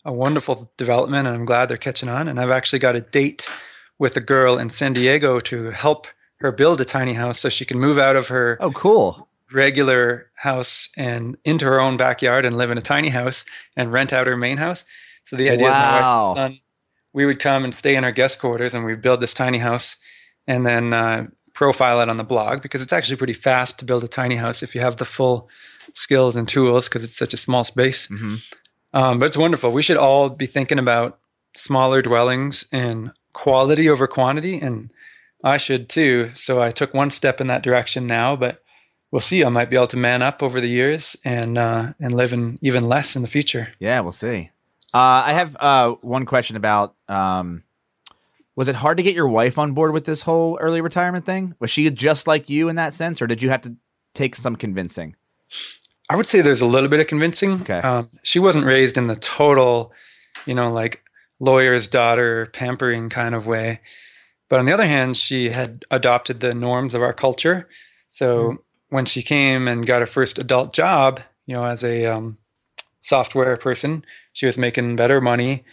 a 0.05 0.11
wonderful 0.13 0.69
development, 0.77 1.27
and 1.27 1.35
I'm 1.35 1.45
glad 1.45 1.69
they're 1.69 1.77
catching 1.77 2.09
on. 2.09 2.27
And 2.27 2.39
I've 2.39 2.49
actually 2.51 2.79
got 2.79 2.95
a 2.95 3.01
date 3.01 3.47
with 3.99 4.17
a 4.17 4.21
girl 4.21 4.57
in 4.57 4.69
San 4.69 4.93
Diego 4.93 5.39
to 5.41 5.71
help 5.71 6.07
her 6.39 6.51
build 6.51 6.81
a 6.81 6.85
tiny 6.85 7.13
house 7.13 7.39
so 7.39 7.49
she 7.49 7.65
can 7.65 7.79
move 7.79 7.97
out 7.97 8.15
of 8.15 8.27
her 8.27 8.57
Oh, 8.59 8.71
cool. 8.71 9.29
regular 9.51 10.29
house 10.35 10.89
and 10.97 11.37
into 11.45 11.65
her 11.65 11.79
own 11.79 11.95
backyard 11.95 12.43
and 12.43 12.57
live 12.57 12.69
in 12.71 12.77
a 12.77 12.81
tiny 12.81 13.09
house 13.09 13.45
and 13.77 13.91
rent 13.93 14.11
out 14.11 14.27
her 14.27 14.35
main 14.35 14.57
house. 14.57 14.83
So 15.23 15.37
the 15.37 15.49
idea 15.49 15.69
is 15.69 15.77
my 15.77 15.91
wife 15.93 16.05
and 16.05 16.35
son, 16.35 16.59
we 17.13 17.25
would 17.25 17.39
come 17.39 17.63
and 17.63 17.73
stay 17.73 17.95
in 17.95 18.03
our 18.03 18.11
guest 18.11 18.41
quarters 18.41 18.73
and 18.73 18.83
we'd 18.83 19.01
build 19.01 19.21
this 19.21 19.33
tiny 19.33 19.59
house 19.59 19.97
and 20.47 20.65
then 20.65 20.91
uh, 20.93 21.27
profile 21.53 22.01
it 22.01 22.09
on 22.09 22.17
the 22.17 22.23
blog 22.25 22.61
because 22.61 22.81
it's 22.81 22.91
actually 22.91 23.15
pretty 23.15 23.33
fast 23.33 23.79
to 23.79 23.85
build 23.85 24.03
a 24.03 24.07
tiny 24.07 24.35
house 24.35 24.61
if 24.63 24.75
you 24.75 24.81
have 24.81 24.97
the 24.97 25.05
full 25.05 25.47
skills 25.93 26.35
and 26.35 26.47
tools 26.49 26.89
because 26.89 27.03
it's 27.05 27.15
such 27.15 27.33
a 27.33 27.37
small 27.37 27.63
space. 27.63 28.07
hmm 28.07 28.35
Um, 28.93 29.19
but 29.19 29.25
it's 29.25 29.37
wonderful. 29.37 29.71
We 29.71 29.81
should 29.81 29.97
all 29.97 30.29
be 30.29 30.45
thinking 30.45 30.79
about 30.79 31.19
smaller 31.55 32.01
dwellings 32.01 32.65
and 32.71 33.11
quality 33.33 33.89
over 33.89 34.07
quantity, 34.07 34.59
and 34.59 34.93
I 35.43 35.57
should 35.57 35.89
too. 35.89 36.31
So 36.35 36.61
I 36.61 36.69
took 36.69 36.93
one 36.93 37.11
step 37.11 37.41
in 37.41 37.47
that 37.47 37.63
direction 37.63 38.05
now, 38.05 38.35
but 38.35 38.63
we'll 39.11 39.19
see. 39.19 39.43
I 39.43 39.49
might 39.49 39.69
be 39.69 39.75
able 39.75 39.87
to 39.87 39.97
man 39.97 40.21
up 40.21 40.43
over 40.43 40.61
the 40.61 40.67
years 40.67 41.17
and 41.25 41.57
uh, 41.57 41.93
and 41.99 42.13
live 42.13 42.33
in 42.33 42.59
even 42.61 42.87
less 42.87 43.15
in 43.15 43.21
the 43.21 43.27
future. 43.27 43.73
Yeah, 43.79 43.99
we'll 44.01 44.13
see. 44.13 44.51
Uh, 44.93 45.25
I 45.25 45.33
have 45.33 45.57
uh, 45.59 45.91
one 46.01 46.25
question 46.25 46.55
about. 46.55 46.95
Um, 47.07 47.63
was 48.55 48.67
it 48.67 48.75
hard 48.75 48.97
to 48.97 49.03
get 49.03 49.15
your 49.15 49.27
wife 49.27 49.57
on 49.57 49.73
board 49.73 49.93
with 49.93 50.05
this 50.05 50.21
whole 50.21 50.59
early 50.61 50.79
retirement 50.79 51.25
thing? 51.25 51.55
Was 51.59 51.71
she 51.71 51.89
just 51.89 52.27
like 52.27 52.51
you 52.51 52.69
in 52.69 52.75
that 52.75 52.93
sense, 52.93 53.19
or 53.19 53.25
did 53.25 53.41
you 53.41 53.49
have 53.49 53.61
to 53.61 53.75
take 54.13 54.35
some 54.35 54.55
convincing? 54.55 55.15
I 56.09 56.15
would 56.15 56.27
say 56.27 56.41
there's 56.41 56.61
a 56.61 56.65
little 56.65 56.89
bit 56.89 56.99
of 56.99 57.07
convincing. 57.07 57.61
Okay. 57.61 57.79
Um, 57.79 58.07
she 58.23 58.39
wasn't 58.39 58.65
raised 58.65 58.97
in 58.97 59.07
the 59.07 59.15
total, 59.15 59.93
you 60.45 60.53
know, 60.53 60.71
like 60.71 61.03
lawyer's 61.39 61.87
daughter 61.87 62.47
pampering 62.47 63.09
kind 63.09 63.35
of 63.35 63.47
way. 63.47 63.79
But 64.49 64.59
on 64.59 64.65
the 64.65 64.73
other 64.73 64.85
hand, 64.85 65.17
she 65.17 65.49
had 65.49 65.83
adopted 65.89 66.39
the 66.39 66.53
norms 66.53 66.93
of 66.93 67.01
our 67.01 67.13
culture. 67.13 67.67
So 68.09 68.51
mm. 68.51 68.57
when 68.89 69.05
she 69.05 69.21
came 69.21 69.67
and 69.67 69.87
got 69.87 70.01
her 70.01 70.05
first 70.05 70.37
adult 70.37 70.73
job, 70.73 71.21
you 71.45 71.55
know, 71.55 71.65
as 71.65 71.83
a 71.83 72.05
um, 72.05 72.37
software 72.99 73.57
person, 73.57 74.05
she 74.33 74.45
was 74.45 74.57
making 74.57 74.95
better 74.95 75.21
money. 75.21 75.63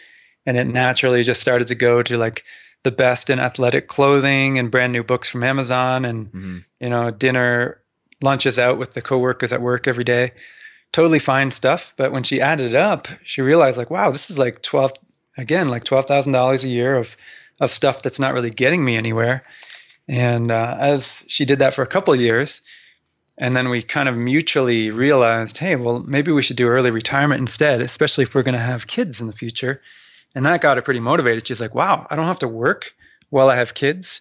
And 0.46 0.56
it 0.56 0.66
naturally 0.66 1.22
just 1.22 1.40
started 1.40 1.66
to 1.68 1.74
go 1.74 2.02
to 2.02 2.16
like 2.16 2.44
the 2.82 2.90
best 2.90 3.28
in 3.28 3.38
athletic 3.38 3.88
clothing 3.88 4.58
and 4.58 4.70
brand 4.70 4.92
new 4.92 5.04
books 5.04 5.28
from 5.28 5.44
Amazon 5.44 6.04
and, 6.04 6.28
mm-hmm. 6.28 6.58
you 6.80 6.88
know, 6.88 7.10
dinner 7.10 7.79
lunches 8.22 8.58
out 8.58 8.78
with 8.78 8.94
the 8.94 9.02
coworkers 9.02 9.52
at 9.52 9.62
work 9.62 9.88
every 9.88 10.04
day. 10.04 10.32
Totally 10.92 11.18
fine 11.18 11.52
stuff. 11.52 11.94
But 11.96 12.12
when 12.12 12.22
she 12.22 12.40
added 12.40 12.70
it 12.70 12.76
up, 12.76 13.08
she 13.24 13.42
realized 13.42 13.78
like, 13.78 13.90
wow, 13.90 14.10
this 14.10 14.30
is 14.30 14.38
like 14.38 14.62
12, 14.62 14.92
again, 15.38 15.68
like 15.68 15.84
$12,000 15.84 16.64
a 16.64 16.68
year 16.68 16.96
of, 16.96 17.16
of 17.60 17.70
stuff 17.70 18.02
that's 18.02 18.18
not 18.18 18.34
really 18.34 18.50
getting 18.50 18.84
me 18.84 18.96
anywhere. 18.96 19.44
And 20.08 20.50
uh, 20.50 20.76
as 20.78 21.24
she 21.28 21.44
did 21.44 21.60
that 21.60 21.74
for 21.74 21.82
a 21.82 21.86
couple 21.86 22.12
of 22.12 22.20
years, 22.20 22.62
and 23.38 23.56
then 23.56 23.70
we 23.70 23.80
kind 23.80 24.08
of 24.08 24.16
mutually 24.16 24.90
realized, 24.90 25.58
hey, 25.58 25.76
well, 25.76 26.00
maybe 26.00 26.30
we 26.30 26.42
should 26.42 26.56
do 26.56 26.68
early 26.68 26.90
retirement 26.90 27.40
instead, 27.40 27.80
especially 27.80 28.22
if 28.22 28.34
we're 28.34 28.42
going 28.42 28.52
to 28.52 28.58
have 28.58 28.86
kids 28.86 29.20
in 29.20 29.28
the 29.28 29.32
future. 29.32 29.80
And 30.34 30.44
that 30.44 30.60
got 30.60 30.76
her 30.76 30.82
pretty 30.82 31.00
motivated. 31.00 31.46
She's 31.46 31.60
like, 31.60 31.74
wow, 31.74 32.06
I 32.10 32.16
don't 32.16 32.26
have 32.26 32.38
to 32.40 32.48
work 32.48 32.92
while 33.30 33.48
I 33.48 33.56
have 33.56 33.72
kids 33.72 34.20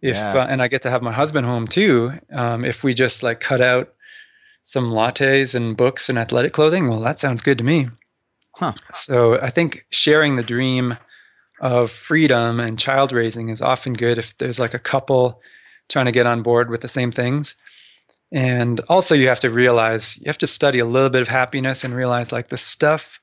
if 0.00 0.16
yeah. 0.16 0.32
uh, 0.32 0.46
and 0.46 0.62
I 0.62 0.68
get 0.68 0.82
to 0.82 0.90
have 0.90 1.02
my 1.02 1.12
husband 1.12 1.46
home 1.46 1.66
too. 1.66 2.12
Um, 2.30 2.64
if 2.64 2.84
we 2.84 2.94
just 2.94 3.22
like 3.22 3.40
cut 3.40 3.60
out 3.60 3.94
some 4.62 4.92
lattes 4.92 5.54
and 5.54 5.76
books 5.76 6.08
and 6.08 6.18
athletic 6.18 6.52
clothing, 6.52 6.88
well, 6.88 7.00
that 7.00 7.18
sounds 7.18 7.42
good 7.42 7.58
to 7.58 7.64
me. 7.64 7.88
Huh. 8.56 8.74
So 8.92 9.40
I 9.40 9.50
think 9.50 9.86
sharing 9.90 10.36
the 10.36 10.42
dream 10.42 10.98
of 11.60 11.90
freedom 11.90 12.60
and 12.60 12.78
child 12.78 13.12
raising 13.12 13.48
is 13.48 13.60
often 13.60 13.94
good 13.94 14.18
if 14.18 14.36
there's 14.38 14.60
like 14.60 14.74
a 14.74 14.78
couple 14.78 15.40
trying 15.88 16.06
to 16.06 16.12
get 16.12 16.26
on 16.26 16.42
board 16.42 16.70
with 16.70 16.80
the 16.80 16.88
same 16.88 17.10
things. 17.10 17.54
And 18.30 18.80
also, 18.88 19.14
you 19.14 19.28
have 19.28 19.40
to 19.40 19.50
realize 19.50 20.18
you 20.18 20.24
have 20.26 20.38
to 20.38 20.46
study 20.46 20.78
a 20.78 20.84
little 20.84 21.08
bit 21.08 21.22
of 21.22 21.28
happiness 21.28 21.82
and 21.82 21.94
realize 21.94 22.30
like 22.30 22.48
the 22.48 22.58
stuff 22.58 23.20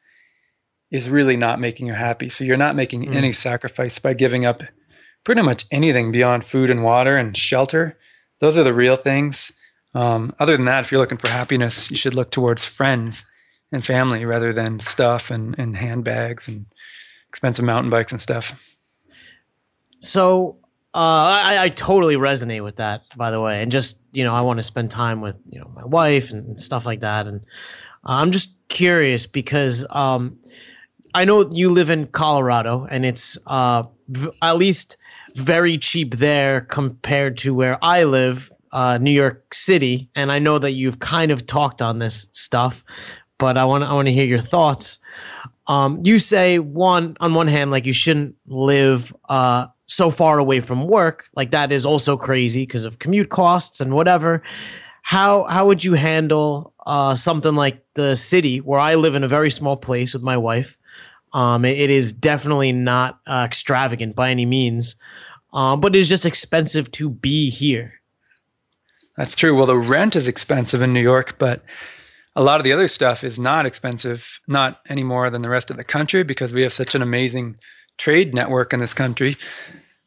is 0.90 1.10
really 1.10 1.38
not 1.38 1.60
making 1.60 1.88
you 1.88 1.94
happy. 1.94 2.28
So 2.30 2.44
you're 2.44 2.58
not 2.58 2.76
making 2.76 3.06
mm. 3.06 3.14
any 3.14 3.32
sacrifice 3.32 4.00
by 4.00 4.14
giving 4.14 4.46
up 4.46 4.64
pretty 5.26 5.42
much 5.42 5.66
anything 5.72 6.14
beyond 6.14 6.46
food 6.46 6.70
and 6.70 6.84
water 6.84 7.18
and 7.18 7.36
shelter. 7.36 7.98
Those 8.40 8.58
are 8.58 8.64
the 8.64 8.74
real 8.74 8.96
things. 8.96 9.52
Um, 9.94 10.34
other 10.40 10.56
than 10.56 10.66
that, 10.66 10.86
if 10.86 10.92
you're 10.92 11.02
looking 11.02 11.18
for 11.18 11.28
happiness, 11.28 11.90
you 11.92 11.98
should 11.98 12.14
look 12.14 12.32
towards 12.32 12.66
friends 12.66 13.26
and 13.72 13.84
family 13.84 14.24
rather 14.24 14.54
than 14.54 14.80
stuff 14.80 15.32
and, 15.32 15.58
and 15.58 15.76
handbags 15.76 16.48
and 16.48 16.66
expensive 17.28 17.66
mountain 17.66 17.90
bikes 17.90 18.12
and 18.12 18.22
stuff. 18.22 18.62
So 20.00 20.58
uh, 20.94 21.42
I, 21.44 21.64
I, 21.64 21.70
totally 21.70 22.16
resonate 22.16 22.64
with 22.64 22.78
that, 22.78 23.04
by 23.18 23.32
the 23.32 23.42
way. 23.42 23.62
And 23.62 23.72
just, 23.72 23.98
you 24.14 24.24
know, 24.24 24.34
I 24.34 24.42
want 24.42 24.58
to 24.58 24.64
spend 24.64 24.92
time 24.92 25.20
with, 25.20 25.38
you 25.50 25.60
know, 25.60 25.70
my 25.76 25.84
wife 25.84 26.32
and, 26.32 26.48
and 26.48 26.60
stuff 26.60 26.86
like 26.86 27.02
that. 27.02 27.28
And 27.28 27.42
uh, 28.06 28.14
I'm 28.22 28.32
just 28.32 28.50
curious 28.70 29.28
because 29.28 29.86
um, 29.90 30.40
I 31.14 31.26
know 31.26 31.50
you 31.52 31.70
live 31.70 31.90
in 31.90 32.08
Colorado 32.08 32.88
and 32.90 33.06
it's 33.06 33.38
uh, 33.48 33.84
v- 34.08 34.30
at 34.42 34.56
least 34.56 34.96
very 35.36 35.78
cheap 35.78 36.16
there 36.16 36.62
compared 36.62 37.38
to 37.38 37.54
where 37.54 37.78
I 37.84 38.04
live, 38.04 38.52
uh, 38.72 38.98
New 38.98 39.12
York 39.12 39.54
City. 39.54 40.10
And 40.16 40.32
I 40.32 40.40
know 40.40 40.60
that 40.60 40.72
you've 40.72 41.00
kind 41.00 41.32
of 41.32 41.46
talked 41.46 41.82
on 41.82 42.00
this 42.00 42.28
stuff, 42.32 42.84
but 43.38 43.58
I 43.58 43.66
want 43.66 43.84
I 43.84 43.94
want 43.94 44.08
to 44.08 44.14
hear 44.14 44.26
your 44.26 44.42
thoughts. 44.42 45.00
Um, 45.68 46.02
you 46.04 46.20
say 46.20 46.60
one 46.60 47.18
on 47.20 47.34
one 47.34 47.48
hand, 47.48 47.72
like 47.72 47.86
you 47.86 47.94
shouldn't 47.94 48.36
live 48.46 49.14
uh, 49.30 49.68
so 49.88 50.12
far 50.12 50.40
away 50.40 50.60
from 50.60 50.88
work. 50.88 51.26
Like 51.36 51.52
that 51.52 51.72
is 51.72 51.86
also 51.86 52.18
crazy 52.18 52.64
because 52.64 52.86
of 52.86 53.00
commute 53.00 53.30
costs 53.30 53.82
and 53.82 53.94
whatever. 53.94 54.42
How 55.02 55.44
how 55.46 55.66
would 55.68 55.84
you 55.84 55.94
handle 55.94 56.74
uh, 56.86 57.16
something 57.16 57.56
like 57.56 57.84
the 57.96 58.16
city 58.16 58.60
where 58.60 58.80
I 58.80 58.96
live 58.96 59.16
in 59.16 59.24
a 59.24 59.28
very 59.28 59.52
small 59.52 59.78
place 59.78 60.14
with 60.14 60.24
my 60.24 60.38
wife? 60.38 60.78
Um, 61.36 61.66
it, 61.66 61.78
it 61.78 61.90
is 61.90 62.14
definitely 62.14 62.72
not 62.72 63.20
uh, 63.28 63.44
extravagant 63.46 64.16
by 64.16 64.32
any 64.32 64.46
means, 64.46 64.96
um, 65.52 65.82
but 65.82 65.94
it 65.94 66.00
is 66.00 66.08
just 66.08 66.26
expensive 66.26 66.90
to 66.92 67.10
be 67.10 67.50
here. 67.50 67.96
That's 69.18 69.36
true. 69.36 69.56
Well, 69.56 69.66
the 69.66 69.78
rent 69.78 70.16
is 70.16 70.30
expensive 70.30 70.82
in 70.82 70.94
New 70.94 71.02
York, 71.02 71.38
but 71.38 71.62
a 72.38 72.42
lot 72.42 72.62
of 72.62 72.64
the 72.64 72.72
other 72.72 72.88
stuff 72.88 73.22
is 73.22 73.38
not 73.38 73.66
expensive, 73.66 74.40
not 74.48 74.80
any 74.88 75.04
more 75.04 75.30
than 75.30 75.42
the 75.42 75.50
rest 75.50 75.70
of 75.70 75.76
the 75.76 75.84
country 75.84 76.24
because 76.24 76.54
we 76.54 76.62
have 76.62 76.74
such 76.74 76.96
an 76.96 77.02
amazing 77.02 77.58
trade 77.98 78.34
network 78.34 78.72
in 78.72 78.80
this 78.80 78.94
country. 78.94 79.36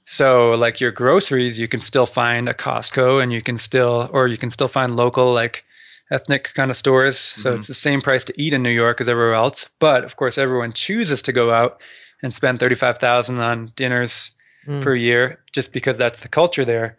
So, 0.06 0.52
like 0.52 0.80
your 0.80 0.92
groceries, 0.92 1.58
you 1.58 1.68
can 1.68 1.80
still 1.80 2.06
find 2.06 2.48
a 2.48 2.54
Costco 2.54 3.22
and 3.22 3.34
you 3.34 3.42
can 3.42 3.58
still, 3.58 4.08
or 4.14 4.28
you 4.28 4.38
can 4.38 4.48
still 4.48 4.68
find 4.68 4.96
local, 4.96 5.34
like 5.34 5.66
ethnic 6.10 6.54
kind 6.54 6.70
of 6.70 6.76
stores. 6.76 7.18
So 7.18 7.50
mm-hmm. 7.50 7.58
it's 7.58 7.68
the 7.68 7.74
same 7.74 8.00
price 8.00 8.24
to 8.24 8.40
eat 8.40 8.54
in 8.54 8.62
New 8.62 8.70
York 8.70 9.00
as 9.00 9.08
everywhere 9.08 9.34
else. 9.34 9.68
But 9.78 10.04
of 10.04 10.16
course, 10.16 10.38
everyone 10.38 10.72
chooses 10.72 11.22
to 11.22 11.32
go 11.32 11.52
out 11.52 11.80
and 12.22 12.32
spend 12.32 12.58
thirty 12.58 12.74
five 12.74 12.98
thousand 12.98 13.40
on 13.40 13.72
dinners 13.76 14.32
mm. 14.66 14.82
per 14.82 14.94
year 14.94 15.40
just 15.52 15.72
because 15.72 15.98
that's 15.98 16.20
the 16.20 16.28
culture 16.28 16.64
there. 16.64 16.98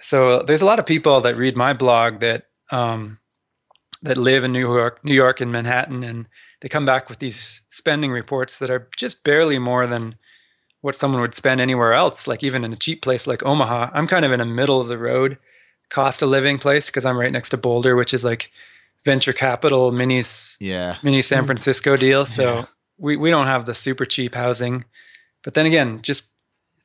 So 0.00 0.42
there's 0.42 0.62
a 0.62 0.66
lot 0.66 0.78
of 0.78 0.86
people 0.86 1.20
that 1.20 1.36
read 1.36 1.56
my 1.56 1.72
blog 1.72 2.20
that 2.20 2.46
um, 2.70 3.18
that 4.02 4.16
live 4.16 4.44
in 4.44 4.52
New 4.52 4.60
York, 4.60 5.04
New 5.04 5.14
York 5.14 5.40
and 5.40 5.52
Manhattan, 5.52 6.02
and 6.04 6.28
they 6.60 6.68
come 6.68 6.86
back 6.86 7.08
with 7.08 7.18
these 7.18 7.62
spending 7.68 8.10
reports 8.10 8.58
that 8.58 8.70
are 8.70 8.88
just 8.96 9.24
barely 9.24 9.58
more 9.58 9.86
than 9.86 10.16
what 10.80 10.96
someone 10.96 11.20
would 11.20 11.34
spend 11.34 11.60
anywhere 11.60 11.92
else. 11.92 12.26
Like 12.26 12.42
even 12.42 12.64
in 12.64 12.72
a 12.72 12.76
cheap 12.76 13.02
place 13.02 13.26
like 13.26 13.44
Omaha, 13.44 13.90
I'm 13.92 14.06
kind 14.06 14.24
of 14.24 14.32
in 14.32 14.40
a 14.40 14.44
middle 14.44 14.80
of 14.80 14.88
the 14.88 14.98
road 14.98 15.38
cost 15.88 16.22
of 16.22 16.28
living 16.28 16.58
place 16.58 16.86
because 16.86 17.04
I'm 17.04 17.18
right 17.18 17.32
next 17.32 17.50
to 17.50 17.56
Boulder, 17.56 17.96
which 17.96 18.12
is 18.12 18.24
like 18.24 18.50
venture 19.04 19.32
capital 19.32 19.92
mini 19.92 20.22
yeah. 20.60 20.96
mini 21.02 21.22
San 21.22 21.38
mm-hmm. 21.38 21.46
Francisco 21.46 21.96
deal. 21.96 22.24
So 22.24 22.56
yeah. 22.56 22.64
we 22.98 23.16
we 23.16 23.30
don't 23.30 23.46
have 23.46 23.66
the 23.66 23.74
super 23.74 24.04
cheap 24.04 24.34
housing, 24.34 24.84
but 25.42 25.54
then 25.54 25.66
again, 25.66 26.00
just 26.02 26.30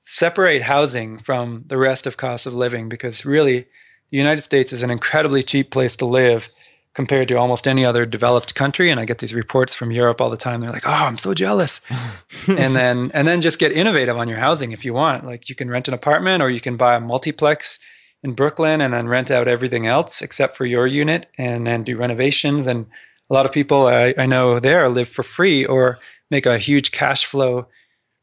separate 0.01 0.63
housing 0.63 1.17
from 1.17 1.63
the 1.67 1.77
rest 1.77 2.05
of 2.05 2.17
cost 2.17 2.45
of 2.45 2.53
living 2.53 2.89
because 2.89 3.25
really 3.25 3.65
the 4.09 4.17
United 4.17 4.41
States 4.41 4.71
is 4.71 4.83
an 4.83 4.91
incredibly 4.91 5.41
cheap 5.41 5.71
place 5.71 5.95
to 5.95 6.05
live 6.05 6.49
compared 6.93 7.27
to 7.27 7.35
almost 7.35 7.67
any 7.67 7.83
other 7.83 8.05
developed 8.05 8.53
country. 8.53 8.91
And 8.91 8.99
I 8.99 9.05
get 9.05 9.17
these 9.17 9.33
reports 9.33 9.73
from 9.73 9.91
Europe 9.91 10.21
all 10.21 10.29
the 10.29 10.37
time. 10.37 10.61
They're 10.61 10.71
like 10.71 10.87
oh 10.87 11.05
I'm 11.07 11.17
so 11.17 11.33
jealous. 11.33 11.81
And 12.47 12.75
then 12.75 13.09
and 13.13 13.27
then 13.27 13.41
just 13.41 13.59
get 13.59 13.71
innovative 13.71 14.17
on 14.17 14.27
your 14.27 14.37
housing 14.37 14.71
if 14.71 14.85
you 14.85 14.93
want. 14.93 15.25
Like 15.25 15.49
you 15.49 15.55
can 15.55 15.69
rent 15.69 15.87
an 15.87 15.93
apartment 15.93 16.43
or 16.43 16.49
you 16.49 16.59
can 16.59 16.77
buy 16.77 16.95
a 16.95 16.99
multiplex 16.99 17.79
in 18.23 18.33
Brooklyn 18.33 18.81
and 18.81 18.93
then 18.93 19.07
rent 19.07 19.29
out 19.29 19.47
everything 19.47 19.85
else 19.85 20.21
except 20.21 20.55
for 20.55 20.65
your 20.65 20.87
unit 20.87 21.27
and 21.37 21.67
then 21.67 21.83
do 21.83 21.97
renovations. 21.97 22.65
And 22.65 22.85
a 23.29 23.33
lot 23.33 23.45
of 23.45 23.51
people 23.51 23.87
I, 23.87 24.13
I 24.17 24.25
know 24.25 24.59
there 24.59 24.89
live 24.89 25.09
for 25.09 25.23
free 25.23 25.65
or 25.65 25.97
make 26.31 26.45
a 26.45 26.57
huge 26.57 26.91
cash 26.91 27.25
flow 27.25 27.67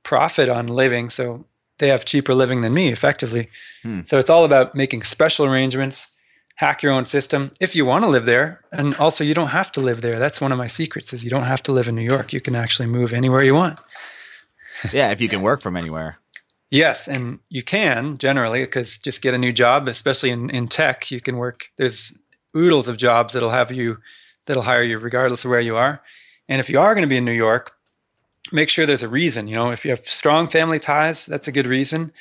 profit 0.02 0.48
on 0.48 0.66
living. 0.66 1.10
So 1.10 1.44
they 1.78 1.88
have 1.88 2.04
cheaper 2.04 2.34
living 2.34 2.62
than 2.62 2.74
me 2.74 2.88
effectively. 2.88 3.48
Hmm. 3.82 4.00
So 4.04 4.18
it's 4.18 4.30
all 4.30 4.44
about 4.44 4.74
making 4.74 5.02
special 5.02 5.46
arrangements, 5.46 6.08
hack 6.56 6.82
your 6.82 6.92
own 6.92 7.04
system 7.04 7.52
if 7.60 7.76
you 7.76 7.84
want 7.84 8.04
to 8.04 8.10
live 8.10 8.24
there. 8.24 8.62
And 8.72 8.96
also 8.96 9.22
you 9.22 9.34
don't 9.34 9.48
have 9.48 9.70
to 9.72 9.80
live 9.80 10.00
there. 10.00 10.18
That's 10.18 10.40
one 10.40 10.52
of 10.52 10.58
my 10.58 10.66
secrets 10.66 11.12
is 11.12 11.24
you 11.24 11.30
don't 11.30 11.44
have 11.44 11.62
to 11.64 11.72
live 11.72 11.88
in 11.88 11.94
New 11.94 12.02
York. 12.02 12.32
You 12.32 12.40
can 12.40 12.56
actually 12.56 12.86
move 12.86 13.12
anywhere 13.12 13.42
you 13.42 13.54
want. 13.54 13.78
yeah, 14.92 15.10
if 15.10 15.20
you 15.20 15.28
can 15.28 15.42
work 15.42 15.60
from 15.60 15.76
anywhere. 15.76 16.19
Yes, 16.70 17.08
and 17.08 17.40
you 17.48 17.62
can 17.62 18.16
generally 18.18 18.62
because 18.64 18.96
just 18.98 19.22
get 19.22 19.34
a 19.34 19.38
new 19.38 19.50
job, 19.52 19.88
especially 19.88 20.30
in, 20.30 20.50
in 20.50 20.68
tech. 20.68 21.10
You 21.10 21.20
can 21.20 21.36
work. 21.36 21.66
There's 21.78 22.16
oodles 22.56 22.86
of 22.88 22.96
jobs 22.96 23.32
that'll 23.34 23.50
have 23.50 23.72
you 23.72 23.98
that'll 24.46 24.62
hire 24.62 24.82
you 24.82 24.98
regardless 24.98 25.44
of 25.44 25.50
where 25.50 25.60
you 25.60 25.76
are. 25.76 26.02
And 26.48 26.60
if 26.60 26.70
you 26.70 26.80
are 26.80 26.94
going 26.94 27.02
to 27.02 27.08
be 27.08 27.16
in 27.16 27.24
New 27.24 27.32
York, 27.32 27.72
make 28.52 28.68
sure 28.68 28.86
there's 28.86 29.02
a 29.02 29.08
reason. 29.08 29.48
You 29.48 29.54
know, 29.56 29.70
if 29.70 29.84
you 29.84 29.90
have 29.90 30.00
strong 30.00 30.46
family 30.46 30.78
ties, 30.78 31.26
that's 31.26 31.48
a 31.48 31.52
good 31.52 31.66
reason. 31.66 32.12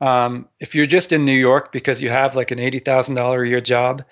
Um, 0.00 0.48
if 0.60 0.74
you're 0.74 0.86
just 0.86 1.12
in 1.12 1.24
New 1.24 1.32
York 1.38 1.70
because 1.72 2.00
you 2.02 2.10
have 2.10 2.34
like 2.36 2.50
an 2.50 2.58
eighty 2.58 2.80
thousand 2.80 3.14
dollar 3.14 3.44
a 3.44 3.48
year 3.48 3.60
job, 3.60 4.04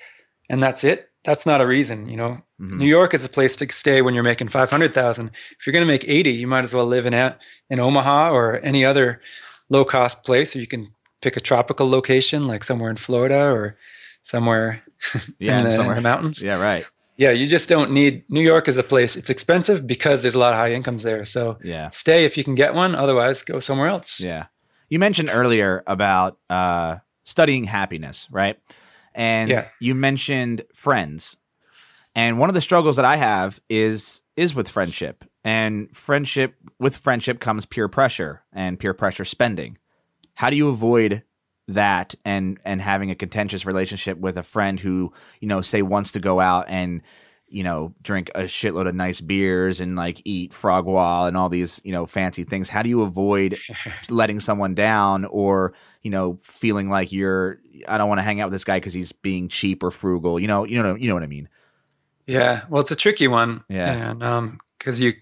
and 0.48 0.62
that's 0.62 0.84
it, 0.84 1.10
that's 1.24 1.44
not 1.44 1.60
a 1.60 1.66
reason, 1.66 2.08
you 2.08 2.16
know. 2.16 2.40
Mhm. 2.60 2.78
New 2.78 2.86
York 2.86 3.14
is 3.14 3.24
a 3.24 3.28
place 3.28 3.56
to 3.56 3.72
stay 3.72 4.00
when 4.00 4.14
you're 4.14 4.22
making 4.22 4.48
500,000. 4.48 5.30
If 5.58 5.66
you're 5.66 5.72
going 5.72 5.84
to 5.86 5.92
make 5.92 6.08
80, 6.08 6.30
you 6.30 6.46
might 6.46 6.62
as 6.64 6.72
well 6.72 6.86
live 6.86 7.04
in 7.06 7.14
a- 7.14 7.36
in 7.68 7.80
Omaha 7.80 8.30
or 8.32 8.58
any 8.62 8.84
other 8.84 9.20
low 9.72 9.84
cost 9.84 10.24
place 10.24 10.54
or 10.54 10.60
you 10.60 10.66
can 10.74 10.86
pick 11.22 11.36
a 11.36 11.40
tropical 11.40 11.88
location 11.88 12.46
like 12.52 12.62
somewhere 12.64 12.90
in 12.90 12.96
Florida 12.96 13.40
or 13.58 13.76
somewhere 14.22 14.82
Yeah, 15.38 15.58
in, 15.58 15.64
the, 15.64 15.80
in 15.88 15.94
the 15.94 16.00
mountains. 16.00 16.42
Yeah, 16.42 16.60
right. 16.60 16.84
Yeah, 17.16 17.30
you 17.30 17.46
just 17.46 17.68
don't 17.68 17.90
need 17.92 18.24
New 18.28 18.40
York 18.52 18.68
is 18.68 18.78
a 18.78 18.82
place. 18.82 19.16
It's 19.16 19.30
expensive 19.30 19.86
because 19.86 20.22
there's 20.22 20.34
a 20.34 20.38
lot 20.38 20.52
of 20.52 20.58
high 20.58 20.72
incomes 20.72 21.02
there. 21.02 21.24
So 21.24 21.58
Yeah. 21.62 21.90
stay 21.90 22.24
if 22.24 22.36
you 22.36 22.44
can 22.44 22.54
get 22.54 22.74
one. 22.74 22.94
Otherwise, 22.94 23.42
go 23.42 23.60
somewhere 23.60 23.88
else. 23.88 24.20
Yeah. 24.20 24.46
You 24.88 24.98
mentioned 24.98 25.30
earlier 25.32 25.82
about 25.86 26.38
uh, 26.50 26.96
studying 27.24 27.64
happiness, 27.64 28.28
right? 28.30 28.56
And 29.14 29.50
Yeah. 29.50 29.68
you 29.80 29.94
mentioned 29.94 30.62
friends. 30.74 31.36
And 32.14 32.38
one 32.38 32.50
of 32.50 32.54
the 32.54 32.60
struggles 32.60 32.96
that 32.96 33.04
I 33.04 33.16
have 33.16 33.60
is 33.68 34.22
is 34.36 34.54
with 34.54 34.68
friendship. 34.68 35.24
And 35.44 35.94
friendship 35.96 36.54
with 36.78 36.96
friendship 36.96 37.40
comes 37.40 37.66
peer 37.66 37.88
pressure 37.88 38.42
and 38.52 38.78
peer 38.78 38.94
pressure 38.94 39.24
spending. 39.24 39.78
How 40.34 40.50
do 40.50 40.56
you 40.56 40.68
avoid 40.68 41.22
that 41.68 42.14
and 42.24 42.58
and 42.64 42.80
having 42.80 43.10
a 43.10 43.14
contentious 43.14 43.64
relationship 43.64 44.18
with 44.18 44.36
a 44.36 44.42
friend 44.42 44.78
who, 44.78 45.12
you 45.40 45.48
know, 45.48 45.60
say 45.60 45.82
wants 45.82 46.12
to 46.12 46.20
go 46.20 46.40
out 46.40 46.66
and 46.68 47.02
you 47.52 47.62
know, 47.62 47.92
drink 48.02 48.30
a 48.34 48.44
shitload 48.44 48.88
of 48.88 48.94
nice 48.94 49.20
beers 49.20 49.78
and 49.78 49.94
like 49.94 50.22
eat 50.24 50.54
frog 50.54 50.86
wall 50.86 51.26
and 51.26 51.36
all 51.36 51.50
these, 51.50 51.82
you 51.84 51.92
know, 51.92 52.06
fancy 52.06 52.44
things. 52.44 52.70
How 52.70 52.80
do 52.80 52.88
you 52.88 53.02
avoid 53.02 53.58
letting 54.08 54.40
someone 54.40 54.74
down 54.74 55.26
or, 55.26 55.74
you 56.00 56.10
know, 56.10 56.38
feeling 56.44 56.88
like 56.88 57.12
you're 57.12 57.58
I 57.86 57.98
don't 57.98 58.08
want 58.08 58.20
to 58.20 58.22
hang 58.22 58.40
out 58.40 58.46
with 58.46 58.54
this 58.54 58.64
guy 58.64 58.78
because 58.78 58.94
he's 58.94 59.12
being 59.12 59.48
cheap 59.48 59.82
or 59.82 59.90
frugal. 59.90 60.40
You 60.40 60.46
know, 60.46 60.64
you 60.64 60.82
know, 60.82 60.94
you 60.94 61.08
know 61.08 61.14
what 61.14 61.22
I 61.22 61.26
mean. 61.26 61.48
Yeah, 62.26 62.62
well, 62.70 62.80
it's 62.80 62.90
a 62.90 62.96
tricky 62.96 63.28
one. 63.28 63.64
Yeah. 63.68 64.10
and 64.10 64.22
um, 64.22 64.58
because 64.78 64.98
you 64.98 65.12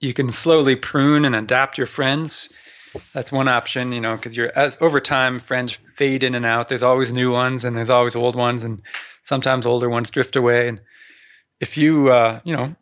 you 0.00 0.14
can 0.14 0.30
slowly 0.30 0.76
prune 0.76 1.24
and 1.24 1.34
adapt 1.34 1.78
your 1.78 1.86
friends. 1.86 2.52
That's 3.12 3.30
one 3.32 3.48
option, 3.48 3.92
you 3.92 4.00
know, 4.00 4.16
because 4.16 4.36
you're 4.36 4.56
as 4.58 4.78
over 4.80 5.00
time 5.00 5.38
friends 5.38 5.78
fade 5.96 6.22
in 6.22 6.34
and 6.34 6.46
out. 6.46 6.68
There's 6.68 6.82
always 6.82 7.12
new 7.12 7.30
ones 7.30 7.64
and 7.64 7.76
there's 7.76 7.90
always 7.90 8.16
old 8.16 8.34
ones, 8.34 8.64
and 8.64 8.80
sometimes 9.22 9.66
older 9.66 9.88
ones 9.88 10.10
drift 10.10 10.36
away. 10.36 10.68
And 10.68 10.80
if 11.60 11.76
you 11.76 12.08
uh, 12.10 12.40
you 12.44 12.56
know, 12.56 12.74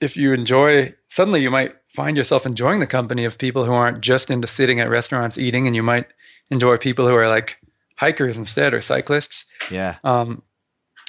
if 0.00 0.16
you 0.16 0.32
enjoy, 0.32 0.94
suddenly 1.06 1.42
you 1.42 1.50
might 1.50 1.74
find 1.94 2.16
yourself 2.16 2.46
enjoying 2.46 2.78
the 2.80 2.86
company 2.86 3.24
of 3.24 3.38
people 3.38 3.64
who 3.64 3.72
aren't 3.72 4.00
just 4.00 4.30
into 4.30 4.46
sitting 4.46 4.78
at 4.78 4.88
restaurants 4.88 5.36
eating, 5.38 5.66
and 5.66 5.74
you 5.74 5.82
might 5.82 6.06
enjoy 6.50 6.76
people 6.76 7.06
who 7.08 7.14
are 7.14 7.28
like 7.28 7.56
hikers 7.96 8.36
instead 8.36 8.72
or 8.72 8.80
cyclists 8.80 9.46
Yeah. 9.70 9.96
um, 10.04 10.42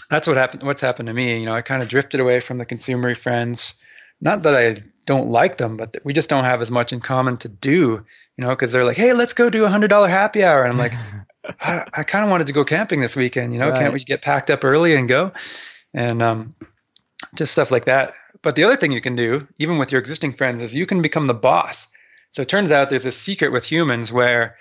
that's 0.10 0.28
what 0.28 0.38
happened. 0.38 0.64
What's 0.64 0.82
happened 0.82 1.05
to 1.07 1.14
me? 1.14 1.39
You 1.39 1.45
know, 1.45 1.53
I 1.53 1.62
kind 1.62 1.84
of 1.84 1.88
drifted 1.88 2.20
away 2.20 2.39
from 2.39 2.57
the 2.57 2.66
consumery 2.66 3.16
friends. 3.16 3.76
Not 4.22 4.44
that 4.44 4.56
I 4.56 4.76
don't 5.06 5.30
like 5.30 5.58
them, 5.58 5.78
but 5.78 5.94
that 5.94 6.06
we 6.06 6.14
just 6.14 6.30
don't 6.30 6.44
have 6.44 6.62
as 6.62 6.70
much 6.72 6.92
in 6.94 7.00
common 7.00 7.38
to 7.38 7.50
do. 7.50 8.06
You 8.38 8.46
know, 8.46 8.50
because 8.52 8.72
they're 8.72 8.86
like, 8.86 8.98
"Hey, 8.98 9.14
let's 9.14 9.34
go 9.34 9.50
do 9.50 9.66
a 9.66 9.70
hundred 9.70 9.90
dollar 9.90 10.08
happy 10.08 10.44
hour," 10.44 10.64
and 10.64 10.72
I'm 10.74 10.78
like, 10.78 10.94
I, 11.62 11.86
I 11.94 12.04
kind 12.04 12.24
of 12.24 12.32
wanted 12.32 12.48
to 12.48 12.54
go 12.54 12.64
camping 12.64 13.02
this 13.02 13.16
weekend. 13.16 13.54
You 13.54 13.60
know, 13.60 13.70
Right. 13.70 13.80
can't 13.80 13.94
we 13.94 14.00
get 14.00 14.22
packed 14.22 14.50
up 14.50 14.64
early 14.64 14.96
and 14.96 15.08
go? 15.10 15.32
And 15.94 16.22
um, 16.22 16.56
just 17.36 17.52
stuff 17.52 17.72
like 17.72 17.86
that. 17.86 18.14
But 18.42 18.56
the 18.56 18.64
other 18.64 18.78
thing 18.78 18.92
you 18.92 19.02
can 19.02 19.16
do, 19.16 19.48
even 19.58 19.78
with 19.78 19.92
your 19.92 20.00
existing 20.00 20.34
friends, 20.34 20.62
is 20.62 20.74
you 20.74 20.86
can 20.86 21.02
become 21.02 21.28
the 21.28 21.34
boss. 21.34 21.88
So 22.32 22.42
it 22.44 22.48
turns 22.48 22.72
out 22.72 22.90
there's 22.90 23.06
a 23.06 23.12
secret 23.12 23.52
with 23.52 23.66
humans 23.72 24.14
where 24.14 24.56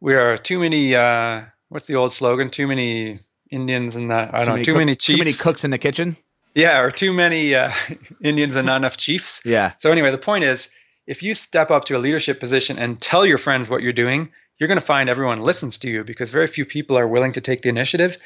we 0.00 0.14
are 0.14 0.36
too 0.36 0.58
many. 0.58 0.94
Uh, 0.96 1.42
what's 1.68 1.86
the 1.86 1.94
old 1.94 2.12
slogan? 2.12 2.48
Too 2.48 2.66
many 2.66 3.20
Indians 3.50 3.94
and 3.94 4.10
the, 4.10 4.30
I 4.34 4.44
don't 4.44 4.56
know, 4.56 4.62
too 4.64 4.72
cook- 4.72 4.78
many 4.78 4.94
chiefs. 4.94 5.18
Too 5.18 5.24
many 5.24 5.32
cooks 5.32 5.62
in 5.62 5.70
the 5.70 5.78
kitchen. 5.78 6.16
Yeah, 6.54 6.80
or 6.80 6.90
too 6.90 7.12
many 7.12 7.54
uh, 7.54 7.72
Indians 8.22 8.56
and 8.56 8.66
not 8.66 8.76
enough 8.76 8.96
chiefs. 8.96 9.40
Yeah. 9.44 9.72
So 9.78 9.90
anyway, 9.90 10.10
the 10.10 10.18
point 10.18 10.44
is, 10.44 10.70
if 11.06 11.22
you 11.22 11.34
step 11.34 11.70
up 11.70 11.84
to 11.86 11.96
a 11.96 11.98
leadership 11.98 12.38
position 12.38 12.78
and 12.78 13.00
tell 13.00 13.26
your 13.26 13.38
friends 13.38 13.68
what 13.68 13.82
you're 13.82 13.92
doing, 13.92 14.30
you're 14.58 14.68
going 14.68 14.78
to 14.78 14.84
find 14.84 15.08
everyone 15.08 15.42
listens 15.42 15.78
to 15.78 15.90
you 15.90 16.04
because 16.04 16.30
very 16.30 16.46
few 16.46 16.64
people 16.64 16.96
are 16.96 17.08
willing 17.08 17.32
to 17.32 17.40
take 17.40 17.62
the 17.62 17.68
initiative. 17.68 18.18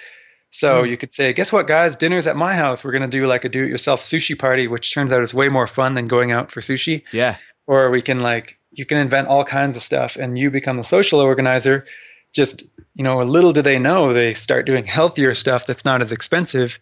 So 0.51 0.85
you 0.85 0.97
could 0.97 1.11
say, 1.11 1.33
guess 1.33 1.53
what, 1.53 1.67
guys? 1.67 1.97
Dinner's 1.97 2.27
at 2.27 2.37
my 2.37 2.55
house. 2.55 2.85
We're 2.85 2.93
going 2.93 3.03
to 3.03 3.09
do 3.09 3.27
like 3.27 3.45
a 3.45 3.49
do-it-yourself 3.49 4.01
sushi 4.01 4.39
party, 4.39 4.69
which 4.69 4.93
turns 4.93 5.13
out 5.13 5.23
is 5.23 5.35
way 5.35 5.49
more 5.49 5.67
fun 5.67 5.95
than 5.95 6.07
going 6.07 6.33
out 6.33 6.51
for 6.51 6.61
sushi. 6.61 7.03
Yeah. 7.13 7.37
Or 7.67 7.91
we 7.91 8.01
can 8.01 8.21
like, 8.21 8.59
you 8.71 8.87
can 8.87 8.99
invent 8.99 9.29
all 9.29 9.45
kinds 9.45 9.77
of 9.77 9.83
stuff, 9.83 10.17
and 10.17 10.39
you 10.39 10.51
become 10.51 10.77
the 10.77 10.85
social 10.85 11.21
organizer. 11.21 11.85
Just 12.33 12.65
you 12.95 13.03
know, 13.03 13.19
little 13.19 13.53
do 13.53 13.63
they 13.63 13.79
know, 13.79 14.13
they 14.13 14.35
start 14.35 14.67
doing 14.67 14.85
healthier 14.85 15.35
stuff 15.35 15.67
that's 15.67 15.85
not 15.85 16.01
as 16.01 16.13
expensive, 16.13 16.79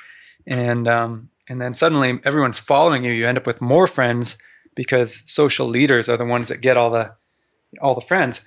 and 0.47 0.87
um, 0.87 1.29
and 1.49 1.61
then 1.61 1.75
suddenly 1.75 2.21
everyone's 2.25 2.59
following 2.59 3.05
you. 3.05 3.13
You 3.13 3.27
end 3.27 3.39
up 3.39 3.47
with 3.47 3.61
more 3.61 3.87
friends 3.87 4.37
because 4.75 5.23
social 5.31 5.67
leaders 5.67 6.09
are 6.09 6.17
the 6.17 6.25
ones 6.25 6.49
that 6.49 6.61
get 6.61 6.77
all 6.77 6.91
the 6.91 7.15
all 7.81 7.95
the 7.95 8.01
friends, 8.01 8.45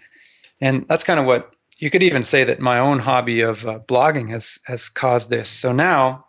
and 0.62 0.88
that's 0.88 1.04
kind 1.04 1.20
of 1.20 1.26
what 1.26 1.56
you 1.80 1.90
could 1.90 2.04
even 2.04 2.24
say 2.24 2.44
that 2.44 2.60
my 2.60 2.80
own 2.80 3.00
hobby 3.00 3.42
of 3.42 3.66
uh, 3.66 3.80
blogging 3.80 4.30
has 4.30 4.60
has 4.66 4.90
caused 4.90 5.30
this. 5.30 5.50
So 5.50 5.72
now 5.72 6.26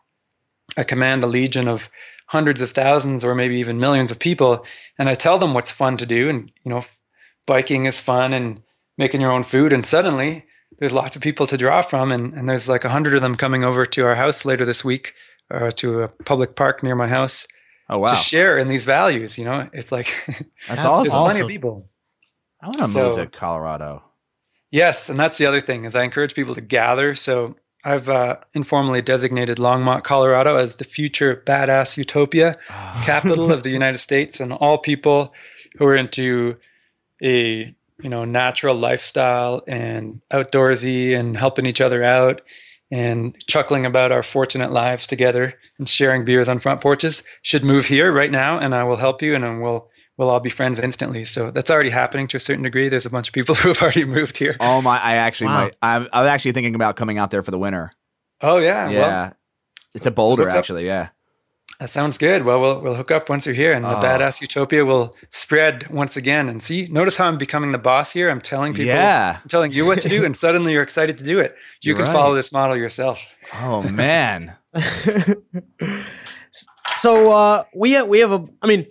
I 0.77 0.85
command 0.85 1.25
a 1.25 1.27
legion 1.27 1.69
of 1.69 1.89
hundreds 2.27 2.61
of 2.61 2.71
thousands 2.71 3.25
or 3.25 3.35
maybe 3.35 3.57
even 3.57 3.81
millions 3.81 4.11
of 4.11 4.19
people, 4.19 4.65
and 4.99 5.09
I 5.09 5.15
tell 5.15 5.39
them 5.39 5.55
what's 5.55 5.71
fun 5.71 5.97
to 5.99 6.07
do, 6.07 6.29
and 6.29 6.51
you 6.65 6.71
know, 6.71 6.83
biking 7.47 7.87
is 7.87 7.99
fun 7.99 8.33
and 8.33 8.63
making 8.99 9.21
your 9.21 9.33
own 9.33 9.43
food, 9.43 9.73
and 9.73 9.85
suddenly 9.85 10.45
there's 10.79 10.93
lots 10.93 11.17
of 11.17 11.23
people 11.23 11.47
to 11.47 11.57
draw 11.57 11.83
from, 11.83 12.13
and, 12.13 12.35
and 12.35 12.49
there's 12.49 12.69
like 12.69 12.85
a 12.85 12.91
hundred 12.91 13.15
of 13.15 13.23
them 13.23 13.35
coming 13.35 13.65
over 13.65 13.87
to 13.87 14.05
our 14.05 14.15
house 14.15 14.45
later 14.45 14.65
this 14.65 14.85
week, 14.85 15.15
or 15.51 15.71
to 15.73 16.03
a 16.03 16.09
public 16.09 16.57
park 16.57 16.83
near 16.83 16.95
my 16.95 17.09
house 17.09 17.47
Oh 17.91 17.99
wow. 17.99 18.09
to 18.09 18.15
share 18.17 18.59
in 18.59 18.69
these 18.69 18.85
values. 18.85 19.39
You 19.39 19.45
know, 19.47 19.69
it's 19.73 19.91
like 19.91 20.13
That's 20.69 20.85
awesome. 20.85 21.05
there's 21.05 21.15
plenty 21.15 21.41
of 21.41 21.49
people. 21.49 21.89
I 22.61 22.67
want 22.67 22.77
to 22.79 22.83
move 22.83 22.93
So- 22.93 23.17
to 23.17 23.27
Colorado. 23.27 24.03
Yes, 24.71 25.09
and 25.09 25.19
that's 25.19 25.39
the 25.39 25.47
other 25.47 25.63
thing 25.63 25.85
is 25.85 25.97
I 25.97 26.03
encourage 26.03 26.35
people 26.35 26.55
to 26.55 26.61
gather. 26.61 27.15
So 27.15 27.57
I've 27.85 28.11
uh, 28.11 28.37
informally 28.53 29.01
designated 29.01 29.57
Longmont, 29.57 30.03
Colorado, 30.05 30.57
as 30.57 30.77
the 30.77 30.85
future 30.85 31.43
badass 31.47 31.97
utopia 31.97 32.53
capital 33.03 33.51
of 33.51 33.63
the 33.63 33.71
United 33.81 33.97
States, 33.97 34.41
and 34.41 34.53
all 34.53 34.77
people 34.77 35.33
who 35.79 35.87
are 35.87 35.97
into 35.97 36.57
a 37.23 37.75
you 38.03 38.09
know 38.11 38.27
natural 38.27 38.75
lifestyle 38.75 39.63
and 39.67 40.21
outdoorsy 40.31 41.19
and 41.19 41.37
helping 41.39 41.65
each 41.65 41.81
other 41.81 42.05
out 42.05 42.43
and 42.91 43.37
chuckling 43.47 43.85
about 43.85 44.13
our 44.13 44.23
fortunate 44.23 44.73
lives 44.73 45.07
together 45.07 45.55
and 45.79 45.89
sharing 45.89 46.25
beers 46.25 46.49
on 46.49 46.59
front 46.59 46.81
porches 46.81 47.23
should 47.43 47.65
move 47.65 47.85
here 47.87 48.11
right 48.13 48.31
now, 48.31 48.59
and 48.59 48.75
I 48.75 48.85
will 48.85 48.97
help 48.97 49.21
you, 49.23 49.35
and 49.35 49.45
then 49.45 49.61
we'll 49.61 49.89
we'll 50.17 50.31
all 50.31 50.41
be 50.41 50.51
friends 50.51 50.79
instantly. 50.79 51.25
So 51.25 51.51
that's 51.51 51.71
already 51.71 51.91
happening 51.91 52.27
to 52.29 52.37
a 52.37 52.41
certain 52.41 52.63
degree. 52.65 52.89
There's 52.89 53.07
a 53.07 53.11
bunch 53.11 53.29
of 53.29 53.35
people 53.35 53.55
who 53.57 53.69
have 53.69 53.83
already 53.83 54.05
moved 54.05 54.37
here. 54.39 54.57
Oh 54.61 54.81
my! 54.83 54.99
I 54.99 55.15
actually 55.17 55.49
Wow. 55.49 55.65
might. 55.65 55.77
I'm. 55.83 56.09
I 56.13 56.23
was 56.23 56.29
actually 56.29 56.53
thinking 56.53 56.75
about 56.75 56.97
coming 56.97 57.19
out 57.19 57.31
there 57.31 57.43
for 57.43 57.51
the 57.51 57.59
winter. 57.59 57.93
Oh 58.41 58.59
yeah, 58.59 58.89
Yeah. 58.89 58.99
well 59.01 59.33
it's 59.95 60.07
a 60.07 60.11
Boulder, 60.11 60.45
hook 60.45 60.53
up. 60.53 60.59
actually. 60.59 60.87
Yeah. 60.87 61.09
That 61.81 61.89
sounds 61.91 62.19
good. 62.19 62.45
Well, 62.45 62.61
we'll 62.61 62.81
we'll 62.81 62.95
hook 62.95 63.11
up 63.11 63.29
once 63.29 63.47
you're 63.47 63.55
here, 63.55 63.73
and 63.73 63.85
the 63.85 63.97
Oh. 63.97 64.01
badass 64.03 64.41
utopia 64.41 64.85
will 64.85 65.15
spread 65.31 65.89
once 65.91 66.17
again. 66.17 66.49
And 66.49 66.63
see, 66.63 66.89
notice 66.91 67.17
how 67.17 67.27
I'm 67.29 67.39
becoming 67.39 67.73
the 67.73 67.79
boss 67.79 68.11
here. 68.11 68.31
I'm 68.31 68.41
telling 68.41 68.73
people, 68.75 68.87
Yeah. 68.89 69.39
I'm 69.43 69.49
telling 69.49 69.71
you 69.73 69.87
what 69.87 70.01
to 70.01 70.09
do, 70.09 70.25
and 70.25 70.37
suddenly 70.45 70.73
you're 70.73 70.83
excited 70.83 71.19
to 71.19 71.25
do 71.25 71.39
it. 71.39 71.55
You 71.83 71.95
You're 71.95 72.05
can 72.05 72.13
follow 72.13 72.35
this 72.35 72.53
model 72.53 72.77
yourself. 72.77 73.25
Oh 73.63 73.83
man. 73.83 74.57
so 76.97 77.33
uh, 77.33 77.63
we 77.75 77.93
have, 77.93 78.09
we 78.09 78.21
have 78.21 78.33
a. 78.33 78.45
I 78.63 78.67
mean, 78.67 78.87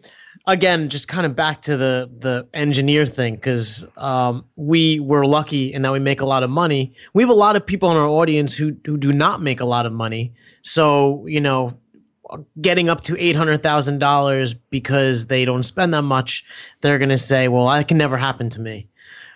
again, 0.48 0.90
just 0.90 1.08
kind 1.08 1.26
of 1.26 1.36
back 1.36 1.62
to 1.64 1.78
the 1.78 2.10
the 2.20 2.48
engineer 2.54 3.06
thing 3.06 3.36
because 3.36 3.86
um, 3.98 4.46
we 4.56 5.00
were 5.00 5.26
lucky 5.26 5.74
in 5.74 5.82
that 5.82 5.92
we 5.92 6.00
make 6.00 6.22
a 6.22 6.26
lot 6.26 6.44
of 6.44 6.50
money. 6.50 6.94
We 7.14 7.22
have 7.24 7.30
a 7.30 7.34
lot 7.34 7.56
of 7.56 7.66
people 7.66 7.92
in 7.92 7.98
our 7.98 8.08
audience 8.08 8.54
who 8.54 8.76
who 8.86 8.98
do 8.98 9.12
not 9.12 9.42
make 9.42 9.60
a 9.60 9.66
lot 9.66 9.86
of 9.86 9.92
money. 9.92 10.34
So 10.64 11.26
you 11.28 11.42
know, 11.42 11.78
getting 12.62 12.90
up 12.90 13.02
to 13.06 13.18
eight 13.20 13.36
hundred 13.36 13.64
thousand 13.64 14.00
dollars 14.00 14.54
because 14.54 15.28
they 15.28 15.46
don't 15.46 15.64
spend 15.64 15.94
that 15.94 16.04
much, 16.04 16.44
they're 16.82 17.00
gonna 17.00 17.18
say, 17.18 17.48
"Well, 17.48 17.68
that 17.68 17.88
can 17.88 17.98
never 17.98 18.18
happen 18.18 18.50
to 18.52 18.60
me." 18.60 18.88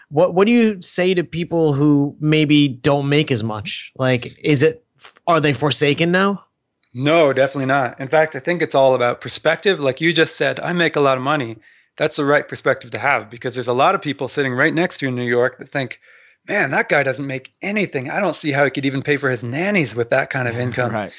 What 0.10 0.34
What 0.34 0.48
do 0.48 0.54
you 0.54 0.82
say 0.82 1.14
to 1.14 1.24
people 1.24 1.74
who 1.74 2.16
maybe 2.20 2.68
don't 2.68 3.08
make 3.08 3.32
as 3.32 3.44
much? 3.44 3.92
Like, 3.96 4.38
is 4.40 4.62
it 4.64 4.86
are 5.28 5.40
they 5.40 5.54
forsaken 5.54 6.12
now? 6.12 6.46
No, 6.94 7.32
definitely 7.32 7.68
not. 7.68 8.00
In 8.00 8.08
fact, 8.08 8.36
I 8.36 8.40
think 8.40 8.62
it's 8.62 8.76
all 8.76 8.94
about 8.96 9.22
perspective. 9.22 9.80
Like 9.80 10.02
you 10.02 10.12
just 10.12 10.36
said, 10.36 10.60
I 10.60 10.74
make 10.74 10.96
a 10.96 11.00
lot 11.00 11.18
of 11.18 11.24
money. 11.24 11.58
That's 11.98 12.18
the 12.18 12.26
right 12.26 12.48
perspective 12.48 12.90
to 12.92 13.00
have 13.00 13.30
because 13.30 13.54
there's 13.54 13.68
a 13.68 13.74
lot 13.74 13.96
of 13.96 14.02
people 14.02 14.28
sitting 14.28 14.54
right 14.54 14.74
next 14.74 14.98
to 14.98 15.06
you 15.06 15.10
in 15.10 15.16
New 15.16 15.26
York 15.26 15.58
that 15.60 15.70
think, 15.70 16.02
man, 16.48 16.72
that 16.72 16.90
guy 16.90 17.04
doesn't 17.04 17.28
make 17.28 17.52
anything. 17.62 18.10
I 18.10 18.20
don't 18.20 18.36
see 18.36 18.52
how 18.52 18.66
he 18.66 18.72
could 18.72 18.86
even 18.86 19.02
pay 19.02 19.16
for 19.18 19.30
his 19.30 19.44
nannies 19.44 19.96
with 19.96 20.10
that 20.10 20.30
kind 20.30 20.48
of 20.48 20.58
income. 20.66 20.92
right. 20.92 21.14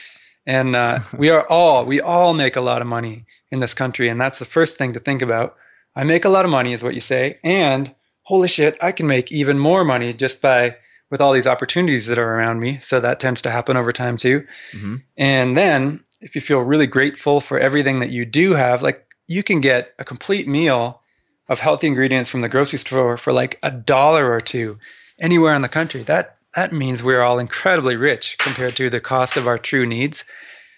And 0.47 0.75
uh, 0.77 1.01
we 1.17 1.31
are 1.31 1.47
all, 1.49 1.85
we 1.85 2.01
all 2.01 2.35
make 2.35 2.57
a 2.57 2.61
lot 2.61 2.83
of 2.83 2.89
money 2.89 3.25
in 3.51 3.61
this 3.61 3.75
country. 3.75 4.09
And 4.09 4.21
that's 4.21 4.39
the 4.39 4.45
first 4.45 4.79
thing 4.79 4.93
to 4.93 5.01
think 5.01 5.23
about. 5.23 5.57
I 5.95 6.05
make 6.05 6.25
a 6.25 6.31
lot 6.31 6.45
of 6.45 6.51
money, 6.51 6.73
is 6.73 6.83
what 6.83 6.95
you 6.95 7.01
say. 7.01 7.39
And 7.45 7.95
holy 8.23 8.49
shit, 8.49 8.79
I 8.81 8.93
can 8.93 9.07
make 9.07 9.31
even 9.31 9.59
more 9.59 9.85
money 9.85 10.13
just 10.13 10.41
by 10.41 10.77
with 11.11 11.21
all 11.21 11.33
these 11.33 11.47
opportunities 11.47 12.07
that 12.07 12.19
are 12.19 12.35
around 12.37 12.61
me. 12.61 12.79
So 12.81 12.99
that 12.99 13.21
tends 13.21 13.43
to 13.43 13.51
happen 13.51 13.77
over 13.77 13.93
time 13.93 14.17
too. 14.17 14.47
hmm 14.73 14.97
And 15.17 15.57
then 15.57 16.05
if 16.23 16.35
you 16.35 16.41
feel 16.41 16.61
really 16.61 16.87
grateful 16.87 17.41
for 17.41 17.59
everything 17.59 18.01
that 18.01 18.11
you 18.11 18.25
do 18.25 18.55
have, 18.55 18.81
like 18.81 19.07
you 19.29 19.43
can 19.43 19.61
get 19.61 19.93
a 19.99 20.05
complete 20.05 20.49
meal 20.49 21.03
of 21.49 21.61
healthy 21.61 21.87
ingredients 21.87 22.31
from 22.31 22.41
the 22.41 22.49
grocery 22.49 22.79
store 22.79 23.17
for 23.17 23.33
like 23.33 23.59
a 23.63 23.71
dollar 23.71 24.31
or 24.33 24.41
two 24.41 24.79
anywhere 25.21 25.55
in 25.55 25.63
the 25.63 25.69
country. 25.69 26.03
That 26.03 26.39
that 26.55 26.73
means 26.73 27.03
we're 27.03 27.23
all 27.23 27.39
incredibly 27.39 27.97
rich 27.97 28.37
compared 28.39 28.77
to 28.77 28.91
the 28.91 29.01
cost 29.01 29.37
of 29.37 29.47
our 29.47 29.59
true 29.59 29.87
needs. 29.87 30.25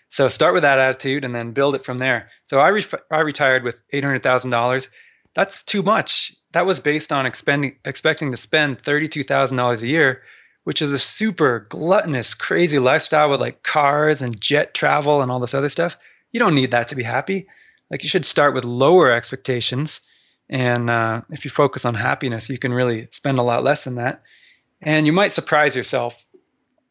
So 0.08 0.28
start 0.28 0.54
with 0.54 0.62
that 0.62 0.78
attitude 0.78 1.24
and 1.24 1.34
then 1.34 1.50
build 1.50 1.74
it 1.74 1.84
from 1.84 1.98
there. 1.98 2.30
So 2.46 2.58
I, 2.58 2.68
re- 2.68 2.84
I 3.10 3.20
retired 3.20 3.64
with 3.64 3.82
$800,000. 3.92 4.88
That's 5.34 5.62
too 5.64 5.82
much. 5.82 6.32
That 6.52 6.66
was 6.66 6.78
based 6.78 7.10
on 7.10 7.26
expending, 7.26 7.78
expecting 7.84 8.30
to 8.30 8.36
spend 8.36 8.80
$32,000 8.80 9.82
a 9.82 9.86
year, 9.86 10.22
which 10.62 10.80
is 10.80 10.92
a 10.92 10.98
super 10.98 11.66
gluttonous, 11.68 12.34
crazy 12.34 12.78
lifestyle 12.78 13.28
with 13.30 13.40
like 13.40 13.64
cars 13.64 14.22
and 14.22 14.40
jet 14.40 14.74
travel 14.74 15.20
and 15.20 15.32
all 15.32 15.40
this 15.40 15.54
other 15.54 15.68
stuff. 15.68 15.98
You 16.30 16.38
don't 16.38 16.54
need 16.54 16.70
that 16.70 16.86
to 16.88 16.94
be 16.94 17.02
happy. 17.02 17.48
Like 17.90 18.04
you 18.04 18.08
should 18.08 18.26
start 18.26 18.54
with 18.54 18.64
lower 18.64 19.10
expectations. 19.10 20.00
And 20.48 20.90
uh, 20.90 21.22
if 21.30 21.44
you 21.44 21.50
focus 21.50 21.84
on 21.84 21.94
happiness, 21.94 22.48
you 22.48 22.58
can 22.58 22.72
really 22.72 23.08
spend 23.10 23.40
a 23.40 23.42
lot 23.42 23.64
less 23.64 23.82
than 23.82 23.96
that. 23.96 24.22
And 24.84 25.06
you 25.06 25.12
might 25.12 25.32
surprise 25.32 25.74
yourself 25.74 26.26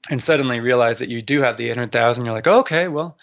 and 0.10 0.22
suddenly 0.22 0.60
realize 0.60 1.00
that 1.00 1.10
you 1.10 1.22
do 1.22 1.42
have 1.42 1.58
the 1.58 1.70
800,000. 1.70 2.26
You're 2.26 2.34
like, 2.34 2.48
okay, 2.48 2.88
well, 2.88 3.18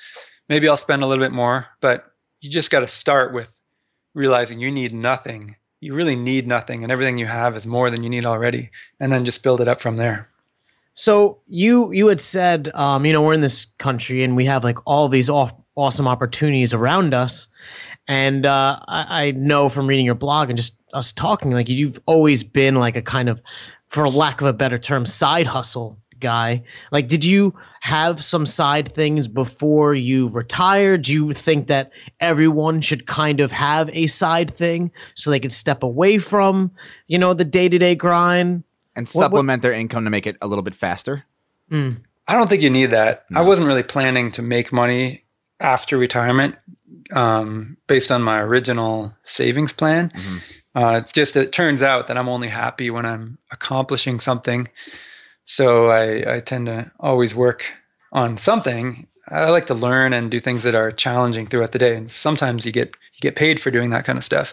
maybe 0.48 0.68
I'll 0.68 0.76
spend 0.76 1.02
a 1.02 1.06
little 1.06 1.24
bit 1.24 1.32
more. 1.32 1.66
But 1.80 2.06
you 2.40 2.48
just 2.48 2.70
got 2.70 2.80
to 2.80 2.86
start 2.86 3.34
with 3.34 3.58
realizing 4.14 4.60
you 4.60 4.70
need 4.70 4.94
nothing. 4.94 5.56
You 5.80 5.94
really 5.94 6.16
need 6.16 6.46
nothing, 6.46 6.82
and 6.82 6.92
everything 6.92 7.16
you 7.16 7.26
have 7.26 7.56
is 7.56 7.66
more 7.66 7.90
than 7.90 8.02
you 8.02 8.10
need 8.10 8.26
already. 8.26 8.70
And 8.98 9.10
then 9.10 9.24
just 9.24 9.42
build 9.42 9.62
it 9.62 9.68
up 9.68 9.80
from 9.80 9.96
there. 9.96 10.28
So 10.92 11.38
you 11.46 11.90
you 11.92 12.08
had 12.08 12.20
said, 12.20 12.70
um, 12.74 13.06
you 13.06 13.12
know, 13.14 13.22
we're 13.22 13.32
in 13.32 13.40
this 13.40 13.66
country 13.78 14.22
and 14.22 14.36
we 14.36 14.44
have 14.44 14.62
like 14.62 14.76
all 14.86 15.08
these 15.08 15.30
off, 15.30 15.54
awesome 15.76 16.06
opportunities 16.06 16.74
around 16.74 17.14
us, 17.14 17.46
and 18.06 18.44
uh, 18.44 18.78
I, 18.88 19.06
I 19.26 19.30
know 19.30 19.70
from 19.70 19.86
reading 19.86 20.04
your 20.04 20.14
blog 20.14 20.50
and 20.50 20.58
just 20.58 20.74
us 20.92 21.12
talking, 21.12 21.52
like 21.52 21.68
you've 21.68 21.98
always 22.04 22.42
been 22.42 22.74
like 22.74 22.96
a 22.96 23.02
kind 23.02 23.30
of 23.30 23.40
for 23.90 24.08
lack 24.08 24.40
of 24.40 24.46
a 24.46 24.52
better 24.52 24.78
term, 24.78 25.04
side 25.04 25.46
hustle 25.46 25.98
guy. 26.20 26.62
Like, 26.92 27.08
did 27.08 27.24
you 27.24 27.54
have 27.80 28.22
some 28.22 28.46
side 28.46 28.92
things 28.92 29.26
before 29.26 29.94
you 29.94 30.28
retired? 30.28 31.02
Do 31.02 31.12
you 31.12 31.32
think 31.32 31.66
that 31.66 31.92
everyone 32.20 32.80
should 32.80 33.06
kind 33.06 33.40
of 33.40 33.50
have 33.52 33.90
a 33.92 34.06
side 34.06 34.50
thing 34.52 34.92
so 35.14 35.30
they 35.30 35.40
could 35.40 35.52
step 35.52 35.82
away 35.82 36.18
from, 36.18 36.70
you 37.06 37.18
know, 37.18 37.34
the 37.34 37.44
day 37.44 37.68
to 37.68 37.78
day 37.78 37.94
grind 37.94 38.64
and 38.94 39.08
supplement 39.08 39.32
what, 39.32 39.46
what? 39.46 39.62
their 39.62 39.72
income 39.72 40.04
to 40.04 40.10
make 40.10 40.26
it 40.26 40.36
a 40.40 40.46
little 40.46 40.62
bit 40.62 40.74
faster? 40.74 41.24
Mm. 41.70 41.98
I 42.28 42.34
don't 42.34 42.48
think 42.48 42.62
you 42.62 42.70
need 42.70 42.90
that. 42.90 43.24
No. 43.30 43.40
I 43.40 43.42
wasn't 43.42 43.66
really 43.66 43.82
planning 43.82 44.30
to 44.32 44.42
make 44.42 44.72
money 44.72 45.24
after 45.58 45.98
retirement 45.98 46.54
um, 47.12 47.76
based 47.86 48.12
on 48.12 48.22
my 48.22 48.38
original 48.40 49.14
savings 49.24 49.72
plan. 49.72 50.10
Mm-hmm. 50.10 50.36
Uh, 50.74 50.98
it's 51.00 51.12
just 51.12 51.36
it 51.36 51.52
turns 51.52 51.82
out 51.82 52.06
that 52.06 52.16
I'm 52.16 52.28
only 52.28 52.48
happy 52.48 52.90
when 52.90 53.06
I'm 53.06 53.38
accomplishing 53.50 54.20
something. 54.20 54.68
So 55.44 55.88
I, 55.88 56.36
I 56.36 56.38
tend 56.38 56.66
to 56.66 56.92
always 57.00 57.34
work 57.34 57.72
on 58.12 58.36
something. 58.36 59.08
I 59.28 59.50
like 59.50 59.64
to 59.66 59.74
learn 59.74 60.12
and 60.12 60.30
do 60.30 60.40
things 60.40 60.62
that 60.62 60.74
are 60.74 60.92
challenging 60.92 61.46
throughout 61.46 61.72
the 61.72 61.78
day, 61.78 61.96
and 61.96 62.10
sometimes 62.10 62.64
you 62.64 62.72
get 62.72 62.96
you 63.14 63.20
get 63.20 63.36
paid 63.36 63.60
for 63.60 63.70
doing 63.70 63.90
that 63.90 64.04
kind 64.04 64.18
of 64.18 64.24
stuff. 64.24 64.52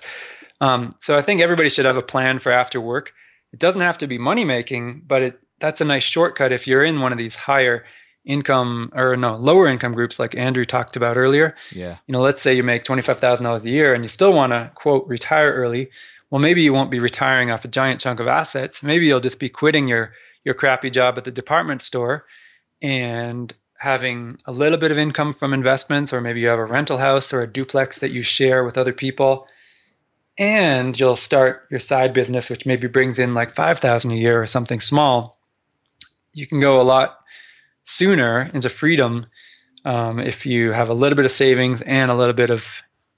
Um, 0.60 0.92
so 1.02 1.18
I 1.18 1.22
think 1.22 1.40
everybody 1.40 1.70
should 1.70 1.86
have 1.86 1.98
a 1.98 2.02
plan 2.02 2.40
for 2.40 2.52
after 2.52 2.82
work. 2.82 3.14
It 3.54 3.60
doesn't 3.60 3.82
have 3.82 3.98
to 4.00 4.08
be 4.08 4.18
money 4.18 4.44
making, 4.44 5.04
but 5.08 5.22
it 5.22 5.46
that's 5.60 5.82
a 5.82 5.86
nice 5.86 6.04
shortcut 6.04 6.52
if 6.52 6.68
you're 6.68 6.84
in 6.84 7.00
one 7.00 7.12
of 7.12 7.18
these 7.18 7.36
higher 7.36 7.86
income 8.28 8.92
or 8.94 9.16
no 9.16 9.36
lower 9.38 9.68
income 9.68 9.94
groups 9.94 10.20
like 10.20 10.38
Andrew 10.38 10.66
talked 10.66 10.96
about 10.96 11.18
earlier. 11.18 11.56
Yeah. 11.72 11.98
You 12.06 12.12
know, 12.12 12.22
let's 12.22 12.42
say 12.42 12.54
you 12.54 12.62
make 12.62 12.84
twenty 12.84 13.02
five 13.02 13.18
thousand 13.18 13.46
dollars 13.46 13.66
a 13.66 13.70
year 13.70 13.94
and 13.94 14.04
you 14.04 14.10
still 14.10 14.34
want 14.34 14.52
to 14.52 14.72
quote 14.76 15.08
retire 15.08 15.52
early. 15.54 15.90
Well, 16.30 16.42
maybe 16.42 16.62
you 16.62 16.74
won't 16.74 16.92
be 16.92 17.00
retiring 17.00 17.50
off 17.50 17.64
a 17.64 17.70
giant 17.70 18.02
chunk 18.02 18.20
of 18.20 18.28
assets. 18.28 18.84
Maybe 18.84 19.08
you'll 19.08 19.22
just 19.22 19.40
be 19.40 19.50
quitting 19.50 19.88
your 19.88 20.14
your 20.44 20.54
crappy 20.54 20.90
job 20.90 21.18
at 21.18 21.24
the 21.24 21.32
department 21.32 21.82
store 21.82 22.26
and 22.82 23.54
having 23.80 24.38
a 24.46 24.52
little 24.52 24.78
bit 24.78 24.92
of 24.92 24.98
income 24.98 25.32
from 25.32 25.54
investments, 25.54 26.12
or 26.12 26.20
maybe 26.22 26.42
you 26.42 26.48
have 26.48 26.60
a 26.60 26.66
rental 26.66 26.98
house 26.98 27.32
or 27.32 27.42
a 27.42 27.48
duplex 27.48 28.00
that 28.00 28.12
you 28.12 28.22
share 28.22 28.64
with 28.64 28.78
other 28.78 28.94
people. 28.94 29.48
And 30.38 31.00
you'll 31.00 31.16
start 31.16 31.66
your 31.72 31.80
side 31.80 32.14
business, 32.14 32.50
which 32.50 32.66
maybe 32.66 32.88
brings 32.88 33.18
in 33.18 33.34
like 33.34 33.52
5,000 33.52 34.12
a 34.12 34.16
year 34.16 34.42
or 34.42 34.46
something 34.48 34.80
small. 34.80 35.40
You 36.34 36.46
can 36.46 36.60
go 36.60 36.80
a 36.80 36.84
lot 36.84 37.18
sooner 37.88 38.50
into 38.54 38.70
freedom 38.70 39.26
um, 39.86 40.20
if 40.20 40.46
you 40.46 40.74
have 40.74 40.90
a 40.90 40.94
little 40.94 41.16
bit 41.16 41.26
of 41.26 41.32
savings 41.32 41.82
and 41.82 42.12
a 42.12 42.16
little 42.16 42.34
bit 42.34 42.50
of 42.50 42.68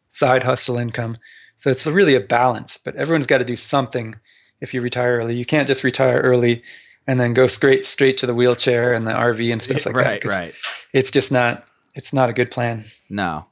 side 0.09 0.43
hustle 0.43 0.77
income. 0.77 1.17
So 1.57 1.69
it's 1.69 1.85
really 1.85 2.15
a 2.15 2.19
balance, 2.19 2.77
but 2.77 2.95
everyone's 2.95 3.27
got 3.27 3.39
to 3.39 3.45
do 3.45 3.55
something 3.55 4.15
if 4.61 4.73
you 4.73 4.81
retire 4.81 5.17
early. 5.17 5.35
You 5.35 5.45
can't 5.45 5.67
just 5.67 5.83
retire 5.83 6.19
early 6.21 6.63
and 7.07 7.19
then 7.19 7.33
go 7.33 7.47
straight 7.47 7.85
straight 7.85 8.17
to 8.17 8.27
the 8.27 8.35
wheelchair 8.35 8.93
and 8.93 9.07
the 9.07 9.11
RV 9.11 9.51
and 9.51 9.61
stuff 9.61 9.85
like 9.85 9.95
right, 9.95 10.21
that. 10.21 10.25
Right, 10.25 10.37
right. 10.37 10.53
It's 10.93 11.11
just 11.11 11.31
not 11.31 11.65
it's 11.95 12.13
not 12.13 12.29
a 12.29 12.33
good 12.33 12.51
plan. 12.51 12.83
No. 13.09 13.47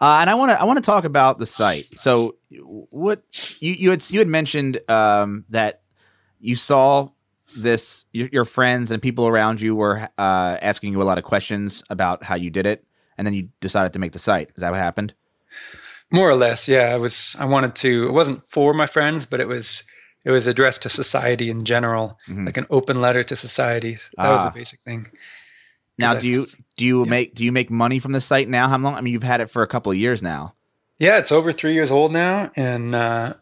Uh, 0.00 0.18
and 0.20 0.30
I 0.30 0.34
want 0.34 0.52
to 0.52 0.60
I 0.60 0.64
want 0.64 0.76
to 0.76 0.82
talk 0.82 1.04
about 1.04 1.38
the 1.38 1.46
site. 1.46 1.86
So 1.98 2.36
what 2.50 3.22
you 3.60 3.72
you 3.72 3.90
had 3.90 4.08
you 4.10 4.18
had 4.18 4.28
mentioned 4.28 4.80
um, 4.88 5.44
that 5.48 5.80
you 6.40 6.54
saw 6.54 7.08
this 7.56 8.04
your, 8.12 8.28
your, 8.32 8.44
friends 8.44 8.90
and 8.90 9.02
people 9.02 9.26
around 9.26 9.60
you 9.60 9.74
were 9.74 10.08
uh, 10.18 10.56
asking 10.60 10.92
you 10.92 11.02
a 11.02 11.04
lot 11.04 11.18
of 11.18 11.24
questions 11.24 11.82
about 11.90 12.22
how 12.24 12.34
you 12.34 12.50
did 12.50 12.66
it, 12.66 12.84
and 13.16 13.26
then 13.26 13.34
you 13.34 13.48
decided 13.60 13.92
to 13.94 13.98
make 13.98 14.12
the 14.12 14.18
site. 14.18 14.50
Is 14.54 14.60
that 14.60 14.70
what 14.70 14.80
happened? 14.80 15.14
More 16.10 16.28
or 16.28 16.34
less, 16.34 16.68
yeah. 16.68 16.94
I 16.94 16.96
was 16.96 17.36
I 17.38 17.44
wanted 17.44 17.74
to. 17.76 18.08
It 18.08 18.12
wasn't 18.12 18.42
for 18.42 18.72
my 18.74 18.86
friends, 18.86 19.26
but 19.26 19.40
it 19.40 19.48
was 19.48 19.84
it 20.24 20.30
was 20.30 20.46
addressed 20.46 20.82
to 20.82 20.88
society 20.88 21.50
in 21.50 21.64
general, 21.64 22.18
mm-hmm. 22.28 22.46
like 22.46 22.56
an 22.56 22.66
open 22.70 23.00
letter 23.00 23.22
to 23.22 23.36
society. 23.36 23.94
That 24.16 24.26
ah. 24.26 24.32
was 24.32 24.44
the 24.44 24.50
basic 24.50 24.80
thing. 24.80 25.06
Now, 25.98 26.14
do 26.14 26.28
you 26.28 26.44
do 26.76 26.86
you 26.86 27.04
yeah. 27.04 27.10
make 27.10 27.34
do 27.34 27.44
you 27.44 27.52
make 27.52 27.70
money 27.70 27.98
from 27.98 28.12
the 28.12 28.20
site 28.20 28.48
now? 28.48 28.68
How 28.68 28.78
long? 28.78 28.94
I 28.94 29.00
mean, 29.00 29.12
you've 29.12 29.22
had 29.22 29.40
it 29.40 29.50
for 29.50 29.62
a 29.62 29.66
couple 29.66 29.90
of 29.90 29.98
years 29.98 30.22
now. 30.22 30.54
Yeah, 30.98 31.18
it's 31.18 31.32
over 31.32 31.52
three 31.52 31.74
years 31.74 31.90
old 31.90 32.12
now, 32.12 32.50
and 32.56 32.94
uh, 32.94 33.34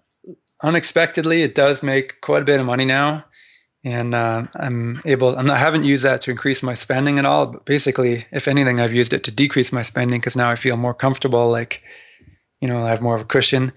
unexpectedly, 0.63 1.43
it 1.43 1.55
does 1.55 1.83
make 1.83 2.21
quite 2.21 2.43
a 2.43 2.45
bit 2.45 2.61
of 2.61 2.67
money 2.67 2.85
now. 2.85 3.25
And 3.87 4.17
uh, 4.17 4.49
I'm 4.57 5.01
able. 5.05 5.39
I'm 5.39 5.47
not, 5.47 5.59
I 5.59 5.61
haven't 5.61 5.85
used 5.85 6.05
that 6.05 6.21
to 6.23 6.33
increase 6.33 6.61
my 6.61 6.75
spending 6.75 7.21
at 7.21 7.25
all. 7.25 7.47
But 7.47 7.65
basically, 7.65 8.27
if 8.33 8.49
anything, 8.49 8.81
I've 8.81 8.93
used 8.93 9.13
it 9.13 9.23
to 9.23 9.31
decrease 9.31 9.71
my 9.71 9.83
spending 9.83 10.19
because 10.19 10.35
now 10.35 10.51
I 10.51 10.57
feel 10.57 10.77
more 10.77 10.93
comfortable. 10.93 11.53
Like, 11.53 11.85
you 12.61 12.67
know, 12.67 12.85
I 12.85 12.89
have 12.89 13.01
more 13.01 13.15
of 13.15 13.23
a 13.23 13.27
cushion 13.27 13.71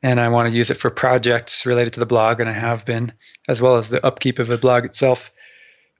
and 0.00 0.20
I 0.20 0.28
want 0.28 0.48
to 0.48 0.56
use 0.56 0.70
it 0.70 0.76
for 0.76 0.90
projects 0.90 1.66
related 1.66 1.92
to 1.94 2.00
the 2.00 2.06
blog, 2.06 2.38
and 2.38 2.48
I 2.48 2.52
have 2.52 2.84
been, 2.86 3.14
as 3.48 3.60
well 3.60 3.76
as 3.76 3.90
the 3.90 4.04
upkeep 4.06 4.38
of 4.38 4.46
the 4.46 4.58
blog 4.58 4.84
itself. 4.84 5.32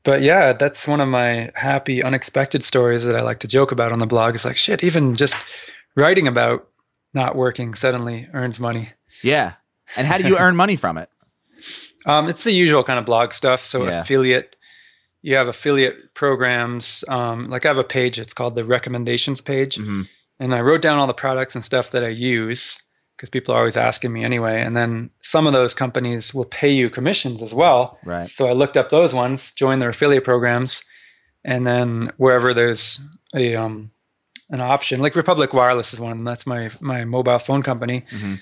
But 0.05 0.23
yeah, 0.23 0.53
that's 0.53 0.87
one 0.87 1.01
of 1.01 1.09
my 1.09 1.51
happy, 1.57 2.03
unexpected 2.03 2.63
stories 2.63 3.05
that 3.05 3.17
I 3.17 3.23
like 3.23 3.41
to 3.41 3.49
joke 3.49 3.73
about 3.73 3.93
on 3.93 3.99
the 3.99 4.07
blog. 4.07 4.35
It's 4.35 4.45
like, 4.45 4.57
shit, 4.57 4.85
even 4.85 5.17
just 5.17 5.37
writing 5.97 6.29
about 6.29 6.69
not 7.13 7.35
working 7.35 7.75
suddenly 7.75 8.29
earns 8.33 8.59
money. 8.61 8.91
Yeah. 9.23 9.55
And 9.97 10.07
how 10.07 10.19
do 10.19 10.29
you 10.29 10.39
earn 10.39 10.57
money 10.57 10.77
from 10.77 10.97
it? 10.99 11.09
Um, 12.07 12.29
it's 12.29 12.45
the 12.45 12.53
usual 12.53 12.83
kind 12.83 12.99
of 12.99 13.07
blog 13.07 13.33
stuff. 13.33 13.65
So 13.65 13.85
yeah. 13.85 14.01
affiliate, 14.01 14.57
you 15.23 15.37
have 15.37 15.49
affiliate 15.49 16.15
programs. 16.15 17.05
Um, 17.09 17.49
like 17.49 17.65
I 17.65 17.69
have 17.69 17.79
a 17.79 17.85
page, 17.85 18.19
it's 18.19 18.35
called 18.35 18.55
the 18.55 18.65
recommendations 18.65 19.41
page. 19.41 19.77
Mm-hmm. 19.77 20.03
And 20.41 20.55
I 20.55 20.61
wrote 20.61 20.83
down 20.83 20.99
all 20.99 21.07
the 21.07 21.15
products 21.15 21.55
and 21.55 21.65
stuff 21.65 21.91
that 21.91 22.05
I 22.05 22.09
use 22.09 22.83
because 23.17 23.31
people 23.31 23.55
are 23.55 23.59
always 23.59 23.77
asking 23.77 24.13
me 24.13 24.25
anyway. 24.25 24.61
And 24.61 24.77
then 24.77 25.11
some 25.21 25.47
of 25.47 25.53
those 25.53 25.75
companies 25.75 26.35
will 26.35 26.45
pay 26.45 26.71
you 26.71 26.91
commissions 26.91 27.41
as 27.41 27.55
well. 27.55 27.99
Right. 28.05 28.29
So 28.29 28.49
I 28.49 28.53
looked 28.53 28.77
up 28.77 28.89
those 28.89 29.15
ones, 29.15 29.53
joined 29.53 29.81
their 29.81 29.91
affiliate 29.91 30.25
programs, 30.25 30.83
and 31.45 31.65
then 31.65 32.11
wherever 32.17 32.53
there's 32.53 33.01
a 33.35 33.55
um, 33.55 33.93
an 34.51 34.61
option, 34.61 35.01
like 35.01 35.15
Republic 35.15 35.55
Wireless 35.55 35.95
is 35.95 36.01
one. 36.01 36.25
That's 36.25 36.47
my 36.47 36.71
my 36.81 37.05
mobile 37.05 37.39
phone 37.39 37.63
company. 37.63 38.05
Mm-hmm. 38.11 38.35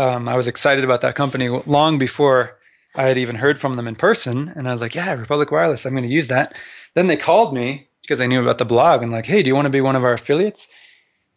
Um, 0.00 0.28
I 0.28 0.36
was 0.36 0.46
excited 0.46 0.84
about 0.84 1.00
that 1.00 1.16
company 1.16 1.48
long 1.48 1.98
before 1.98 2.56
I 2.94 3.04
had 3.04 3.18
even 3.18 3.36
heard 3.36 3.60
from 3.60 3.74
them 3.74 3.88
in 3.88 3.96
person, 3.96 4.52
and 4.54 4.68
I 4.68 4.72
was 4.72 4.80
like, 4.80 4.94
"Yeah, 4.94 5.12
Republic 5.14 5.50
Wireless, 5.50 5.84
I'm 5.84 5.92
going 5.92 6.04
to 6.04 6.08
use 6.08 6.28
that." 6.28 6.56
Then 6.94 7.06
they 7.06 7.16
called 7.16 7.54
me 7.54 7.88
because 8.02 8.18
they 8.18 8.28
knew 8.28 8.42
about 8.42 8.58
the 8.58 8.64
blog 8.64 9.02
and 9.02 9.12
like, 9.12 9.26
"Hey, 9.26 9.42
do 9.42 9.48
you 9.48 9.54
want 9.54 9.66
to 9.66 9.70
be 9.70 9.80
one 9.80 9.96
of 9.96 10.04
our 10.04 10.12
affiliates?" 10.12 10.68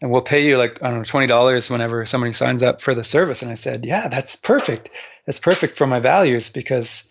and 0.01 0.11
we'll 0.11 0.21
pay 0.21 0.45
you 0.45 0.57
like 0.57 0.81
I 0.81 0.89
don't 0.89 0.99
know 0.99 1.03
twenty 1.03 1.27
dollars 1.27 1.69
whenever 1.69 2.05
somebody 2.05 2.33
signs 2.33 2.63
up 2.63 2.81
for 2.81 2.93
the 2.93 3.03
service. 3.03 3.41
And 3.41 3.51
I 3.51 3.55
said, 3.55 3.85
yeah, 3.85 4.07
that's 4.07 4.35
perfect. 4.35 4.89
That's 5.25 5.39
perfect 5.39 5.77
for 5.77 5.87
my 5.87 5.99
values 5.99 6.49
because, 6.49 7.09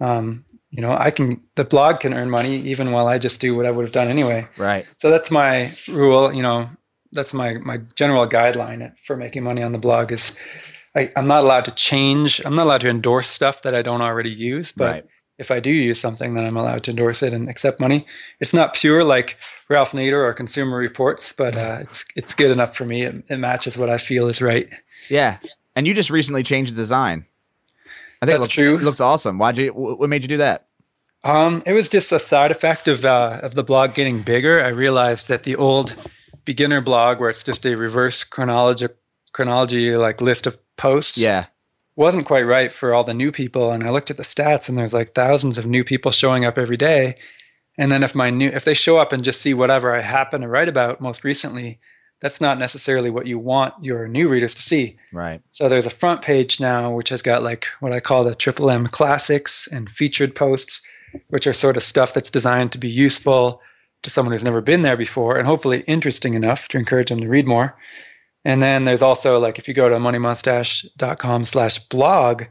um, 0.00 0.44
you 0.70 0.80
know, 0.80 0.96
I 0.96 1.10
can 1.10 1.42
the 1.56 1.64
blog 1.64 2.00
can 2.00 2.14
earn 2.14 2.30
money 2.30 2.56
even 2.56 2.92
while 2.92 3.06
I 3.06 3.18
just 3.18 3.40
do 3.40 3.54
what 3.54 3.66
I 3.66 3.70
would 3.70 3.84
have 3.84 3.92
done 3.92 4.08
anyway. 4.08 4.48
Right. 4.56 4.86
So 4.96 5.10
that's 5.10 5.30
my 5.30 5.72
rule. 5.88 6.32
You 6.32 6.42
know, 6.42 6.68
that's 7.12 7.34
my 7.34 7.54
my 7.54 7.78
general 7.94 8.26
guideline 8.26 8.96
for 8.98 9.16
making 9.16 9.44
money 9.44 9.62
on 9.62 9.72
the 9.72 9.78
blog 9.78 10.12
is 10.12 10.36
I, 10.94 11.10
am 11.16 11.24
not 11.24 11.42
allowed 11.42 11.64
to 11.66 11.70
change. 11.70 12.44
I'm 12.44 12.54
not 12.54 12.66
allowed 12.66 12.82
to 12.82 12.88
endorse 12.88 13.28
stuff 13.28 13.62
that 13.62 13.74
I 13.74 13.82
don't 13.82 14.02
already 14.02 14.30
use. 14.30 14.72
But 14.72 14.90
right. 14.90 15.06
if 15.38 15.50
I 15.50 15.60
do 15.60 15.70
use 15.70 15.98
something, 16.00 16.34
then 16.34 16.44
I'm 16.44 16.56
allowed 16.56 16.82
to 16.84 16.90
endorse 16.90 17.22
it 17.22 17.32
and 17.32 17.48
accept 17.48 17.80
money. 17.80 18.06
It's 18.40 18.52
not 18.52 18.74
pure 18.74 19.02
like 19.04 19.38
Ralph 19.68 19.92
Nader 19.92 20.12
or 20.12 20.32
Consumer 20.34 20.76
Reports, 20.76 21.32
but 21.32 21.56
uh, 21.56 21.78
it's 21.80 22.04
it's 22.14 22.34
good 22.34 22.50
enough 22.50 22.76
for 22.76 22.84
me. 22.84 23.02
It, 23.02 23.24
it, 23.28 23.38
matches 23.38 23.78
what 23.78 23.88
I 23.88 23.98
feel 23.98 24.28
is 24.28 24.42
right. 24.42 24.68
Yeah, 25.08 25.38
and 25.74 25.86
you 25.86 25.94
just 25.94 26.10
recently 26.10 26.42
changed 26.42 26.72
the 26.72 26.76
design. 26.76 27.26
I 28.20 28.26
think 28.26 28.32
That's 28.32 28.36
it 28.36 28.40
looks, 28.40 28.54
true. 28.54 28.76
It 28.76 28.82
looks 28.82 29.00
awesome. 29.00 29.38
Why'd 29.38 29.58
you? 29.58 29.70
What 29.72 30.08
made 30.08 30.22
you 30.22 30.28
do 30.28 30.36
that? 30.36 30.66
Um, 31.24 31.62
it 31.66 31.72
was 31.72 31.88
just 31.88 32.12
a 32.12 32.18
side 32.18 32.50
effect 32.50 32.86
of 32.86 33.04
uh, 33.04 33.40
of 33.42 33.54
the 33.54 33.64
blog 33.64 33.94
getting 33.94 34.22
bigger. 34.22 34.62
I 34.62 34.68
realized 34.68 35.28
that 35.28 35.44
the 35.44 35.56
old 35.56 35.96
beginner 36.44 36.80
blog, 36.80 37.20
where 37.20 37.30
it's 37.30 37.42
just 37.42 37.64
a 37.64 37.76
reverse 37.76 38.24
chronology 38.24 38.88
chronology 39.32 39.96
like 39.96 40.20
list 40.20 40.46
of 40.46 40.58
posts, 40.76 41.18
yeah, 41.18 41.46
wasn't 41.96 42.26
quite 42.26 42.46
right 42.46 42.72
for 42.72 42.94
all 42.94 43.04
the 43.04 43.14
new 43.14 43.32
people. 43.32 43.72
And 43.72 43.84
I 43.84 43.90
looked 43.90 44.10
at 44.10 44.16
the 44.16 44.22
stats, 44.22 44.68
and 44.68 44.78
there's 44.78 44.94
like 44.94 45.14
thousands 45.14 45.58
of 45.58 45.66
new 45.66 45.84
people 45.84 46.12
showing 46.12 46.44
up 46.44 46.58
every 46.58 46.76
day. 46.76 47.16
And 47.78 47.90
then 47.90 48.02
if 48.02 48.14
my 48.14 48.30
new 48.30 48.48
if 48.48 48.64
they 48.64 48.74
show 48.74 48.98
up 48.98 49.12
and 49.12 49.24
just 49.24 49.40
see 49.40 49.54
whatever 49.54 49.94
I 49.94 50.02
happen 50.02 50.42
to 50.42 50.48
write 50.48 50.68
about 50.68 51.00
most 51.00 51.24
recently, 51.24 51.78
that's 52.20 52.40
not 52.40 52.58
necessarily 52.58 53.10
what 53.10 53.26
you 53.26 53.38
want 53.38 53.74
your 53.82 54.06
new 54.06 54.28
readers 54.28 54.54
to 54.54 54.62
see. 54.62 54.96
Right. 55.12 55.42
So 55.50 55.68
there's 55.68 55.86
a 55.86 55.90
front 55.90 56.22
page 56.22 56.60
now 56.60 56.92
which 56.92 57.08
has 57.08 57.20
got 57.20 57.42
like 57.42 57.66
what 57.80 57.92
I 57.92 58.00
call 58.00 58.24
the 58.24 58.34
triple 58.34 58.70
M 58.70 58.86
classics 58.86 59.66
and 59.70 59.90
featured 59.90 60.36
posts, 60.36 60.86
which 61.28 61.46
are 61.46 61.52
sort 61.52 61.76
of 61.76 61.82
stuff 61.82 62.14
that's 62.14 62.30
designed 62.30 62.72
to 62.72 62.78
be 62.78 62.88
useful 62.88 63.60
to 64.02 64.10
someone 64.10 64.32
who's 64.32 64.44
never 64.44 64.60
been 64.60 64.82
there 64.82 64.96
before 64.96 65.36
and 65.36 65.46
hopefully 65.46 65.82
interesting 65.86 66.34
enough 66.34 66.68
to 66.68 66.78
encourage 66.78 67.08
them 67.08 67.20
to 67.20 67.28
read 67.28 67.46
more. 67.46 67.76
And 68.44 68.60
then 68.60 68.84
there's 68.84 69.02
also 69.02 69.38
like 69.38 69.58
if 69.58 69.68
you 69.68 69.74
go 69.74 69.88
to 69.88 69.96
moneymustache.com 69.96 71.44
slash 71.44 71.78
blog, 71.88 72.44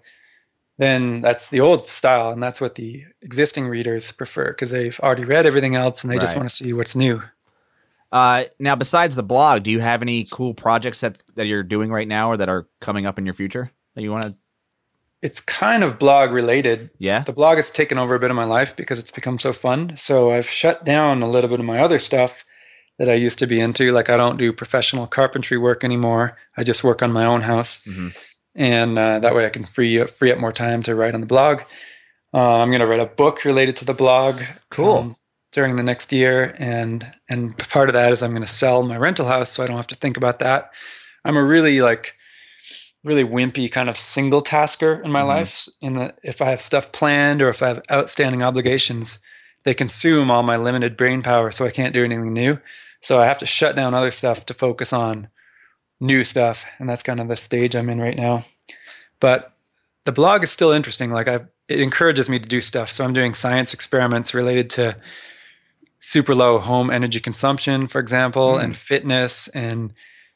then 0.78 1.22
that's 1.22 1.50
the 1.50 1.60
old 1.60 1.86
style. 1.86 2.32
And 2.32 2.42
that's 2.42 2.62
what 2.62 2.76
the 2.76 3.04
existing 3.22 3.68
readers 3.68 4.12
prefer 4.12 4.50
because 4.50 4.72
they've 4.72 5.00
already 5.02 5.26
read 5.26 5.46
everything 5.46 5.76
else 5.76 6.04
and 6.04 6.12
they 6.12 6.16
right. 6.16 6.22
just 6.22 6.36
want 6.36 6.50
to 6.50 6.56
see 6.56 6.74
what's 6.74 6.96
new. 6.96 7.22
Uh, 8.12 8.46
now, 8.60 8.76
besides 8.76 9.16
the 9.16 9.24
blog, 9.24 9.64
do 9.64 9.72
you 9.72 9.80
have 9.80 10.02
any 10.02 10.26
cool 10.32 10.54
projects 10.54 11.00
that, 11.00 11.24
that 11.36 11.46
you're 11.46 11.64
doing 11.64 11.92
right 11.92 12.08
now 12.08 12.30
or 12.30 12.38
that 12.38 12.50
are 12.50 12.68
coming 12.82 13.06
up 13.06 13.18
in 13.18 13.26
your 13.26 13.34
future 13.34 13.72
that 13.96 14.02
you 14.02 14.12
want 14.12 14.24
to? 14.24 14.32
It's 15.22 15.40
kind 15.40 15.84
of 15.84 16.00
blog 16.00 16.32
related. 16.32 16.90
Yeah. 16.98 17.20
The 17.20 17.32
blog 17.32 17.58
has 17.58 17.70
taken 17.70 17.98
over 17.98 18.16
a 18.16 18.20
bit 18.20 18.32
of 18.32 18.36
my 18.36 18.44
life 18.44 18.76
because 18.76 19.00
it's 19.00 19.12
become 19.12 19.38
so 19.38 19.54
fun. 19.54 19.96
So 19.96 20.32
I've 20.32 20.50
shut 20.50 20.84
down 20.84 21.22
a 21.22 21.30
little 21.30 21.50
bit 21.50 21.60
of 21.60 21.66
my 21.66 21.80
other 21.80 22.00
stuff 22.00 22.44
that 23.02 23.10
I 23.10 23.16
used 23.16 23.40
to 23.40 23.48
be 23.48 23.60
into. 23.60 23.92
Like 23.92 24.12
I 24.12 24.18
don't 24.18 24.38
do 24.38 24.54
professional 24.54 25.08
carpentry 25.08 25.58
work 25.58 25.84
anymore. 25.84 26.38
I 26.56 26.62
just 26.62 26.84
work 26.84 27.02
on 27.02 27.12
my 27.12 27.26
own 27.26 27.42
house, 27.42 27.84
mm-hmm. 27.84 28.10
and 28.54 29.00
uh, 29.00 29.18
that 29.18 29.34
way 29.34 29.44
I 29.44 29.50
can 29.50 29.64
free 29.64 30.00
up 30.00 30.12
free 30.12 30.32
up 30.32 30.38
more 30.38 30.52
time 30.52 30.84
to 30.84 30.94
write 30.94 31.16
on 31.16 31.22
the 31.22 31.28
blog. 31.28 31.62
Uh, 32.32 32.58
I'm 32.60 32.70
going 32.70 32.82
to 32.82 32.86
write 32.86 33.00
a 33.00 33.08
book 33.08 33.44
related 33.44 33.76
to 33.78 33.86
the 33.86 33.96
blog. 33.96 34.40
Cool. 34.70 34.98
Um, 34.98 35.16
during 35.52 35.78
the 35.78 35.84
next 35.84 36.12
year, 36.12 36.56
and 36.60 37.12
and 37.28 37.58
part 37.58 37.90
of 37.90 37.94
that 37.94 38.12
is 38.12 38.22
I'm 38.22 38.32
going 38.32 38.44
to 38.44 38.48
sell 38.48 38.84
my 38.84 38.98
rental 38.98 39.26
house, 39.26 39.50
so 39.50 39.64
I 39.64 39.68
don't 39.68 39.78
have 39.78 39.88
to 39.88 39.96
think 39.96 40.16
about 40.16 40.38
that. 40.40 40.70
I'm 41.26 41.38
a 41.38 41.44
really 41.44 41.82
like 41.82 42.14
really 43.04 43.24
wimpy 43.24 43.70
kind 43.70 43.90
of 43.90 43.98
single 43.98 44.42
tasker 44.42 45.02
in 45.04 45.10
my 45.10 45.22
mm-hmm. 45.22 45.28
life. 45.28 45.68
In 45.82 45.96
the 45.96 46.14
if 46.24 46.40
I 46.40 46.52
have 46.52 46.62
stuff 46.62 46.92
planned 46.92 47.42
or 47.42 47.50
if 47.50 47.64
I 47.64 47.70
have 47.70 47.82
outstanding 47.92 48.44
obligations, 48.44 49.18
they 49.64 49.74
consume 49.74 50.30
all 50.30 50.44
my 50.44 50.56
limited 50.56 50.96
brain 50.96 51.24
power, 51.24 51.52
so 51.52 51.66
I 51.66 51.72
can't 51.72 51.96
do 51.96 52.06
anything 52.06 52.34
new. 52.34 52.60
So 53.02 53.20
I 53.20 53.26
have 53.26 53.40
to 53.40 53.46
shut 53.46 53.76
down 53.76 53.94
other 53.94 54.12
stuff 54.12 54.46
to 54.46 54.54
focus 54.54 54.94
on 54.94 55.28
new 56.00 56.24
stuff, 56.24 56.66
and 56.80 56.90
that's 56.90 57.04
kind 57.04 57.20
of 57.20 57.28
the 57.28 57.36
stage 57.36 57.76
I'm 57.76 57.90
in 57.90 58.00
right 58.00 58.18
now. 58.18 58.44
But 59.20 59.54
the 60.06 60.12
blog 60.12 60.44
is 60.44 60.52
still 60.52 60.72
interesting. 60.72 61.10
Like 61.10 61.28
I, 61.28 61.42
it 61.68 61.80
encourages 61.80 62.30
me 62.30 62.40
to 62.40 62.48
do 62.48 62.62
stuff. 62.62 62.92
So 62.92 63.04
I'm 63.04 63.14
doing 63.14 63.34
science 63.34 63.74
experiments 63.74 64.34
related 64.34 64.70
to 64.72 64.98
super 66.00 66.36
low 66.36 66.60
home 66.60 66.90
energy 66.90 67.20
consumption, 67.20 67.88
for 67.88 68.00
example, 68.00 68.54
mm. 68.54 68.64
and 68.64 68.76
fitness 68.76 69.48
and 69.50 69.94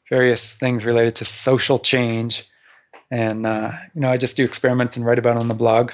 various 0.08 0.54
things 0.54 0.84
related 0.84 1.16
to 1.16 1.24
social 1.24 1.78
change. 1.78 2.48
And 3.10 3.46
uh, 3.46 3.72
you 3.94 4.00
know, 4.00 4.10
I 4.10 4.16
just 4.16 4.36
do 4.36 4.44
experiments 4.44 4.96
and 4.96 5.04
write 5.04 5.18
about 5.18 5.36
on 5.36 5.48
the 5.48 5.54
blog. 5.54 5.92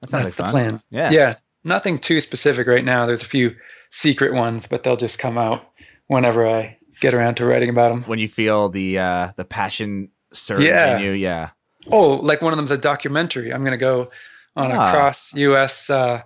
That 0.00 0.10
That's 0.10 0.34
the 0.34 0.42
fun. 0.42 0.50
plan. 0.50 0.82
Yeah. 0.90 1.10
Yeah. 1.10 1.34
Nothing 1.62 1.98
too 1.98 2.20
specific 2.20 2.66
right 2.66 2.84
now. 2.84 3.06
There's 3.06 3.22
a 3.22 3.26
few 3.26 3.56
secret 3.90 4.34
ones, 4.34 4.66
but 4.66 4.82
they'll 4.82 4.96
just 4.96 5.18
come 5.18 5.38
out 5.38 5.66
whenever 6.06 6.46
I 6.46 6.78
get 7.00 7.14
around 7.14 7.36
to 7.36 7.46
writing 7.46 7.70
about 7.70 7.90
them. 7.90 8.02
When 8.04 8.18
you 8.18 8.28
feel 8.28 8.68
the 8.68 8.98
uh, 8.98 9.32
the 9.36 9.44
passion 9.44 10.10
surge 10.32 10.62
yeah. 10.62 10.96
in 10.96 11.04
you, 11.04 11.10
yeah. 11.10 11.50
Oh, 11.90 12.14
like 12.14 12.40
one 12.40 12.52
of 12.52 12.56
them's 12.56 12.70
a 12.70 12.78
documentary. 12.78 13.52
I'm 13.52 13.60
going 13.60 13.72
to 13.72 13.76
go 13.76 14.08
on 14.56 14.72
ah. 14.72 14.88
a 14.88 14.90
cross 14.90 15.34
U.S. 15.34 15.90
Uh, 15.90 16.22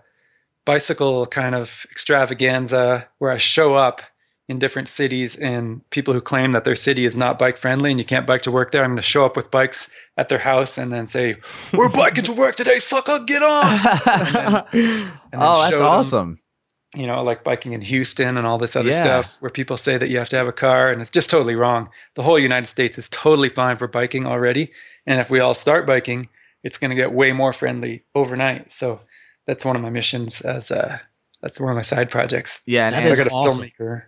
bicycle 0.64 1.26
kind 1.26 1.54
of 1.54 1.86
extravaganza 1.90 3.08
where 3.18 3.30
I 3.30 3.38
show 3.38 3.74
up 3.74 4.02
in 4.48 4.58
different 4.58 4.88
cities 4.88 5.36
and 5.36 5.88
people 5.90 6.14
who 6.14 6.22
claim 6.22 6.52
that 6.52 6.64
their 6.64 6.74
city 6.74 7.04
is 7.04 7.16
not 7.16 7.38
bike 7.38 7.58
friendly 7.58 7.90
and 7.90 7.98
you 7.98 8.04
can't 8.04 8.26
bike 8.26 8.42
to 8.42 8.50
work 8.50 8.70
there. 8.70 8.82
I'm 8.82 8.90
going 8.90 8.96
to 8.96 9.02
show 9.02 9.26
up 9.26 9.36
with 9.36 9.50
bikes 9.50 9.90
at 10.16 10.28
their 10.30 10.38
house 10.38 10.78
and 10.78 10.90
then 10.90 11.06
say, 11.06 11.36
"We're 11.72 11.90
biking 11.90 12.24
to 12.24 12.32
work 12.32 12.56
today, 12.56 12.78
sucker, 12.78 13.18
get 13.26 13.42
on!" 13.42 13.64
and 14.06 14.34
then, 14.34 14.46
and 14.72 15.12
then 15.32 15.40
oh, 15.40 15.62
that's 15.62 15.80
awesome. 15.80 16.38
You 16.96 17.06
know, 17.06 17.22
like 17.22 17.44
biking 17.44 17.72
in 17.72 17.82
Houston 17.82 18.38
and 18.38 18.46
all 18.46 18.56
this 18.56 18.74
other 18.74 18.88
yeah. 18.88 19.02
stuff 19.02 19.36
where 19.40 19.50
people 19.50 19.76
say 19.76 19.98
that 19.98 20.08
you 20.08 20.16
have 20.18 20.30
to 20.30 20.36
have 20.36 20.46
a 20.46 20.52
car 20.52 20.90
and 20.90 21.02
it's 21.02 21.10
just 21.10 21.28
totally 21.28 21.54
wrong. 21.54 21.90
The 22.14 22.22
whole 22.22 22.38
United 22.38 22.66
States 22.66 22.96
is 22.96 23.10
totally 23.10 23.50
fine 23.50 23.76
for 23.76 23.86
biking 23.86 24.24
already. 24.24 24.72
And 25.06 25.20
if 25.20 25.28
we 25.30 25.38
all 25.38 25.52
start 25.54 25.86
biking, 25.86 26.26
it's 26.64 26.78
going 26.78 26.88
to 26.88 26.96
get 26.96 27.12
way 27.12 27.32
more 27.32 27.52
friendly 27.52 28.04
overnight. 28.14 28.72
So 28.72 29.00
that's 29.46 29.66
one 29.66 29.76
of 29.76 29.82
my 29.82 29.90
missions 29.90 30.40
as 30.40 30.70
a, 30.70 30.92
uh, 30.92 30.98
that's 31.42 31.60
one 31.60 31.70
of 31.70 31.76
my 31.76 31.82
side 31.82 32.10
projects. 32.10 32.62
Yeah. 32.66 32.86
And, 32.86 32.96
I 32.96 33.14
got 33.14 33.26
a 33.26 33.30
awesome. 33.30 33.64
filmmaker. 33.64 34.04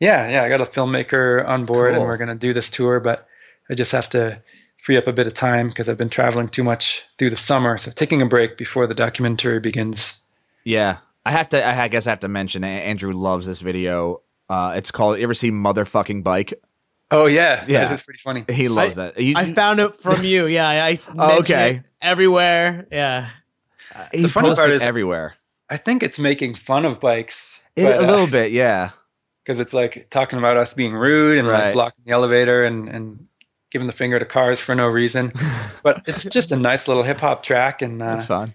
Yeah. 0.00 0.28
Yeah. 0.28 0.42
I 0.42 0.48
got 0.48 0.60
a 0.60 0.64
filmmaker 0.64 1.46
on 1.46 1.64
board 1.64 1.92
cool. 1.92 2.00
and 2.00 2.08
we're 2.08 2.16
going 2.16 2.28
to 2.28 2.34
do 2.34 2.52
this 2.52 2.70
tour, 2.70 2.98
but 2.98 3.26
I 3.70 3.74
just 3.74 3.92
have 3.92 4.08
to 4.10 4.42
free 4.78 4.96
up 4.96 5.06
a 5.06 5.12
bit 5.12 5.26
of 5.26 5.34
time 5.34 5.68
because 5.68 5.88
I've 5.88 5.98
been 5.98 6.08
traveling 6.08 6.48
too 6.48 6.64
much 6.64 7.04
through 7.18 7.30
the 7.30 7.36
summer. 7.36 7.78
So 7.78 7.90
taking 7.90 8.20
a 8.20 8.26
break 8.26 8.56
before 8.56 8.86
the 8.86 8.94
documentary 8.94 9.60
begins. 9.60 10.24
Yeah. 10.64 10.98
I 11.24 11.32
have 11.32 11.50
to. 11.50 11.66
I 11.66 11.88
guess 11.88 12.06
I 12.06 12.10
have 12.10 12.20
to 12.20 12.28
mention. 12.28 12.64
Andrew 12.64 13.12
loves 13.12 13.46
this 13.46 13.60
video. 13.60 14.22
Uh, 14.48 14.72
it's 14.76 14.90
called. 14.90 15.18
You 15.18 15.24
ever 15.24 15.34
see 15.34 15.50
motherfucking 15.50 16.22
bike? 16.22 16.54
Oh 17.10 17.26
yeah, 17.26 17.64
yeah, 17.68 17.92
it's 17.92 18.02
pretty 18.02 18.20
funny. 18.20 18.44
He 18.48 18.68
loves 18.68 18.98
I, 18.98 19.04
that. 19.04 19.20
You, 19.20 19.34
I 19.36 19.52
found 19.52 19.80
it 19.80 19.96
from 19.96 20.24
you. 20.24 20.46
Yeah, 20.46 20.68
I. 20.68 20.96
oh, 21.18 21.38
okay. 21.40 21.82
everywhere. 22.00 22.86
Yeah. 22.90 23.30
Uh, 23.94 24.06
the 24.12 24.28
funny 24.28 24.54
part 24.54 24.70
is 24.70 24.82
everywhere. 24.82 25.34
I 25.68 25.76
think 25.76 26.02
it's 26.02 26.18
making 26.18 26.54
fun 26.54 26.84
of 26.84 27.00
bikes. 27.00 27.60
It, 27.76 27.84
but, 27.84 27.98
a 27.98 28.00
little 28.00 28.26
uh, 28.26 28.30
bit, 28.30 28.52
yeah. 28.52 28.90
Because 29.44 29.60
it's 29.60 29.72
like 29.72 30.08
talking 30.10 30.38
about 30.38 30.56
us 30.56 30.72
being 30.72 30.94
rude 30.94 31.38
and 31.38 31.48
right. 31.48 31.66
like 31.66 31.72
blocking 31.72 32.04
the 32.04 32.12
elevator 32.12 32.64
and 32.64 32.88
and 32.88 33.26
giving 33.70 33.86
the 33.86 33.92
finger 33.92 34.18
to 34.18 34.24
cars 34.24 34.60
for 34.60 34.74
no 34.74 34.86
reason. 34.86 35.32
but 35.82 36.02
it's 36.06 36.24
just 36.24 36.50
a 36.50 36.56
nice 36.56 36.88
little 36.88 37.02
hip 37.02 37.20
hop 37.20 37.42
track, 37.42 37.82
and 37.82 38.00
uh, 38.02 38.14
it's 38.16 38.24
fun 38.24 38.54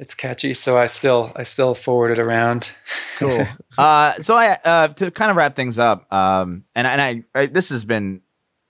it's 0.00 0.14
catchy, 0.14 0.54
so 0.54 0.78
I 0.78 0.86
still 0.86 1.30
I 1.36 1.42
still 1.42 1.74
forward 1.74 2.10
it 2.10 2.18
around. 2.18 2.72
cool. 3.18 3.46
Uh, 3.78 4.20
so 4.20 4.34
I 4.34 4.58
uh, 4.62 4.88
to 4.88 5.10
kind 5.10 5.30
of 5.30 5.38
wrap 5.38 5.56
things 5.56 5.78
up, 5.78 6.12
um, 6.12 6.64
and 6.74 6.86
and 6.86 7.00
I, 7.00 7.24
I, 7.34 7.46
this 7.46 7.70
has 7.70 7.84
been 7.84 8.20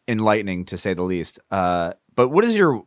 enlightening 0.07 0.67
to 0.67 0.79
say 0.79 0.95
the 0.95 1.03
least. 1.03 1.41
Uh, 1.51 1.95
but 2.15 2.29
what 2.29 2.45
is 2.45 2.55
your 2.55 2.75
what 2.75 2.87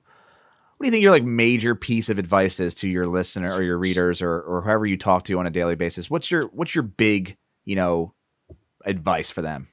do 0.80 0.86
you 0.86 0.92
think 0.92 1.02
your 1.02 1.12
like 1.12 1.24
major 1.24 1.76
piece 1.76 2.08
of 2.08 2.20
advice 2.20 2.62
is 2.62 2.76
to 2.76 2.88
your 2.88 3.08
listener 3.08 3.54
or 3.54 3.62
your 3.62 3.78
readers 3.78 4.22
or 4.22 4.40
or 4.42 4.62
whoever 4.62 4.86
you 4.86 4.96
talk 4.96 5.24
to 5.26 5.40
on 5.40 5.48
a 5.48 5.50
daily 5.50 5.76
basis? 5.76 6.10
What's 6.10 6.32
your 6.32 6.44
what's 6.54 6.76
your 6.76 6.84
big 6.84 7.36
you 7.66 7.76
know 7.76 8.14
advice 8.86 9.30
for 9.30 9.42
them? 9.42 9.68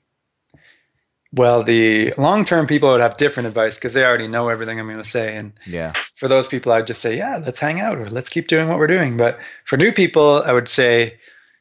Well, 1.33 1.63
the 1.63 2.13
long 2.19 2.45
term 2.45 2.67
people 2.67 2.91
would 2.91 3.01
have 3.01 3.17
different 3.17 3.47
advice 3.47 3.77
because 3.77 3.95
they 3.95 4.05
already 4.05 4.27
know 4.27 4.49
everything 4.49 4.81
I'm 4.81 4.87
going 4.87 4.99
to 4.99 5.09
say. 5.09 5.37
And 5.37 5.53
yeah, 5.65 5.93
for 6.17 6.27
those 6.27 6.49
people, 6.49 6.73
I'd 6.73 6.87
just 6.87 7.01
say, 7.01 7.17
yeah, 7.17 7.39
let's 7.45 7.61
hang 7.61 7.81
out 7.81 7.99
or 7.99 8.09
let's 8.09 8.29
keep 8.29 8.49
doing 8.49 8.69
what 8.69 8.79
we're 8.79 8.89
doing. 8.89 9.17
But 9.17 9.39
for 9.65 9.77
new 9.77 9.93
people, 9.93 10.43
I 10.45 10.53
would 10.53 10.69
say 10.69 11.19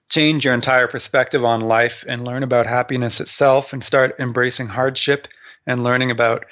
change 0.09 0.43
your 0.43 0.55
entire 0.55 0.88
perspective 0.88 1.45
on 1.45 1.61
life 1.61 2.03
and 2.07 2.26
learn 2.26 2.41
about 2.41 2.65
happiness 2.65 3.22
itself 3.22 3.72
and 3.72 3.84
start 3.84 4.15
embracing 4.17 4.70
hardship 4.70 5.28
and 5.67 5.84
learning 5.84 6.09
about 6.09 6.45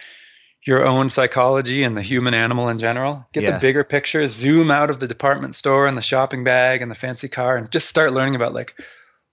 your 0.67 0.85
own 0.85 1.09
psychology 1.09 1.81
and 1.81 1.97
the 1.97 2.01
human 2.03 2.35
animal 2.35 2.69
in 2.69 2.77
general. 2.77 3.25
Get 3.33 3.43
yeah. 3.43 3.51
the 3.51 3.59
bigger 3.59 3.83
picture, 3.83 4.27
zoom 4.27 4.69
out 4.69 4.91
of 4.91 4.99
the 4.99 5.07
department 5.07 5.55
store 5.55 5.87
and 5.87 5.97
the 5.97 6.01
shopping 6.01 6.43
bag 6.43 6.81
and 6.83 6.91
the 6.91 6.95
fancy 6.95 7.27
car 7.27 7.57
and 7.57 7.71
just 7.71 7.87
start 7.87 8.13
learning 8.13 8.35
about 8.35 8.53
like, 8.53 8.75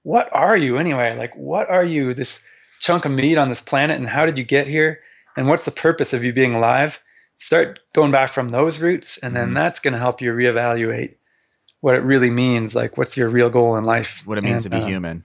what 0.04 0.28
are 0.32 0.56
you 0.56 0.78
anyway? 0.78 1.16
Like, 1.16 1.34
what 1.36 1.68
are 1.68 1.84
you? 1.84 2.14
This 2.14 2.42
chunk 2.80 3.04
of 3.04 3.12
meat 3.12 3.38
on 3.38 3.48
this 3.48 3.60
planet 3.60 3.98
and 3.98 4.08
how 4.08 4.26
did 4.26 4.38
you 4.38 4.44
get 4.44 4.66
here? 4.66 5.00
And 5.36 5.48
what's 5.48 5.64
the 5.64 5.70
purpose 5.70 6.12
of 6.12 6.22
you 6.22 6.32
being 6.32 6.54
alive? 6.54 7.00
Start 7.38 7.80
going 7.92 8.10
back 8.10 8.30
from 8.30 8.48
those 8.48 8.80
roots 8.80 9.18
and 9.18 9.34
then 9.34 9.46
mm-hmm. 9.46 9.54
that's 9.54 9.80
going 9.80 9.92
to 9.92 9.98
help 9.98 10.20
you 10.20 10.32
reevaluate 10.32 11.16
what 11.80 11.94
it 11.94 12.02
really 12.02 12.30
means 12.30 12.74
like 12.74 12.96
what's 12.96 13.16
your 13.16 13.28
real 13.28 13.50
goal 13.50 13.76
in 13.76 13.84
life? 13.84 14.22
What 14.24 14.38
it 14.38 14.44
means 14.44 14.64
and, 14.64 14.72
to 14.72 14.78
be 14.78 14.84
uh, 14.84 14.86
human. 14.86 15.24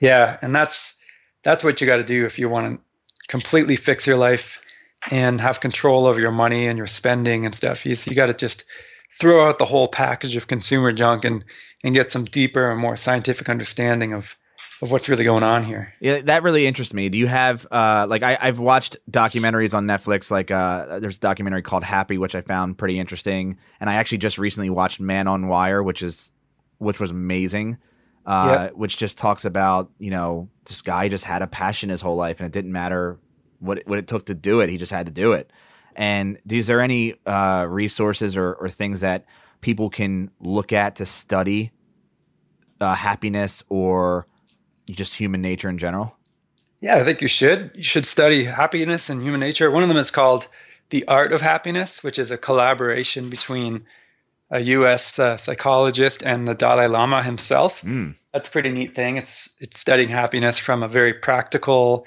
Yeah 0.00 0.38
and 0.42 0.54
that's 0.54 0.98
that's 1.42 1.64
what 1.64 1.80
you 1.80 1.86
got 1.86 1.96
to 1.96 2.04
do 2.04 2.24
if 2.24 2.38
you 2.38 2.48
want 2.48 2.74
to 2.76 2.80
completely 3.28 3.76
fix 3.76 4.06
your 4.06 4.16
life 4.16 4.60
and 5.10 5.40
have 5.40 5.60
control 5.60 6.06
over 6.06 6.20
your 6.20 6.32
money 6.32 6.66
and 6.66 6.76
your 6.76 6.86
spending 6.86 7.44
and 7.44 7.54
stuff. 7.54 7.86
You, 7.86 7.94
you 8.04 8.14
got 8.14 8.26
to 8.26 8.34
just 8.34 8.64
throw 9.18 9.48
out 9.48 9.58
the 9.58 9.64
whole 9.66 9.88
package 9.88 10.36
of 10.36 10.46
consumer 10.46 10.92
junk 10.92 11.24
and 11.24 11.44
and 11.82 11.94
get 11.94 12.10
some 12.10 12.24
deeper 12.24 12.70
and 12.70 12.80
more 12.80 12.96
scientific 12.96 13.48
understanding 13.48 14.12
of 14.12 14.34
of 14.80 14.90
what's 14.90 15.08
really 15.08 15.24
going 15.24 15.42
on 15.42 15.64
here. 15.64 15.92
Yeah, 16.00 16.20
that 16.22 16.42
really 16.42 16.66
interests 16.66 16.94
me. 16.94 17.08
Do 17.08 17.18
you 17.18 17.26
have 17.26 17.66
uh 17.70 18.06
like 18.08 18.22
I, 18.22 18.38
I've 18.40 18.58
watched 18.58 18.96
documentaries 19.10 19.74
on 19.74 19.86
Netflix, 19.86 20.30
like 20.30 20.50
uh 20.50 20.98
there's 21.00 21.16
a 21.16 21.20
documentary 21.20 21.62
called 21.62 21.82
Happy, 21.82 22.18
which 22.18 22.34
I 22.34 22.40
found 22.42 22.78
pretty 22.78 22.98
interesting. 22.98 23.58
And 23.80 23.90
I 23.90 23.94
actually 23.94 24.18
just 24.18 24.38
recently 24.38 24.70
watched 24.70 25.00
Man 25.00 25.26
on 25.28 25.48
Wire, 25.48 25.82
which 25.82 26.02
is 26.02 26.30
which 26.78 27.00
was 27.00 27.10
amazing. 27.10 27.78
Uh 28.26 28.68
Yep. 28.68 28.74
which 28.74 28.96
just 28.96 29.18
talks 29.18 29.44
about, 29.44 29.90
you 29.98 30.10
know, 30.10 30.48
this 30.66 30.82
guy 30.82 31.08
just 31.08 31.24
had 31.24 31.42
a 31.42 31.46
passion 31.46 31.88
his 31.88 32.00
whole 32.00 32.16
life 32.16 32.40
and 32.40 32.46
it 32.46 32.52
didn't 32.52 32.72
matter 32.72 33.18
what 33.58 33.78
it, 33.78 33.88
what 33.88 33.98
it 33.98 34.06
took 34.06 34.26
to 34.26 34.34
do 34.34 34.60
it. 34.60 34.68
He 34.70 34.76
just 34.76 34.92
had 34.92 35.06
to 35.06 35.12
do 35.12 35.32
it. 35.32 35.50
And 35.96 36.38
is 36.48 36.66
there 36.68 36.80
any 36.80 37.14
uh 37.26 37.64
resources 37.68 38.36
or, 38.36 38.52
or 38.54 38.68
things 38.68 39.00
that 39.00 39.24
people 39.60 39.90
can 39.90 40.30
look 40.38 40.72
at 40.72 40.94
to 40.96 41.06
study 41.06 41.72
uh, 42.80 42.94
happiness 42.94 43.64
or 43.68 44.28
just 44.94 45.14
human 45.14 45.42
nature 45.42 45.68
in 45.68 45.78
general? 45.78 46.14
Yeah, 46.80 46.96
I 46.96 47.02
think 47.02 47.20
you 47.20 47.28
should. 47.28 47.72
You 47.74 47.82
should 47.82 48.06
study 48.06 48.44
happiness 48.44 49.08
and 49.08 49.22
human 49.22 49.40
nature. 49.40 49.70
One 49.70 49.82
of 49.82 49.88
them 49.88 49.98
is 49.98 50.10
called 50.10 50.48
The 50.90 51.06
Art 51.06 51.32
of 51.32 51.40
Happiness, 51.40 52.04
which 52.04 52.18
is 52.18 52.30
a 52.30 52.38
collaboration 52.38 53.28
between 53.30 53.84
a 54.50 54.60
US 54.60 55.18
uh, 55.18 55.36
psychologist 55.36 56.22
and 56.22 56.48
the 56.48 56.54
Dalai 56.54 56.86
Lama 56.86 57.22
himself. 57.22 57.82
Mm. 57.82 58.14
That's 58.32 58.48
a 58.48 58.50
pretty 58.50 58.70
neat 58.70 58.94
thing. 58.94 59.16
It's 59.16 59.48
it's 59.60 59.78
studying 59.78 60.08
happiness 60.08 60.58
from 60.58 60.82
a 60.82 60.88
very 60.88 61.12
practical 61.12 62.06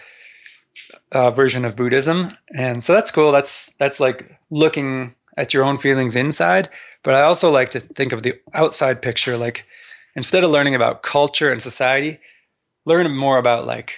uh, 1.12 1.30
version 1.30 1.66
of 1.66 1.76
Buddhism, 1.76 2.36
and 2.56 2.84
so 2.84 2.94
that's 2.94 3.12
cool. 3.12 3.32
That's 3.32 3.72
that's 3.78 4.00
like 4.00 4.40
looking 4.50 5.16
at 5.38 5.54
your 5.54 5.64
own 5.64 5.78
feelings 5.78 6.16
inside. 6.16 6.70
But 7.04 7.16
I 7.16 7.22
also 7.22 7.52
like 7.52 7.70
to 7.70 7.80
think 7.80 8.12
of 8.12 8.24
the 8.24 8.36
outside 8.54 9.02
picture. 9.02 9.38
Like 9.38 9.66
instead 10.16 10.44
of 10.44 10.52
learning 10.52 10.76
about 10.76 11.04
culture 11.04 11.52
and 11.52 11.62
society, 11.62 12.20
learn 12.86 13.16
more 13.16 13.38
about 13.38 13.66
like 13.66 13.96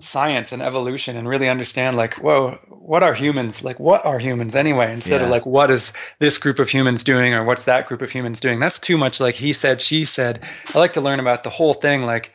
science 0.00 0.52
and 0.52 0.62
evolution, 0.62 1.16
and 1.16 1.28
really 1.28 1.48
understand 1.48 1.96
like, 1.96 2.14
whoa, 2.14 2.58
what 2.68 3.02
are 3.02 3.14
humans? 3.14 3.62
Like, 3.62 3.78
what 3.78 4.04
are 4.04 4.18
humans 4.18 4.54
anyway? 4.54 4.92
Instead 4.92 5.22
of 5.22 5.28
like, 5.28 5.46
what 5.46 5.70
is 5.70 5.92
this 6.18 6.38
group 6.38 6.58
of 6.58 6.68
humans 6.68 7.04
doing, 7.04 7.34
or 7.34 7.44
what's 7.44 7.64
that 7.64 7.86
group 7.86 8.02
of 8.02 8.10
humans 8.10 8.40
doing? 8.40 8.58
That's 8.58 8.78
too 8.78 8.96
much. 8.96 9.20
Like 9.20 9.36
he 9.36 9.52
said, 9.52 9.80
she 9.80 10.04
said. 10.04 10.44
I 10.74 10.78
like 10.78 10.92
to 10.94 11.00
learn 11.00 11.20
about 11.20 11.44
the 11.44 11.50
whole 11.50 11.74
thing. 11.74 12.02
Like 12.02 12.32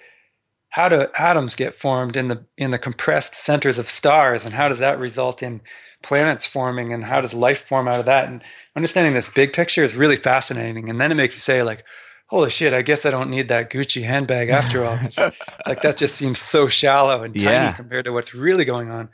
how 0.78 0.88
do 0.88 1.08
atoms 1.18 1.56
get 1.56 1.74
formed 1.74 2.16
in 2.16 2.28
the 2.28 2.46
in 2.56 2.70
the 2.70 2.78
compressed 2.78 3.34
centers 3.34 3.80
of 3.80 3.90
stars 3.90 4.46
and 4.46 4.54
how 4.54 4.68
does 4.68 4.78
that 4.78 5.00
result 5.00 5.42
in 5.42 5.60
planets 6.04 6.46
forming 6.46 6.94
and 6.94 7.04
how 7.04 7.20
does 7.20 7.34
life 7.34 7.66
form 7.66 7.88
out 7.88 8.00
of 8.00 8.06
that 8.06 8.28
and 8.30 8.44
understanding 8.76 9.14
this 9.14 9.28
big 9.30 9.54
picture 9.54 9.84
is 9.84 9.96
really 9.96 10.16
fascinating 10.16 10.88
and 10.88 11.02
then 11.02 11.12
it 11.12 11.16
makes 11.16 11.36
you 11.36 11.42
say 11.42 11.64
like 11.64 11.84
holy 12.28 12.50
shit 12.50 12.74
i 12.74 12.82
guess 12.82 13.06
i 13.06 13.10
don't 13.12 13.30
need 13.30 13.48
that 13.48 13.70
gucci 13.70 14.04
handbag 14.04 14.50
after 14.50 14.84
all. 14.86 14.98
like 15.68 15.82
that 15.82 15.98
just 15.98 16.16
seems 16.16 16.40
so 16.40 16.68
shallow 16.68 17.24
and 17.24 17.34
tiny 17.38 17.52
Yeah. 17.66 17.72
compared 17.74 18.06
to 18.06 18.12
what's 18.14 18.34
really 18.36 18.66
going 18.66 18.90
on 18.92 19.10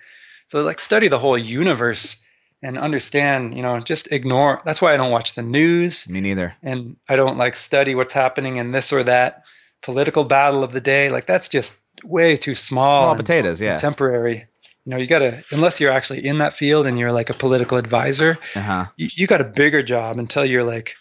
so 0.47 0.63
like 0.63 0.79
study 0.79 1.07
the 1.07 1.19
whole 1.19 1.37
universe 1.37 2.23
and 2.61 2.77
understand 2.77 3.55
you 3.55 3.61
know 3.61 3.79
just 3.79 4.11
ignore 4.11 4.61
that's 4.65 4.81
why 4.81 4.93
i 4.93 4.97
don't 4.97 5.11
watch 5.11 5.33
the 5.35 5.41
news 5.43 6.07
Me 6.09 6.21
neither. 6.21 6.55
and 6.63 6.95
I 7.09 7.15
don't 7.15 7.37
like 7.37 7.55
study 7.55 7.93
what's 7.95 8.13
happening 8.13 8.55
in 8.57 8.71
this 8.71 8.91
or 8.93 9.03
that 9.03 9.43
political 9.81 10.23
battle 10.23 10.63
of 10.63 10.71
the 10.71 10.79
day. 10.79 11.09
Like 11.09 11.25
that's 11.25 11.49
just 11.49 11.81
way 12.05 12.37
too 12.37 12.55
small. 12.55 13.03
Small 13.07 13.15
potatoes, 13.17 13.59
yeah. 13.59 13.73
temporary. 13.73 14.45
You 14.85 14.91
know, 14.91 14.97
you 14.97 15.07
got 15.07 15.19
to 15.19 15.43
unless 15.51 15.79
you're 15.81 15.91
actually 15.91 16.25
in 16.25 16.37
that 16.37 16.53
field 16.53 16.85
and 16.87 16.97
you're 16.97 17.11
like 17.11 17.29
a 17.29 17.33
political 17.33 17.77
advisor, 17.77 18.37
Uh 18.55 18.61
huh. 18.61 18.85
you, 18.95 19.09
you 19.13 19.27
got 19.27 19.41
a 19.41 19.43
bigger 19.43 19.83
job 19.83 20.17
until 20.17 20.45
you're 20.45 20.63
like, 20.63 20.95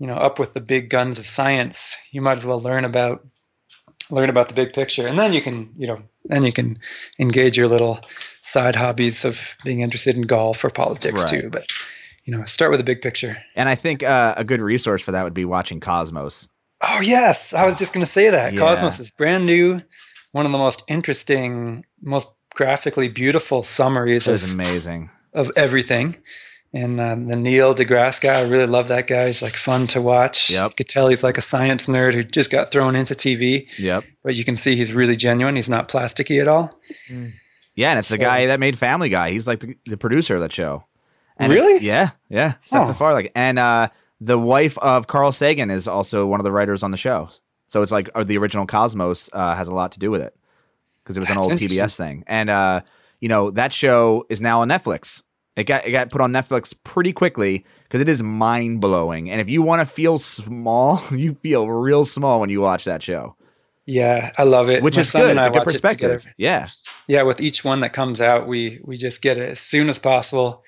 you 0.00 0.06
know, 0.08 0.14
up 0.14 0.38
with 0.40 0.54
the 0.54 0.60
big 0.60 0.90
guns 0.90 1.18
of 1.20 1.26
science. 1.26 1.94
You 2.10 2.20
might 2.22 2.38
as 2.38 2.44
well 2.46 2.58
learn 2.58 2.84
about 2.84 3.24
learn 4.10 4.28
about 4.30 4.48
the 4.48 4.54
big 4.54 4.72
picture, 4.72 5.06
and 5.06 5.16
then 5.16 5.32
you 5.32 5.40
can, 5.40 5.72
you 5.78 5.86
know, 5.86 6.02
then 6.24 6.42
you 6.42 6.52
can 6.52 6.78
engage 7.20 7.56
your 7.56 7.68
little 7.68 8.00
side 8.42 8.74
hobbies 8.74 9.24
of 9.24 9.54
being 9.64 9.80
interested 9.80 10.16
in 10.16 10.22
golf 10.22 10.64
or 10.64 10.70
politics 10.70 11.22
Right. 11.24 11.42
too. 11.42 11.50
But 11.50 11.66
you 12.24 12.36
know, 12.36 12.44
start 12.44 12.70
with 12.72 12.78
the 12.80 12.84
big 12.84 13.00
picture. 13.02 13.36
And 13.54 13.68
I 13.68 13.74
think 13.76 14.02
uh, 14.02 14.34
a 14.36 14.42
good 14.44 14.60
resource 14.60 15.02
for 15.02 15.12
that 15.12 15.22
would 15.24 15.34
be 15.34 15.44
watching 15.44 15.80
Cosmos. 15.80 16.48
Oh 16.82 17.00
yes, 17.00 17.52
I 17.52 17.64
was 17.66 17.76
just 17.76 17.92
going 17.92 18.04
to 18.04 18.10
say 18.10 18.30
that. 18.30 18.52
Yeah. 18.54 18.58
Cosmos 18.58 18.98
is 18.98 19.10
brand 19.10 19.46
new, 19.46 19.80
one 20.32 20.46
of 20.46 20.52
the 20.52 20.58
most 20.58 20.82
interesting, 20.88 21.84
most 22.02 22.28
graphically 22.54 23.08
beautiful 23.08 23.62
summaries 23.62 24.26
It 24.26 24.32
was 24.32 24.42
of, 24.42 24.50
amazing. 24.50 25.10
of 25.34 25.50
everything. 25.56 26.16
And 26.72 27.00
uh, 27.00 27.16
the 27.16 27.34
Neil 27.36 27.74
deGrasse 27.74 28.20
guy, 28.20 28.38
I 28.38 28.42
really 28.46 28.66
love 28.66 28.86
that 28.88 29.08
guy. 29.08 29.26
He's 29.26 29.42
like 29.42 29.54
fun 29.56 29.88
to 29.88 30.00
watch. 30.00 30.50
Yep. 30.50 30.70
You 30.70 30.74
could 30.76 30.88
tell 30.88 31.08
he's 31.08 31.24
like 31.24 31.36
a 31.36 31.40
science 31.40 31.86
nerd 31.86 32.14
who 32.14 32.22
just 32.22 32.50
got 32.52 32.70
thrown 32.70 32.94
into 32.94 33.12
TV, 33.14 33.66
Yep. 33.76 34.04
but 34.22 34.36
you 34.36 34.44
can 34.44 34.54
see 34.54 34.76
he's 34.76 34.94
really 34.94 35.16
genuine. 35.16 35.56
He's 35.56 35.68
not 35.68 35.88
plasticky 35.88 36.40
at 36.40 36.46
all. 36.46 36.78
Yeah, 37.74 37.90
and 37.90 37.98
it's 37.98 38.08
the 38.08 38.18
guy 38.18 38.46
that 38.46 38.60
made 38.60 38.78
Family 38.78 39.08
Guy. 39.08 39.30
He's 39.32 39.46
like 39.48 39.60
the, 39.60 39.76
the 39.86 39.96
producer 39.96 40.34
of 40.36 40.42
that 40.42 40.52
show. 40.52 40.84
And 41.38 41.52
Really? 41.52 41.84
Yeah, 41.84 42.10
yeah. 42.28 42.54
Step 42.62 42.82
Huh. 42.82 42.86
the 42.88 42.94
far 42.94 43.14
like, 43.14 43.32
and 43.34 43.58
uh, 43.58 43.88
the 44.20 44.38
wife 44.38 44.76
of 44.78 45.06
Carl 45.06 45.32
Sagan 45.32 45.70
is 45.70 45.88
also 45.88 46.26
one 46.26 46.38
of 46.38 46.44
the 46.44 46.52
writers 46.52 46.82
on 46.82 46.90
the 46.92 46.96
show. 46.96 47.30
So 47.68 47.82
it's 47.82 47.90
like 47.92 48.10
uh, 48.14 48.22
the 48.24 48.36
original 48.38 48.66
Cosmos 48.66 49.28
uh, 49.32 49.54
has 49.54 49.66
a 49.68 49.74
lot 49.74 49.92
to 49.92 49.98
do 49.98 50.10
with 50.10 50.20
it 50.20 50.36
because 51.02 51.16
it 51.16 51.20
was 51.20 51.30
an 51.30 51.38
old 51.38 51.52
PBS 51.52 51.96
thing. 51.96 52.22
And 52.26 52.50
uh, 52.50 52.82
you 53.20 53.28
know 53.28 53.50
that 53.52 53.72
show 53.72 54.26
is 54.28 54.40
now 54.40 54.60
on 54.60 54.68
Netflix. 54.68 55.22
It 55.56 55.64
got 55.64 55.86
it 55.86 55.90
got 55.90 56.10
put 56.10 56.20
on 56.20 56.32
Netflix 56.32 56.72
pretty 56.84 57.12
quickly 57.12 57.64
because 57.84 58.00
it 58.00 58.08
is 58.08 58.22
mind 58.22 58.80
blowing. 58.80 59.30
And 59.30 59.40
if 59.40 59.48
you 59.48 59.62
want 59.62 59.80
to 59.80 59.86
feel 59.86 60.16
small, 60.18 61.02
you 61.10 61.34
feel 61.34 61.68
real 61.68 62.04
small 62.04 62.40
when 62.40 62.50
you 62.50 62.60
watch 62.60 62.84
that 62.84 63.02
show, 63.02 63.36
Yeah, 63.86 64.30
I 64.38 64.44
love 64.44 64.70
it. 64.70 64.82
which 64.82 64.96
My 64.96 65.00
is 65.02 65.10
good. 65.10 65.36
It's 65.36 65.46
I 65.46 65.48
a 65.48 65.52
good 65.52 65.58
watch 65.58 65.74
it 65.74 65.80
together. 65.82 66.14
perspective. 66.14 66.34
Yeah, 66.38 66.68
yeah 67.08 67.22
with 67.22 67.40
each 67.40 67.64
one 67.64 67.80
that 67.80 67.92
comes 67.92 68.20
out 68.20 68.46
we 68.46 68.80
we 68.84 68.96
just 68.96 69.20
get 69.22 69.38
it 69.38 69.50
as 69.50 69.60
soon 69.60 69.88
as 69.88 69.98
possible 69.98 70.62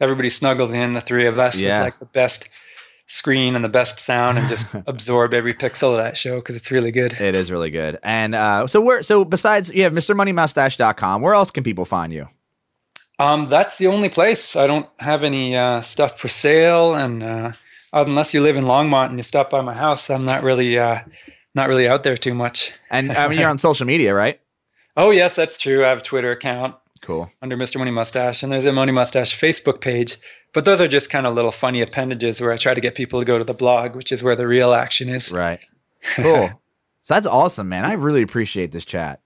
everybody 0.00 0.30
snuggles 0.30 0.70
in 0.72 0.92
the 0.92 1.00
three 1.00 1.26
of 1.26 1.38
us 1.38 1.56
Yeah. 1.56 1.78
with 1.78 1.86
like 1.86 1.98
the 1.98 2.06
best 2.06 2.48
screen 3.08 3.56
and 3.56 3.64
the 3.64 3.68
best 3.68 3.98
sound 3.98 4.38
and 4.38 4.46
just 4.48 4.68
absorb 4.86 5.34
every 5.34 5.54
pixel 5.54 5.90
of 5.92 5.96
that 5.96 6.16
show 6.16 6.36
because 6.36 6.54
it's 6.54 6.70
really 6.70 6.92
good 6.92 7.12
It 7.20 7.34
is 7.34 7.50
really 7.50 7.70
good. 7.70 7.98
And 8.04 8.34
uh, 8.36 8.66
so 8.68 8.80
where 8.80 9.02
so 9.02 9.24
besides 9.24 9.70
yeah, 9.74 9.88
MrMoneyMustache.com, 9.90 11.22
where 11.22 11.34
else 11.34 11.50
can 11.50 11.64
people 11.64 11.84
find 11.84 12.12
you? 12.12 12.28
Um 13.18 13.44
that's 13.44 13.78
the 13.78 13.86
only 13.86 14.08
place 14.08 14.54
i 14.56 14.66
don't 14.66 14.88
have 14.98 15.24
any 15.24 15.56
uh 15.56 15.80
stuff 15.80 16.18
for 16.18 16.28
sale 16.28 16.94
and 16.94 17.22
uh 17.22 17.52
unless 17.92 18.32
you 18.34 18.40
live 18.40 18.56
in 18.56 18.64
longmont 18.64 19.06
and 19.10 19.18
you 19.18 19.22
stop 19.22 19.50
by 19.50 19.60
my 19.60 19.74
house 19.74 20.10
i'm 20.10 20.22
not 20.24 20.42
really 20.42 20.78
uh 20.78 20.98
not 21.54 21.68
really 21.68 21.88
out 21.88 22.02
there 22.02 22.16
too 22.16 22.34
much 22.34 22.72
And 22.90 23.10
I 23.12 23.26
mean 23.28 23.38
you're 23.40 23.48
on 23.48 23.58
social 23.58 23.86
media, 23.86 24.14
right? 24.14 24.40
oh 24.96 25.10
yes 25.10 25.34
that's 25.36 25.56
true 25.56 25.84
i 25.84 25.88
have 25.88 25.98
a 25.98 26.02
twitter 26.02 26.30
account 26.30 26.76
Cool. 27.00 27.30
under 27.40 27.56
Mr. 27.56 27.78
Money 27.78 27.92
Mustache, 27.92 28.42
and 28.42 28.52
there's 28.52 28.66
a 28.66 28.72
Money 28.72 28.92
Mustache 28.92 29.34
Facebook 29.40 29.80
page. 29.80 30.16
But 30.52 30.64
those 30.66 30.78
are 30.80 30.88
just 30.88 31.08
kind 31.10 31.26
of 31.26 31.32
little 31.34 31.52
funny 31.52 31.80
appendages 31.80 32.38
where 32.40 32.52
I 32.52 32.56
try 32.56 32.74
to 32.74 32.80
get 32.82 32.96
people 32.96 33.20
to 33.20 33.24
go 33.24 33.38
to 33.38 33.44
the 33.44 33.54
blog, 33.54 33.94
which 33.94 34.10
is 34.12 34.22
where 34.22 34.34
the 34.36 34.48
real 34.48 34.74
action 34.74 35.08
is. 35.08 35.32
Right. 35.32 35.60
Cool. 36.16 36.48
so 37.02 37.14
that's 37.14 37.26
awesome, 37.26 37.68
man. 37.68 37.84
I 37.86 37.92
really 37.94 38.20
appreciate 38.20 38.72
this 38.72 38.84
chat. 38.84 39.20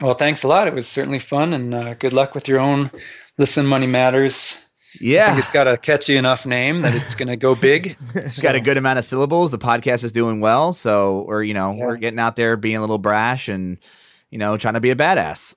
Well, 0.00 0.14
thanks 0.14 0.44
a 0.44 0.48
lot. 0.48 0.68
It 0.68 0.74
was 0.74 0.86
certainly 0.86 1.18
fun, 1.18 1.52
and 1.54 1.74
uh, 1.74 1.94
good 1.94 2.12
luck 2.12 2.34
with 2.34 2.46
your 2.46 2.60
own 2.60 2.90
Listen 3.38 3.66
Money 3.66 3.86
Matters. 3.86 4.56
I 4.60 4.98
Yeah. 5.00 5.26
think 5.30 5.38
it's 5.40 5.50
got 5.50 5.66
a 5.66 5.76
catchy 5.76 6.16
enough 6.16 6.46
name 6.46 6.82
that 6.82 6.94
it's 6.94 7.14
going 7.16 7.28
to 7.28 7.36
go 7.36 7.54
big. 7.54 7.96
It's 8.14 8.40
got 8.40 8.54
a 8.54 8.60
good 8.60 8.76
amount 8.76 8.98
of 9.00 9.04
syllables. 9.04 9.50
The 9.50 9.58
podcast 9.58 10.04
is 10.04 10.12
doing 10.12 10.40
well. 10.40 10.72
So 10.72 11.24
we're, 11.26 11.42
you 11.42 11.54
know, 11.54 11.72
Yeah. 11.74 11.84
we're 11.86 11.96
getting 11.96 12.20
out 12.20 12.36
there 12.36 12.56
being 12.56 12.76
a 12.76 12.80
little 12.80 12.98
brash 12.98 13.48
and, 13.48 13.78
you 14.30 14.38
know, 14.38 14.56
trying 14.56 14.74
to 14.74 14.80
be 14.80 14.90
a 14.90 14.96
badass. 14.96 15.54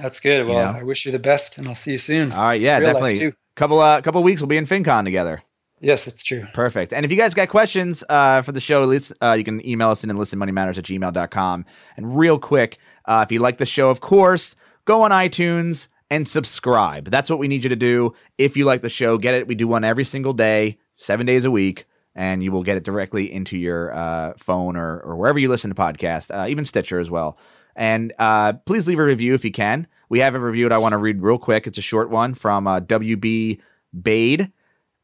That's 0.00 0.20
good. 0.20 0.46
Well, 0.46 0.56
Yeah. 0.56 0.78
I 0.78 0.82
wish 0.84 1.04
you 1.04 1.12
the 1.12 1.18
best, 1.18 1.58
and 1.58 1.68
I'll 1.68 1.74
see 1.74 1.92
you 1.92 1.98
soon. 1.98 2.32
All 2.32 2.44
right. 2.44 2.60
Yeah, 2.60 2.78
Real 2.78 2.92
definitely. 2.94 3.34
Couple 3.56 3.78
uh 3.80 4.00
couple 4.00 4.22
weeks 4.22 4.40
we'll 4.40 4.48
be 4.48 4.56
in 4.56 4.64
FinCon 4.66 5.04
together. 5.04 5.42
Yes, 5.82 6.06
it's 6.06 6.22
true. 6.22 6.46
Perfect. 6.54 6.94
And 6.94 7.04
if 7.04 7.10
you 7.10 7.18
guys 7.18 7.34
got 7.34 7.48
questions 7.50 8.02
uh, 8.08 8.40
for 8.40 8.52
the 8.52 8.60
show, 8.60 8.82
at 8.84 8.88
least 8.88 9.12
uh, 9.20 9.32
you 9.32 9.42
can 9.44 9.64
email 9.66 9.90
us 9.90 10.02
in 10.04 10.08
and 10.10 10.18
listenmoneymatters 10.18 10.78
at 10.78 10.84
gmail.com. 10.84 11.66
And 11.96 12.16
real 12.16 12.38
quick, 12.38 12.78
uh, 13.04 13.24
if 13.26 13.32
you 13.32 13.40
like 13.40 13.58
the 13.58 13.66
show, 13.66 13.90
of 13.90 14.00
course, 14.00 14.54
go 14.86 15.02
on 15.02 15.10
iTunes 15.10 15.88
and 16.12 16.28
subscribe. 16.28 17.10
That's 17.10 17.30
what 17.30 17.38
we 17.38 17.48
need 17.48 17.64
you 17.64 17.70
to 17.70 17.76
do. 17.76 18.12
If 18.36 18.54
you 18.54 18.66
like 18.66 18.82
the 18.82 18.90
show, 18.90 19.16
get 19.16 19.32
it. 19.32 19.46
We 19.46 19.54
do 19.54 19.66
one 19.66 19.82
every 19.82 20.04
single 20.04 20.34
day, 20.34 20.76
seven 20.98 21.24
days 21.24 21.46
a 21.46 21.50
week, 21.50 21.86
and 22.14 22.42
you 22.42 22.52
will 22.52 22.62
get 22.62 22.76
it 22.76 22.84
directly 22.84 23.32
into 23.32 23.56
your 23.56 23.94
uh, 23.94 24.34
phone 24.36 24.76
or, 24.76 25.00
or 25.00 25.16
wherever 25.16 25.38
you 25.38 25.48
listen 25.48 25.70
to 25.70 25.74
podcasts, 25.74 26.30
uh, 26.30 26.46
even 26.48 26.66
Stitcher 26.66 27.00
as 27.00 27.10
well. 27.10 27.38
And 27.74 28.12
uh, 28.18 28.52
please 28.52 28.86
leave 28.86 28.98
a 28.98 29.04
review 29.04 29.32
if 29.32 29.42
you 29.42 29.50
can. 29.50 29.86
We 30.10 30.18
have 30.18 30.34
a 30.34 30.38
review 30.38 30.68
that 30.68 30.74
I 30.74 30.78
want 30.78 30.92
to 30.92 30.98
read 30.98 31.22
real 31.22 31.38
quick. 31.38 31.66
It's 31.66 31.78
a 31.78 31.82
short 31.82 32.10
one 32.10 32.34
from 32.34 32.66
uh, 32.66 32.80
WB 32.80 33.58
Bade 34.02 34.52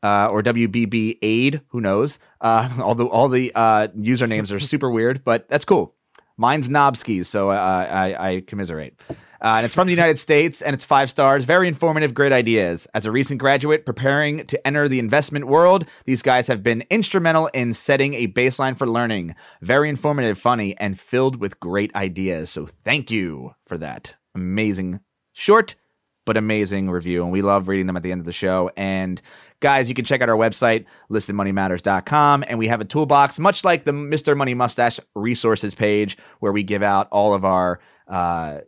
uh, 0.02 0.28
or 0.30 0.42
WBB 0.42 1.20
Aid, 1.22 1.62
who 1.68 1.80
knows? 1.80 2.18
Uh, 2.42 2.68
although 2.82 3.08
all 3.08 3.30
the 3.30 3.50
uh, 3.54 3.88
usernames 3.96 4.54
are 4.54 4.60
super 4.60 4.90
weird, 4.90 5.24
but 5.24 5.48
that's 5.48 5.64
cool. 5.64 5.94
Mine's 6.36 6.68
Knobskis, 6.68 7.24
so 7.24 7.50
uh, 7.50 7.54
I, 7.54 8.28
I 8.28 8.40
commiserate. 8.42 9.00
Uh, 9.40 9.54
and 9.56 9.66
it's 9.66 9.74
from 9.74 9.86
the 9.86 9.92
United 9.92 10.18
States 10.18 10.62
and 10.62 10.74
it's 10.74 10.84
five 10.84 11.10
stars. 11.10 11.44
Very 11.44 11.68
informative, 11.68 12.14
great 12.14 12.32
ideas. 12.32 12.86
As 12.94 13.06
a 13.06 13.12
recent 13.12 13.38
graduate 13.38 13.86
preparing 13.86 14.46
to 14.46 14.66
enter 14.66 14.88
the 14.88 14.98
investment 14.98 15.46
world, 15.46 15.86
these 16.06 16.22
guys 16.22 16.46
have 16.48 16.62
been 16.62 16.84
instrumental 16.90 17.46
in 17.48 17.72
setting 17.72 18.14
a 18.14 18.28
baseline 18.28 18.76
for 18.76 18.88
learning. 18.88 19.34
Very 19.62 19.88
informative, 19.88 20.38
funny, 20.38 20.76
and 20.78 20.98
filled 20.98 21.36
with 21.36 21.60
great 21.60 21.94
ideas. 21.94 22.50
So 22.50 22.68
thank 22.84 23.10
you 23.10 23.54
for 23.66 23.78
that. 23.78 24.16
Amazing, 24.34 25.00
short, 25.32 25.76
but 26.24 26.36
amazing 26.36 26.90
review. 26.90 27.22
And 27.22 27.32
we 27.32 27.42
love 27.42 27.68
reading 27.68 27.86
them 27.86 27.96
at 27.96 28.02
the 28.02 28.12
end 28.12 28.20
of 28.20 28.26
the 28.26 28.32
show. 28.32 28.70
And 28.76 29.22
guys, 29.60 29.88
you 29.88 29.94
can 29.94 30.04
check 30.04 30.20
out 30.20 30.28
our 30.28 30.36
website, 30.36 30.84
listenmoneymatters.com. 31.10 32.44
And 32.46 32.58
we 32.58 32.68
have 32.68 32.80
a 32.80 32.84
toolbox, 32.84 33.38
much 33.38 33.64
like 33.64 33.84
the 33.84 33.92
Mr. 33.92 34.36
Money 34.36 34.54
Mustache 34.54 35.00
resources 35.14 35.74
page, 35.74 36.18
where 36.40 36.52
we 36.52 36.62
give 36.62 36.82
out 36.82 37.08
all 37.10 37.34
of 37.34 37.44
our 37.44 37.80
uh, 38.08 38.60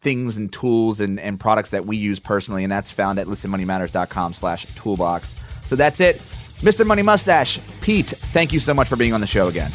things 0.00 0.36
and 0.36 0.52
tools 0.52 1.00
and, 1.00 1.18
and 1.18 1.40
products 1.40 1.70
that 1.70 1.86
we 1.86 1.96
use 1.96 2.20
personally, 2.20 2.64
and 2.64 2.72
that's 2.72 2.90
found 2.90 3.18
at 3.18 3.26
listenmoneymatters.com 3.26 4.34
slash 4.34 4.66
toolbox. 4.74 5.34
So 5.66 5.76
that's 5.76 6.00
it. 6.00 6.22
Mr. 6.58 6.86
Money 6.86 7.02
Mustache, 7.02 7.58
Pete, 7.80 8.06
thank 8.06 8.52
you 8.52 8.60
so 8.60 8.74
much 8.74 8.88
for 8.88 8.96
being 8.96 9.12
on 9.12 9.20
the 9.20 9.26
show 9.26 9.48
again. 9.48 9.72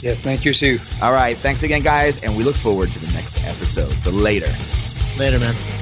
Yes, 0.00 0.20
thank 0.20 0.44
you, 0.44 0.52
Sue. 0.52 0.78
All 1.00 1.12
right, 1.12 1.36
thanks 1.36 1.62
again, 1.62 1.82
guys, 1.82 2.22
and 2.22 2.36
we 2.36 2.42
look 2.42 2.56
forward 2.56 2.90
to 2.92 2.98
the 2.98 3.12
next 3.12 3.42
episode. 3.44 3.92
So 4.02 4.10
later. 4.10 4.52
Later, 5.16 5.38
man. 5.38 5.81